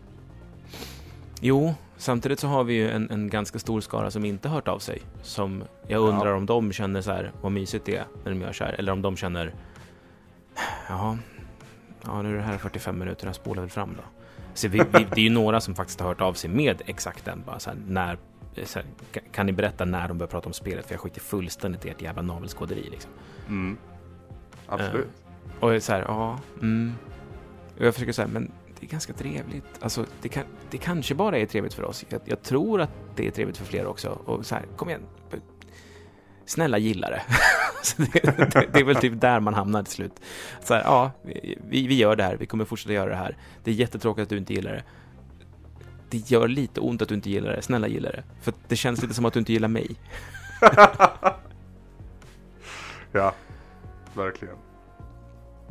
Jo, 1.40 1.74
samtidigt 2.02 2.40
så 2.40 2.48
har 2.48 2.64
vi 2.64 2.74
ju 2.74 2.90
en, 2.90 3.10
en 3.10 3.28
ganska 3.28 3.58
stor 3.58 3.80
skara 3.80 4.10
som 4.10 4.24
inte 4.24 4.48
hört 4.48 4.68
av 4.68 4.78
sig. 4.78 5.02
Som 5.22 5.64
jag 5.88 6.00
undrar 6.00 6.30
Ja. 6.30 6.36
om 6.36 6.46
de 6.46 6.72
känner 6.72 7.00
så 7.00 7.12
här, 7.12 7.32
vad 7.40 7.52
mysigt 7.52 7.84
det 7.84 7.96
är 7.96 8.04
när 8.24 8.30
de 8.32 8.40
gör 8.40 8.52
så 8.52 8.64
här. 8.64 8.72
Eller 8.72 8.92
om 8.92 9.02
de 9.02 9.16
känner, 9.16 9.54
ja, 10.88 11.18
ja 12.04 12.22
nu 12.22 12.32
är 12.32 12.36
det 12.36 12.42
här 12.42 12.58
45 12.58 12.98
minuter, 12.98 13.26
jag 13.26 13.34
spolar 13.34 13.62
väl 13.62 13.70
fram 13.70 13.94
då. 13.96 14.02
Så 14.54 14.68
vi, 14.68 14.78
vi, 14.78 15.06
det 15.14 15.20
är 15.20 15.24
ju 15.24 15.30
några 15.30 15.60
som 15.60 15.74
faktiskt 15.74 16.00
har 16.00 16.08
hört 16.08 16.20
av 16.20 16.32
sig 16.34 16.50
med 16.50 16.82
exakt 16.86 17.24
den, 17.24 17.42
bara 17.46 17.58
så 17.58 17.70
här, 17.70 17.78
när, 17.86 18.18
så 18.64 18.78
här, 18.78 18.88
kan, 19.32 19.46
ni 19.46 19.52
berätta 19.52 19.84
när 19.84 20.08
de 20.08 20.18
börjar 20.18 20.30
prata 20.30 20.46
om 20.46 20.52
spelet? 20.52 20.86
För 20.86 20.94
jag 20.94 21.00
skiter 21.00 21.20
fullständigt 21.20 21.86
i 21.86 21.88
ert 21.88 22.02
jävla 22.02 22.22
navelskåderi 22.22 22.88
liksom. 22.90 23.10
Mm. 23.48 23.76
Absolut. 24.66 25.08
Och 25.60 25.68
jag 25.68 25.76
är 25.76 25.80
så 25.80 25.92
här, 25.92 26.00
ja, 26.08 26.38
mm. 26.60 26.94
Och 27.78 27.86
jag 27.86 27.94
försöker 27.94 28.12
säga, 28.12 28.28
men 28.28 28.52
det 28.82 28.86
är 28.86 28.90
ganska 28.90 29.12
trevligt. 29.12 29.64
Alltså, 29.80 30.06
det, 30.22 30.28
kan, 30.28 30.44
det 30.70 30.78
kanske 30.78 31.14
bara 31.14 31.38
är 31.38 31.46
trevligt 31.46 31.74
för 31.74 31.82
oss. 31.82 32.04
Jag, 32.08 32.20
jag 32.24 32.42
tror 32.42 32.80
att 32.80 32.90
det 33.16 33.26
är 33.26 33.30
trevligt 33.30 33.56
för 33.56 33.64
fler 33.64 33.86
också. 33.86 34.08
Och 34.08 34.46
så 34.46 34.54
här, 34.54 34.64
kom 34.76 34.88
igen. 34.88 35.02
Snälla 36.46 36.78
gilla 36.78 37.10
det. 37.10 37.22
Det, 37.96 38.22
det. 38.22 38.68
Det 38.72 38.80
är 38.80 38.84
väl 38.84 38.96
typ 38.96 39.20
där 39.20 39.40
man 39.40 39.54
hamnar 39.54 39.82
till 39.82 39.92
slut. 39.92 40.12
Så 40.62 40.74
här, 40.74 40.82
ja, 40.82 41.10
vi, 41.22 41.86
vi 41.86 41.94
gör 41.94 42.16
det 42.16 42.22
här. 42.22 42.36
Vi 42.36 42.46
kommer 42.46 42.64
fortsätta 42.64 42.92
göra 42.92 43.10
det 43.10 43.16
här. 43.16 43.36
Det 43.64 43.70
är 43.70 43.74
jättetråkigt 43.74 44.22
att 44.22 44.28
du 44.28 44.36
inte 44.36 44.54
gillar 44.54 44.72
det. 44.72 44.82
Det 46.10 46.30
gör 46.30 46.48
lite 46.48 46.80
ont 46.80 47.02
att 47.02 47.08
du 47.08 47.14
inte 47.14 47.30
gillar 47.30 47.52
det. 47.52 47.62
Snälla 47.62 47.88
gilla 47.88 48.10
det. 48.10 48.24
För 48.40 48.54
det 48.68 48.76
känns 48.76 49.02
lite 49.02 49.14
som 49.14 49.24
att 49.24 49.32
du 49.32 49.38
inte 49.38 49.52
gillar 49.52 49.68
mig. 49.68 49.96
Ja, 53.14 53.34
verkligen. 54.14 54.56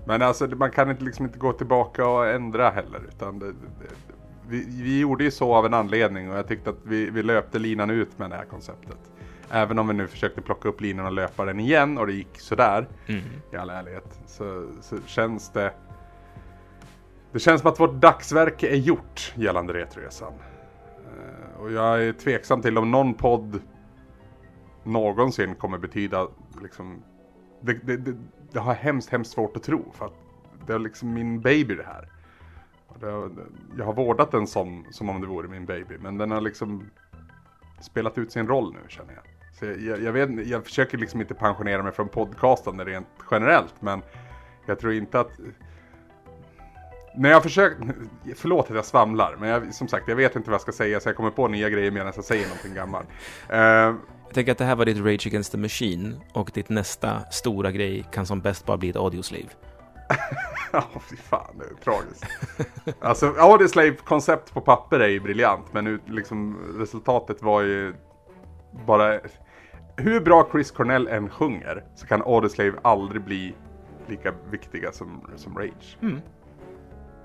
Men 0.05 0.21
alltså 0.21 0.47
man 0.47 0.71
kan 0.71 0.89
inte 0.91 1.03
liksom 1.03 1.25
inte 1.25 1.39
gå 1.39 1.53
tillbaka 1.53 2.07
och 2.07 2.27
ändra 2.27 2.69
heller. 2.69 3.01
Utan 3.07 3.39
det, 3.39 3.45
det, 3.45 3.51
det, 3.79 4.13
vi, 4.47 4.65
vi 4.83 4.99
gjorde 4.99 5.23
ju 5.23 5.31
så 5.31 5.53
av 5.55 5.65
en 5.65 5.73
anledning 5.73 6.31
och 6.31 6.37
jag 6.37 6.47
tyckte 6.47 6.69
att 6.69 6.79
vi, 6.83 7.09
vi 7.09 7.23
löpte 7.23 7.59
linan 7.59 7.89
ut 7.89 8.19
med 8.19 8.29
det 8.29 8.35
här 8.35 8.45
konceptet. 8.45 8.97
Även 9.51 9.79
om 9.79 9.87
vi 9.87 9.93
nu 9.93 10.07
försökte 10.07 10.41
plocka 10.41 10.69
upp 10.69 10.81
linan 10.81 11.05
och 11.05 11.11
löpa 11.11 11.45
den 11.45 11.59
igen 11.59 11.97
och 11.97 12.07
det 12.07 12.13
gick 12.13 12.39
sådär 12.39 12.87
Mm. 13.07 13.21
i 13.53 13.55
all 13.55 13.69
ärlighet. 13.69 14.19
Så, 14.25 14.67
så 14.81 14.97
känns 15.05 15.49
det... 15.49 15.73
Det 17.31 17.39
känns 17.39 17.61
som 17.61 17.71
att 17.71 17.79
vårt 17.79 17.93
dagsverke 17.93 18.67
är 18.67 18.75
gjort 18.75 19.33
gällande 19.35 19.73
Retroresan. 19.73 20.33
Eh, 20.97 21.61
Och 21.61 21.71
jag 21.71 22.03
är 22.03 22.13
tveksam 22.13 22.61
till 22.61 22.77
om 22.77 22.91
någon 22.91 23.13
podd 23.13 23.61
någonsin 24.83 25.55
kommer 25.55 25.77
betyda 25.77 26.27
liksom... 26.61 27.03
Det, 27.61 27.73
det, 27.73 27.97
det, 27.97 28.15
det 28.51 28.59
har 28.59 28.73
hemskt, 28.73 29.09
hemskt 29.09 29.31
svårt 29.31 29.57
att 29.57 29.63
tro. 29.63 29.91
För 29.93 30.05
att 30.05 30.13
det 30.67 30.73
är 30.73 30.79
liksom 30.79 31.13
min 31.13 31.41
baby 31.41 31.75
det 31.75 31.85
här. 31.85 32.07
Jag 33.77 33.85
har 33.85 33.93
vårdat 33.93 34.31
den 34.31 34.47
som, 34.47 34.85
som 34.91 35.09
om 35.09 35.21
det 35.21 35.27
vore 35.27 35.47
min 35.47 35.65
baby. 35.65 35.97
Men 35.99 36.17
den 36.17 36.31
har 36.31 36.41
liksom 36.41 36.89
spelat 37.81 38.17
ut 38.17 38.31
sin 38.31 38.47
roll 38.47 38.73
nu 38.73 38.79
känner 38.87 39.13
jag. 39.13 39.23
Så 39.59 39.65
jag, 39.65 39.81
jag, 39.81 40.01
jag, 40.01 40.11
vet, 40.11 40.47
jag 40.47 40.63
försöker 40.63 40.97
liksom 40.97 41.21
inte 41.21 41.33
pensionera 41.33 41.83
mig 41.83 41.91
från 41.91 42.07
podcastande 42.07 42.85
rent 42.85 43.07
generellt. 43.31 43.75
Men 43.79 44.01
jag 44.65 44.79
tror 44.79 44.93
inte 44.93 45.19
att... 45.19 45.31
När 47.15 47.29
jag 47.29 47.43
försöker... 47.43 47.93
Förlåt 48.35 48.69
att 48.69 48.75
jag 48.75 48.85
svamlar. 48.85 49.35
Men 49.39 49.49
jag, 49.49 49.73
som 49.73 49.87
sagt, 49.87 50.07
jag 50.07 50.15
vet 50.15 50.35
inte 50.35 50.49
vad 50.49 50.53
jag 50.53 50.61
ska 50.61 50.71
säga. 50.71 50.99
Så 50.99 51.09
jag 51.09 51.15
kommer 51.15 51.31
på 51.31 51.47
nya 51.47 51.69
grejer 51.69 51.91
medan 51.91 52.13
jag 52.15 52.25
säger 52.25 52.47
någonting 52.47 52.73
gammalt. 52.73 53.07
Uh, 53.53 53.95
jag 54.31 54.35
tänker 54.35 54.51
att 54.51 54.57
det 54.57 54.65
här 54.65 54.75
var 54.75 54.85
ditt 54.85 54.97
Rage 54.97 55.27
Against 55.27 55.51
the 55.51 55.57
Machine 55.57 56.21
och 56.33 56.51
ditt 56.53 56.69
nästa 56.69 57.19
stora 57.31 57.71
grej 57.71 58.05
kan 58.11 58.25
som 58.25 58.41
bäst 58.41 58.65
bara 58.65 58.77
bli 58.77 58.89
ett 58.89 58.95
audiosliv. 58.95 59.53
Ja, 60.71 60.83
fy 61.09 61.15
fan, 61.15 61.55
det 61.59 61.65
är 61.65 61.83
tragiskt. 61.83 62.25
Alltså, 62.99 63.33
Audioslave-koncept 63.37 64.53
på 64.53 64.61
papper 64.61 64.99
är 64.99 65.07
ju 65.07 65.19
briljant, 65.19 65.73
men 65.73 65.87
ut, 65.87 66.01
liksom, 66.05 66.57
resultatet 66.77 67.41
var 67.41 67.61
ju 67.61 67.93
bara... 68.87 69.19
Hur 69.95 70.21
bra 70.21 70.47
Chris 70.51 70.71
Cornell 70.71 71.07
än 71.07 71.29
sjunger 71.29 71.83
så 71.95 72.07
kan 72.07 72.21
Audioslave 72.21 72.73
aldrig 72.81 73.23
bli 73.23 73.55
lika 74.07 74.33
viktiga 74.51 74.91
som, 74.91 75.27
som 75.35 75.57
Rage. 75.57 75.97
Mm. 76.01 76.21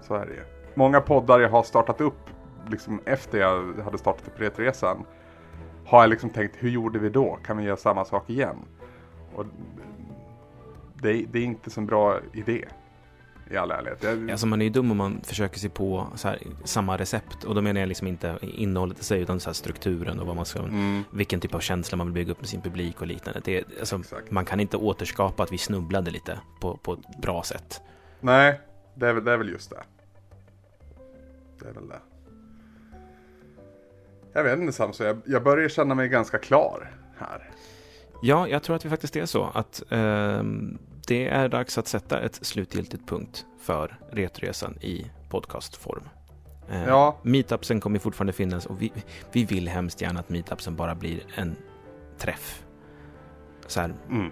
Så 0.00 0.14
är 0.14 0.26
det 0.26 0.34
ju. 0.34 0.42
Många 0.74 1.00
poddar 1.00 1.40
jag 1.40 1.50
har 1.50 1.62
startat 1.62 2.00
upp 2.00 2.30
liksom 2.70 3.00
efter 3.04 3.38
jag 3.38 3.74
hade 3.84 3.98
startat 3.98 4.28
upp 4.28 4.40
Retresan 4.40 5.04
har 5.86 6.00
jag 6.00 6.10
liksom 6.10 6.30
tänkt, 6.30 6.56
hur 6.58 6.70
gjorde 6.70 6.98
vi 6.98 7.08
då? 7.08 7.38
Kan 7.44 7.56
vi 7.56 7.64
göra 7.64 7.76
samma 7.76 8.04
sak 8.04 8.30
igen? 8.30 8.56
Och 9.34 9.46
det, 10.94 11.12
det 11.32 11.38
är 11.38 11.42
inte 11.42 11.70
så 11.70 11.80
bra 11.80 12.18
idé. 12.32 12.64
I 13.50 13.56
all 13.56 13.70
ärlighet. 13.70 14.02
Jag, 14.02 14.30
Alltså 14.30 14.46
man 14.46 14.60
är 14.60 14.64
ju 14.64 14.70
dum 14.70 14.90
om 14.90 14.96
man 14.96 15.20
försöker 15.24 15.58
sig 15.58 15.70
på 15.70 16.06
här, 16.24 16.38
samma 16.64 16.96
recept. 16.96 17.44
Och 17.44 17.54
då 17.54 17.62
menar 17.62 17.80
jag 17.80 17.88
liksom 17.88 18.06
inte 18.06 18.38
innehållet 18.42 19.00
i 19.00 19.04
sig, 19.04 19.20
utan 19.20 19.40
så 19.40 19.48
här 19.48 19.54
strukturen 19.54 20.20
och 20.20 20.26
vad 20.26 20.36
man 20.36 20.44
ska, 20.44 20.58
mm, 20.58 21.04
vilken 21.10 21.40
typ 21.40 21.54
av 21.54 21.60
känsla 21.60 21.96
man 21.96 22.06
vill 22.06 22.14
bygga 22.14 22.32
upp 22.32 22.40
med 22.40 22.48
sin 22.48 22.60
publik 22.60 23.00
och 23.00 23.06
liknande. 23.06 23.40
Det, 23.44 23.64
alltså, 23.80 24.00
man 24.30 24.44
kan 24.44 24.60
inte 24.60 24.76
återskapa 24.76 25.42
att 25.42 25.52
vi 25.52 25.58
snubblade 25.58 26.10
lite 26.10 26.38
på, 26.60 26.76
på 26.76 26.92
ett 26.92 27.20
bra 27.22 27.42
sätt. 27.42 27.80
nej, 28.20 28.60
det 28.94 29.08
är, 29.08 29.12
väl, 29.12 29.24
det 29.24 29.32
är 29.32 29.36
väl 29.36 29.48
just 29.48 29.70
det. 29.70 29.82
Det 31.60 31.68
är 31.68 31.72
väl 31.72 31.88
det. 31.88 32.00
Jag 34.36 34.44
vet 34.44 34.58
inte 34.58 34.72
Samson, 34.72 35.06
jag, 35.06 35.20
jag 35.26 35.42
börjar 35.42 35.68
känna 35.68 35.94
mig 35.94 36.08
ganska 36.08 36.38
klar 36.38 36.90
här. 37.18 37.50
Ja, 38.22 38.48
jag 38.48 38.62
tror 38.62 38.76
att 38.76 38.84
vi 38.84 38.90
faktiskt 38.90 39.16
är 39.16 39.26
så 39.26 39.44
att 39.54 39.82
ehm, 39.90 40.78
det 41.06 41.28
är 41.28 41.48
dags 41.48 41.78
att 41.78 41.88
sätta 41.88 42.20
ett 42.20 42.34
slutgiltigt 42.46 43.08
punkt 43.08 43.46
för 43.60 43.98
Retresan 44.12 44.78
i 44.80 45.10
podcastform. 45.30 46.02
Eh, 46.70 46.84
Ja. 46.88 47.18
Meetupsen 47.22 47.80
kommer 47.80 47.98
fortfarande 47.98 48.32
finnas 48.32 48.66
och 48.66 48.82
vi, 48.82 48.92
vi 49.32 49.44
vill 49.44 49.68
hemskt 49.68 50.00
gärna 50.00 50.20
att 50.20 50.28
meetupsen 50.28 50.76
bara 50.76 50.94
blir 50.94 51.20
en 51.34 51.56
träff. 52.18 52.64
Så 53.66 53.80
här, 53.80 53.94
Mm. 54.10 54.30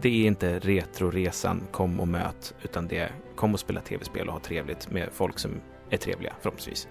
det 0.00 0.08
är 0.08 0.26
inte 0.26 0.58
retroresan, 0.58 1.62
kom 1.72 2.00
och 2.00 2.08
möt, 2.08 2.54
utan 2.62 2.88
det 2.88 2.98
är 2.98 3.12
kom 3.36 3.54
och 3.54 3.60
spela 3.60 3.80
tv-spel 3.80 4.26
och 4.28 4.32
ha 4.32 4.40
trevligt 4.40 4.90
med 4.90 5.08
folk 5.12 5.38
som 5.38 5.50
är 5.90 5.96
trevliga 5.96 6.32
förhoppningsvis. 6.40 6.88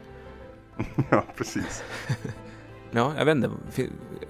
ja, 1.10 1.24
precis. 1.38 1.84
Ja, 2.92 3.14
jag 3.18 3.26
vet 3.26 3.36
inte. 3.36 3.50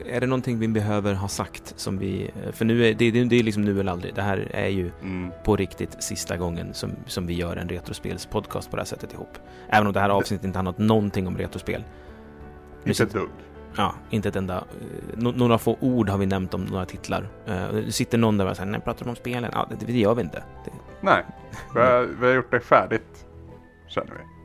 Är 0.05 0.21
det 0.21 0.27
någonting 0.27 0.59
vi 0.59 0.67
behöver 0.67 1.13
ha 1.13 1.27
sagt 1.27 1.73
som 1.79 1.97
vi... 1.97 2.31
För 2.51 2.65
nu 2.65 2.85
är 2.85 2.93
det, 2.93 3.11
det, 3.11 3.23
det 3.23 3.39
är 3.39 3.43
liksom 3.43 3.63
nu 3.63 3.79
eller 3.79 3.91
aldrig. 3.91 4.15
Det 4.15 4.21
här 4.21 4.47
är 4.51 4.67
ju 4.67 4.91
Mm. 5.01 5.31
på 5.45 5.55
riktigt 5.55 6.03
sista 6.03 6.37
gången 6.37 6.73
som, 6.73 6.91
som 7.05 7.25
vi 7.27 7.33
gör 7.33 7.55
en 7.57 7.69
retrospelspodcast 7.69 8.69
på 8.69 8.75
det 8.75 8.81
här 8.81 8.85
sättet 8.87 9.13
ihop. 9.13 9.37
Även 9.69 9.87
om 9.87 9.93
det 9.93 9.99
här 9.99 10.09
avsnittet 10.09 10.45
inte 10.45 10.57
handlat 10.57 10.77
någonting 10.77 11.27
om 11.27 11.37
retrospel. 11.37 11.83
Inte 12.85 13.03
ett 13.03 13.13
dugg. 13.13 13.29
ja, 13.75 13.93
inte 14.09 14.29
ett 14.29 14.35
enda... 14.35 14.55
eh, 14.57 15.17
no, 15.17 15.31
några 15.37 15.57
få 15.57 15.77
ord 15.79 16.09
har 16.09 16.17
vi 16.17 16.25
nämnt 16.25 16.53
om 16.53 16.63
några 16.65 16.85
titlar. 16.85 17.29
Uh, 17.49 17.89
sitter 17.89 18.17
någon 18.17 18.37
där 18.37 18.49
och 18.49 18.55
säger, 18.55 18.71
nej, 18.71 18.81
pratar 18.81 19.07
om 19.09 19.15
spelen? 19.15 19.51
Ja, 19.53 19.67
det, 19.79 19.85
det 19.85 19.99
gör 19.99 20.15
vi 20.15 20.21
inte. 20.21 20.43
Det, 20.65 20.71
Nej, 21.01 21.25
vi 21.73 21.79
har, 21.79 22.07
vi 22.21 22.27
har 22.27 22.33
gjort 22.33 22.51
det 22.51 22.59
färdigt. 22.59 23.25
Känner 23.87 24.11
vi. 24.11 24.38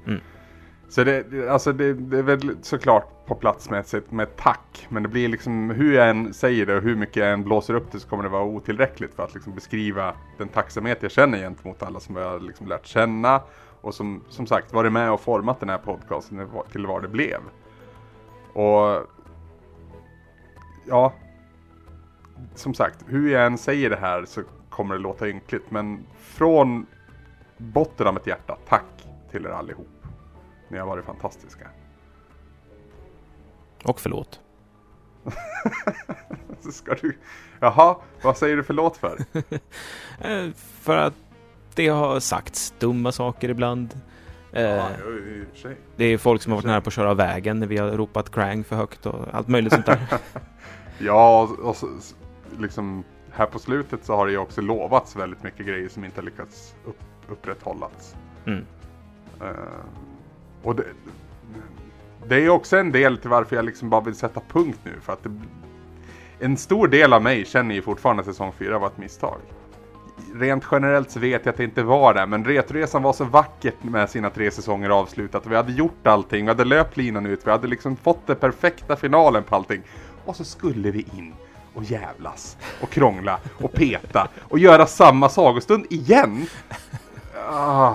Så 0.95 1.05
det, 1.05 1.23
det- 1.23 1.49
alltså 1.49 1.73
det, 1.73 1.95
det 1.95 2.19
är 2.19 2.23
väl 2.23 2.57
såklart 2.63 3.27
på 3.27 3.35
plats 3.35 3.71
med, 3.71 3.81
ett- 3.95 4.11
med 4.11 4.23
ett 4.29 4.37
tack. 4.37 4.87
Men 4.89 5.03
det 5.03 5.09
blir 5.09 5.29
liksom, 5.29 5.71
hur 5.71 5.95
jag 5.95 6.09
än 6.11 6.35
säger 6.35 6.67
det 6.67 6.77
och 6.77 6.83
hur 6.83 6.97
mycket 6.97 7.17
jag 7.17 7.33
än 7.33 7.45
blåser 7.45 7.75
upp 7.75 7.93
det 7.93 8.01
så 8.01 8.09
kommer 8.09 8.23
det 8.23 8.29
vara 8.29 8.43
otillräckligt 8.45 9.15
för 9.15 9.23
att 9.23 9.35
liksom 9.35 9.55
beskriva 9.55 10.15
den 10.39 10.49
tacksamhet 10.49 10.99
jag 11.03 11.11
känner 11.11 11.39
gentemot 11.39 11.83
alla 11.83 12.01
som 12.01 12.17
jag 12.17 12.31
har 12.31 12.41
liksom 12.41 12.67
lärt 12.69 12.87
känna. 12.87 13.41
Och 13.81 13.95
som, 13.95 14.25
som 14.29 14.47
sagt 14.47 14.73
varit 14.73 14.93
med 14.93 15.11
och 15.13 15.21
format 15.21 15.61
den 15.61 15.69
här 15.69 15.79
podcasten 15.79 16.49
till 16.73 16.87
vad 16.87 17.03
det 17.03 17.09
blev. 17.09 17.41
Och 18.53 19.07
ja, 20.87 21.13
som 22.55 22.75
sagt, 22.75 23.05
hur 23.07 23.31
jag 23.33 23.47
än 23.47 23.59
säger 23.59 23.91
det 23.91 23.97
här 23.97 24.25
så 24.25 24.43
kommer 24.71 24.95
det 24.95 25.01
låta 25.01 25.29
ynkligt. 25.29 25.71
Men 25.71 26.07
från 26.19 26.87
botten 27.57 28.07
av 28.07 28.15
mitt 28.15 28.27
hjärta, 28.27 28.57
tack 28.69 29.07
till 29.31 29.47
er 29.47 29.51
allihop. 29.51 30.04
Ni 30.75 30.81
har 30.81 30.87
varit 30.87 31.05
fantastiska. 31.05 31.69
och 33.85 34.01
förlåt. 34.01 34.41
Så 36.61 36.73
ska 36.73 36.95
du... 36.95 37.19
Jaha, 37.61 37.97
vad 38.23 38.37
säger 38.37 38.57
du 38.57 38.63
förlåt 38.65 38.97
för? 38.97 39.19
Eh, 40.21 40.51
för 40.57 40.97
att 40.97 41.15
det 41.75 41.89
har 41.89 42.21
sagts 42.21 42.75
dumma 42.79 43.13
saker 43.13 43.49
ibland. 43.49 44.01
Eh, 44.53 44.63
Ja, 44.63 44.89
sig. 45.55 45.77
det 45.97 46.05
är 46.05 46.19
folk 46.19 46.43
som 46.43 46.53
har 46.53 46.57
varit 46.57 46.67
nära 46.67 46.81
på 46.81 46.89
att 46.89 46.95
köra 46.95 47.11
av 47.11 47.17
vägen 47.17 47.61
när 47.61 47.67
vi 47.67 47.77
har 47.77 47.91
ropat 47.91 48.31
krang 48.31 48.65
för 48.65 48.77
högt 48.77 49.07
och 49.07 49.25
allt 49.33 49.49
möjligt 49.49 49.73
sånt 49.73 49.87
där. 49.87 50.07
Ja, 50.99 51.43
och, 51.43 51.59
och 51.69 51.77
så, 51.77 51.89
liksom 52.59 53.05
här 53.31 53.47
på 53.47 53.59
slutet 53.59 54.05
så 54.05 54.17
har 54.17 54.27
det 54.27 54.33
ju 54.33 54.39
också 54.39 54.61
lovats 54.61 55.17
väldigt 55.17 55.43
mycket 55.43 55.67
grejer 55.67 55.89
som 55.89 56.05
inte 56.05 56.21
har 56.21 56.25
lyckats 56.25 56.75
upp, 56.85 57.01
upprätthållats. 57.29 58.17
Mm. 58.47 58.67
Eh, 59.41 59.49
och 60.65 60.77
det, 60.77 60.85
det 62.29 62.37
är 62.37 62.49
också 62.49 62.77
en 62.77 62.93
del 62.93 63.19
till 63.19 63.31
varför 63.31 63.57
jag 63.57 63.65
liksom 63.65 63.91
bara 63.91 64.01
vill 64.01 64.15
sätta 64.15 64.41
punkt 64.53 64.79
nu. 64.85 64.93
För 65.03 65.13
att 65.13 65.23
det, 65.23 65.31
en 66.41 66.57
stor 66.57 66.89
del 66.89 67.13
av 67.13 67.23
mig 67.23 67.45
känner 67.45 67.75
ju 67.75 67.83
fortfarande 67.83 68.21
att 68.21 68.27
säsong 68.27 68.53
4 68.59 68.79
var 68.79 68.87
ett 68.87 68.99
misstag. 68.99 69.39
Rent 70.35 70.65
generellt 70.71 71.11
så 71.11 71.21
vet 71.21 71.47
jag 71.47 71.53
att 71.53 71.57
det 71.57 71.65
inte 71.65 71.83
var 71.83 72.15
det, 72.15 72.27
men 72.27 72.45
Retresan 72.45 73.03
var 73.03 73.13
så 73.13 73.25
vackert 73.25 73.83
med 73.83 74.11
sina 74.11 74.31
tre 74.31 74.51
säsonger 74.51 74.91
avslutat. 74.91 75.47
Vi 75.47 75.57
hade 75.57 75.73
gjort 75.73 76.07
allting, 76.07 76.45
vi 76.45 76.49
hade 76.49 76.65
löpt 76.65 76.97
linan 76.97 77.27
ut, 77.27 77.47
vi 77.47 77.51
hade 77.51 77.67
liksom 77.67 77.97
fått 77.97 78.27
den 78.27 78.37
perfekta 78.37 78.97
finalen 78.97 79.43
på 79.43 79.57
allting. 79.57 79.83
Och 80.25 80.37
så 80.37 80.45
skulle 80.45 80.91
vi 80.91 81.01
in 81.01 81.35
och 81.75 81.85
jävlas 81.85 82.57
och 82.81 82.91
krångla 82.91 83.39
och 83.63 83.73
peta 83.73 84.29
och 84.41 84.59
göra 84.59 84.87
samma 84.87 85.29
sagostund 85.29 85.87
igen. 85.91 86.47
Ah, 87.51 87.95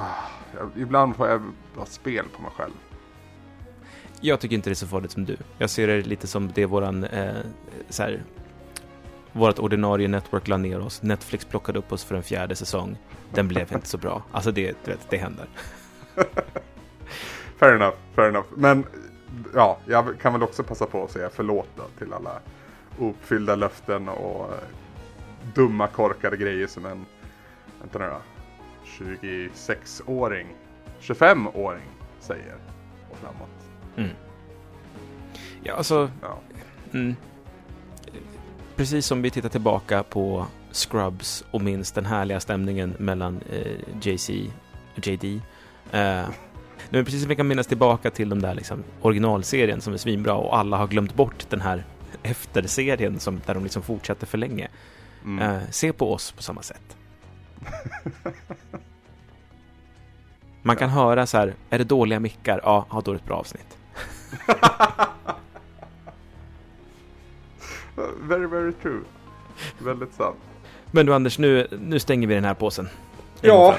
ibland 0.78 1.16
får 1.16 1.28
jag 1.28 1.42
bara 1.76 1.86
spel 1.86 2.26
på 2.36 2.42
mig 2.42 2.52
själv. 2.58 2.74
Jag 4.22 4.40
tycker 4.40 4.56
inte 4.56 4.70
det 4.70 4.74
är 4.74 4.76
så 4.76 4.88
farligt 4.88 5.12
som 5.12 5.26
du. 5.26 5.38
Jag 5.58 5.70
ser 5.70 5.88
det 5.88 6.02
lite 6.02 6.28
som 6.28 6.52
det 6.52 6.66
våran, 6.66 7.04
eh, 7.04 7.36
så 7.90 8.04
här, 8.04 8.24
vårt 9.32 9.60
ordinarie 9.60 10.08
network 10.08 10.48
la 10.48 10.58
ner 10.58 10.80
oss. 10.80 11.04
Netflix 11.04 11.46
plockade 11.46 11.80
upp 11.80 11.92
oss 11.92 12.04
för 12.04 12.16
en 12.16 12.24
fjärde 12.24 12.56
säsong. 12.56 12.98
Den 13.34 13.48
blev 13.48 13.74
inte 13.74 13.88
så 13.88 13.98
bra. 13.98 14.24
Alltså 14.32 14.52
det, 14.52 14.78
du 14.86 14.92
vet, 14.92 15.10
det 15.10 15.18
händer. 15.18 15.48
Fair 17.60 17.76
enough, 17.76 17.96
fair 18.16 18.30
enough. 18.30 18.48
Men 18.56 18.86
ja, 19.54 19.78
jag 19.86 20.20
kan 20.22 20.34
väl 20.34 20.44
också 20.44 20.64
passa 20.64 20.86
på 20.86 21.04
att 21.04 21.12
säga 21.12 21.30
förlåt 21.34 21.68
då 21.76 21.84
till 21.98 22.14
alla 22.14 22.40
uppfyllda 23.00 23.56
löften 23.56 24.10
och 24.10 24.46
eh, 24.46 24.60
dumma 25.54 25.88
korkade 25.88 26.38
grejer 26.38 26.68
som 26.68 26.86
en, 26.86 27.06
vänta 27.80 28.00
nu 28.00 28.06
då, 28.06 28.22
26-åring, 29.00 30.48
25-åring 31.02 31.90
säger 32.20 32.56
och 33.12 33.18
framåt. 33.18 33.50
Mm. 33.98 34.10
Ja, 35.64 35.74
alltså, 35.74 36.12
Ja. 36.22 36.40
mm. 36.94 37.16
precis 38.76 39.06
som 39.06 39.22
vi 39.22 39.30
tittar 39.30 39.50
tillbaka 39.50 40.04
på 40.04 40.46
Scrubs 40.72 41.44
och 41.52 41.62
minns 41.62 41.92
den 41.92 42.06
härliga 42.06 42.40
stämningen 42.40 42.96
mellan 43.00 43.42
eh, 43.52 43.78
JC 44.02 44.30
och 44.98 45.08
JD. 45.08 45.42
Eh, 45.92 46.30
nu, 46.90 47.04
precis 47.06 47.22
som 47.22 47.30
vi 47.30 47.36
kan 47.36 47.48
minnas 47.48 47.68
tillbaka 47.68 48.12
till 48.12 48.30
de 48.30 48.42
där 48.42 48.54
liksom, 48.56 48.84
originalserien 49.02 49.82
som 49.82 49.94
är 49.94 49.98
svinbra 49.98 50.34
och 50.34 50.58
alla 50.58 50.78
har 50.78 50.88
glömt 50.88 51.16
bort 51.16 51.46
den 51.50 51.62
här 51.62 51.84
efterserien 52.24 53.20
som, 53.20 53.42
där 53.46 53.54
de 53.54 53.64
liksom 53.64 53.82
fortsätter 53.82 54.28
för 54.28 54.38
länge. 54.38 54.68
Mm. 55.24 55.50
Eh, 55.56 55.62
se 55.70 55.94
på 55.94 56.14
oss 56.14 56.32
på 56.32 56.44
samma 56.44 56.62
sätt. 56.62 56.98
Man 60.62 60.76
kan 60.76 60.90
höra 60.90 61.26
så 61.26 61.38
här, 61.38 61.54
är 61.70 61.78
det 61.78 61.84
dåliga 61.84 62.20
mickar? 62.20 62.62
Ja, 62.64 62.86
ja, 62.92 63.02
då 63.06 63.12
är 63.12 63.16
det 63.16 63.20
ett 63.22 63.26
bra 63.28 63.36
avsnitt. 63.38 63.78
Very, 68.22 68.46
very 68.48 68.72
true. 68.74 69.02
Väldigt 69.80 70.14
sant. 70.14 70.38
Men 70.92 71.06
du 71.06 71.14
Anders, 71.14 71.40
nu, 71.40 71.68
nu 71.82 72.00
stänger 72.00 72.28
vi 72.28 72.36
den 72.36 72.46
här 72.46 72.54
påsen. 72.54 72.86
En 72.86 72.92
Ja. 73.50 73.76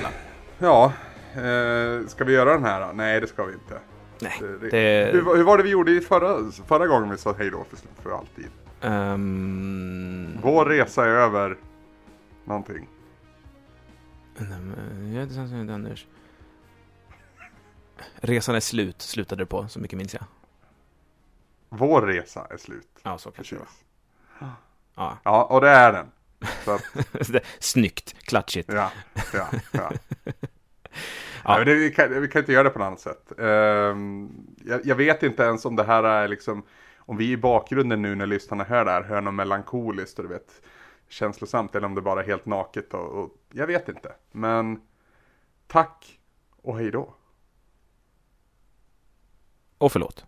Ja, 0.58 0.92
eh, 1.34 2.06
ska 2.06 2.24
vi 2.24 2.32
göra 2.32 2.52
den 2.52 2.64
här 2.64 2.80
då? 2.80 2.90
Nej, 2.94 3.20
det 3.20 3.26
ska 3.26 3.44
vi 3.44 3.52
inte. 3.52 3.78
Nej, 4.20 4.32
Det, 4.40 4.58
det, 4.58 4.70
det- 4.70 5.10
Hur, 5.12 5.36
hur 5.36 5.42
var 5.44 5.56
det 5.56 5.62
vi 5.62 5.70
gjorde 5.70 5.92
i 5.92 6.00
förra, 6.00 6.50
förra 6.66 6.86
gången 6.86 7.10
vi 7.10 7.18
sa 7.18 7.34
hej 7.38 7.50
då 7.50 7.64
för, 7.70 8.02
för 8.02 8.10
alltid? 8.18 8.46
Ehm, 8.80 10.38
Vår 10.42 10.64
resa 10.66 11.04
är 11.04 11.08
över 11.08 11.56
någonting. 12.44 12.88
ja, 15.14 15.20
det 15.28 15.34
känns 15.34 15.50
som 15.50 15.66
det, 15.66 15.74
Anders. 15.74 16.06
Resan 18.16 18.54
är 18.54 18.60
slut, 18.60 19.02
slutade 19.02 19.42
det 19.42 19.46
på, 19.46 19.68
så 19.68 19.80
mycket 19.80 19.98
minns 19.98 20.14
jag. 20.14 20.24
Vår 21.68 22.02
resa 22.02 22.46
är 22.50 22.56
slut. 22.56 22.88
Ja, 23.02 23.18
så 23.18 23.30
kanske 23.30 23.54
det 23.54 23.58
var. 23.58 23.68
Ja, 24.38 25.18
Ja, 25.24 25.44
och 25.44 25.60
det 25.60 25.68
är 25.68 25.92
den. 25.92 26.06
Så 26.64 26.70
att, 26.70 26.82
Snyggt, 27.58 28.14
klatschigt. 28.22 28.72
ja, 28.72 28.90
ja, 29.34 29.48
ja. 29.72 29.90
ja. 31.44 31.56
men 31.56 31.66
det, 31.66 31.74
vi, 31.74 31.90
kan, 31.90 32.20
vi 32.20 32.28
kan 32.28 32.38
inte 32.38 32.52
göra 32.52 32.64
det 32.64 32.70
på 32.70 32.78
något 32.78 32.86
annat 32.86 33.00
sätt. 33.00 33.32
Ehm, 33.38 34.46
jag, 34.64 34.86
jag 34.86 34.96
vet 34.96 35.22
inte 35.22 35.42
ens 35.42 35.64
om 35.64 35.76
det 35.76 35.84
här 35.84 36.02
är 36.02 36.28
liksom, 36.28 36.62
om 36.98 37.16
vi 37.16 37.30
i 37.32 37.36
bakgrunden 37.36 38.02
nu 38.02 38.14
när 38.14 38.26
lyssnarna 38.26 38.64
hör 38.64 38.84
det 38.84 38.90
här 38.90 39.02
hör 39.02 39.20
något 39.20 39.34
melankoliskt 39.34 40.18
och 40.18 40.24
du 40.24 40.28
vet 40.28 40.62
känslosamt 41.08 41.74
eller 41.74 41.86
om 41.86 41.94
det 41.94 42.02
bara 42.02 42.20
är 42.22 42.26
helt 42.26 42.46
naket 42.46 42.94
och, 42.94 43.24
och 43.24 43.30
jag 43.52 43.66
vet 43.66 43.88
inte. 43.88 44.12
Men 44.32 44.80
tack 45.66 46.18
och 46.62 46.78
hej 46.78 46.90
då. 46.90 47.14
Och 49.80 49.92
förlåt. 49.92 50.24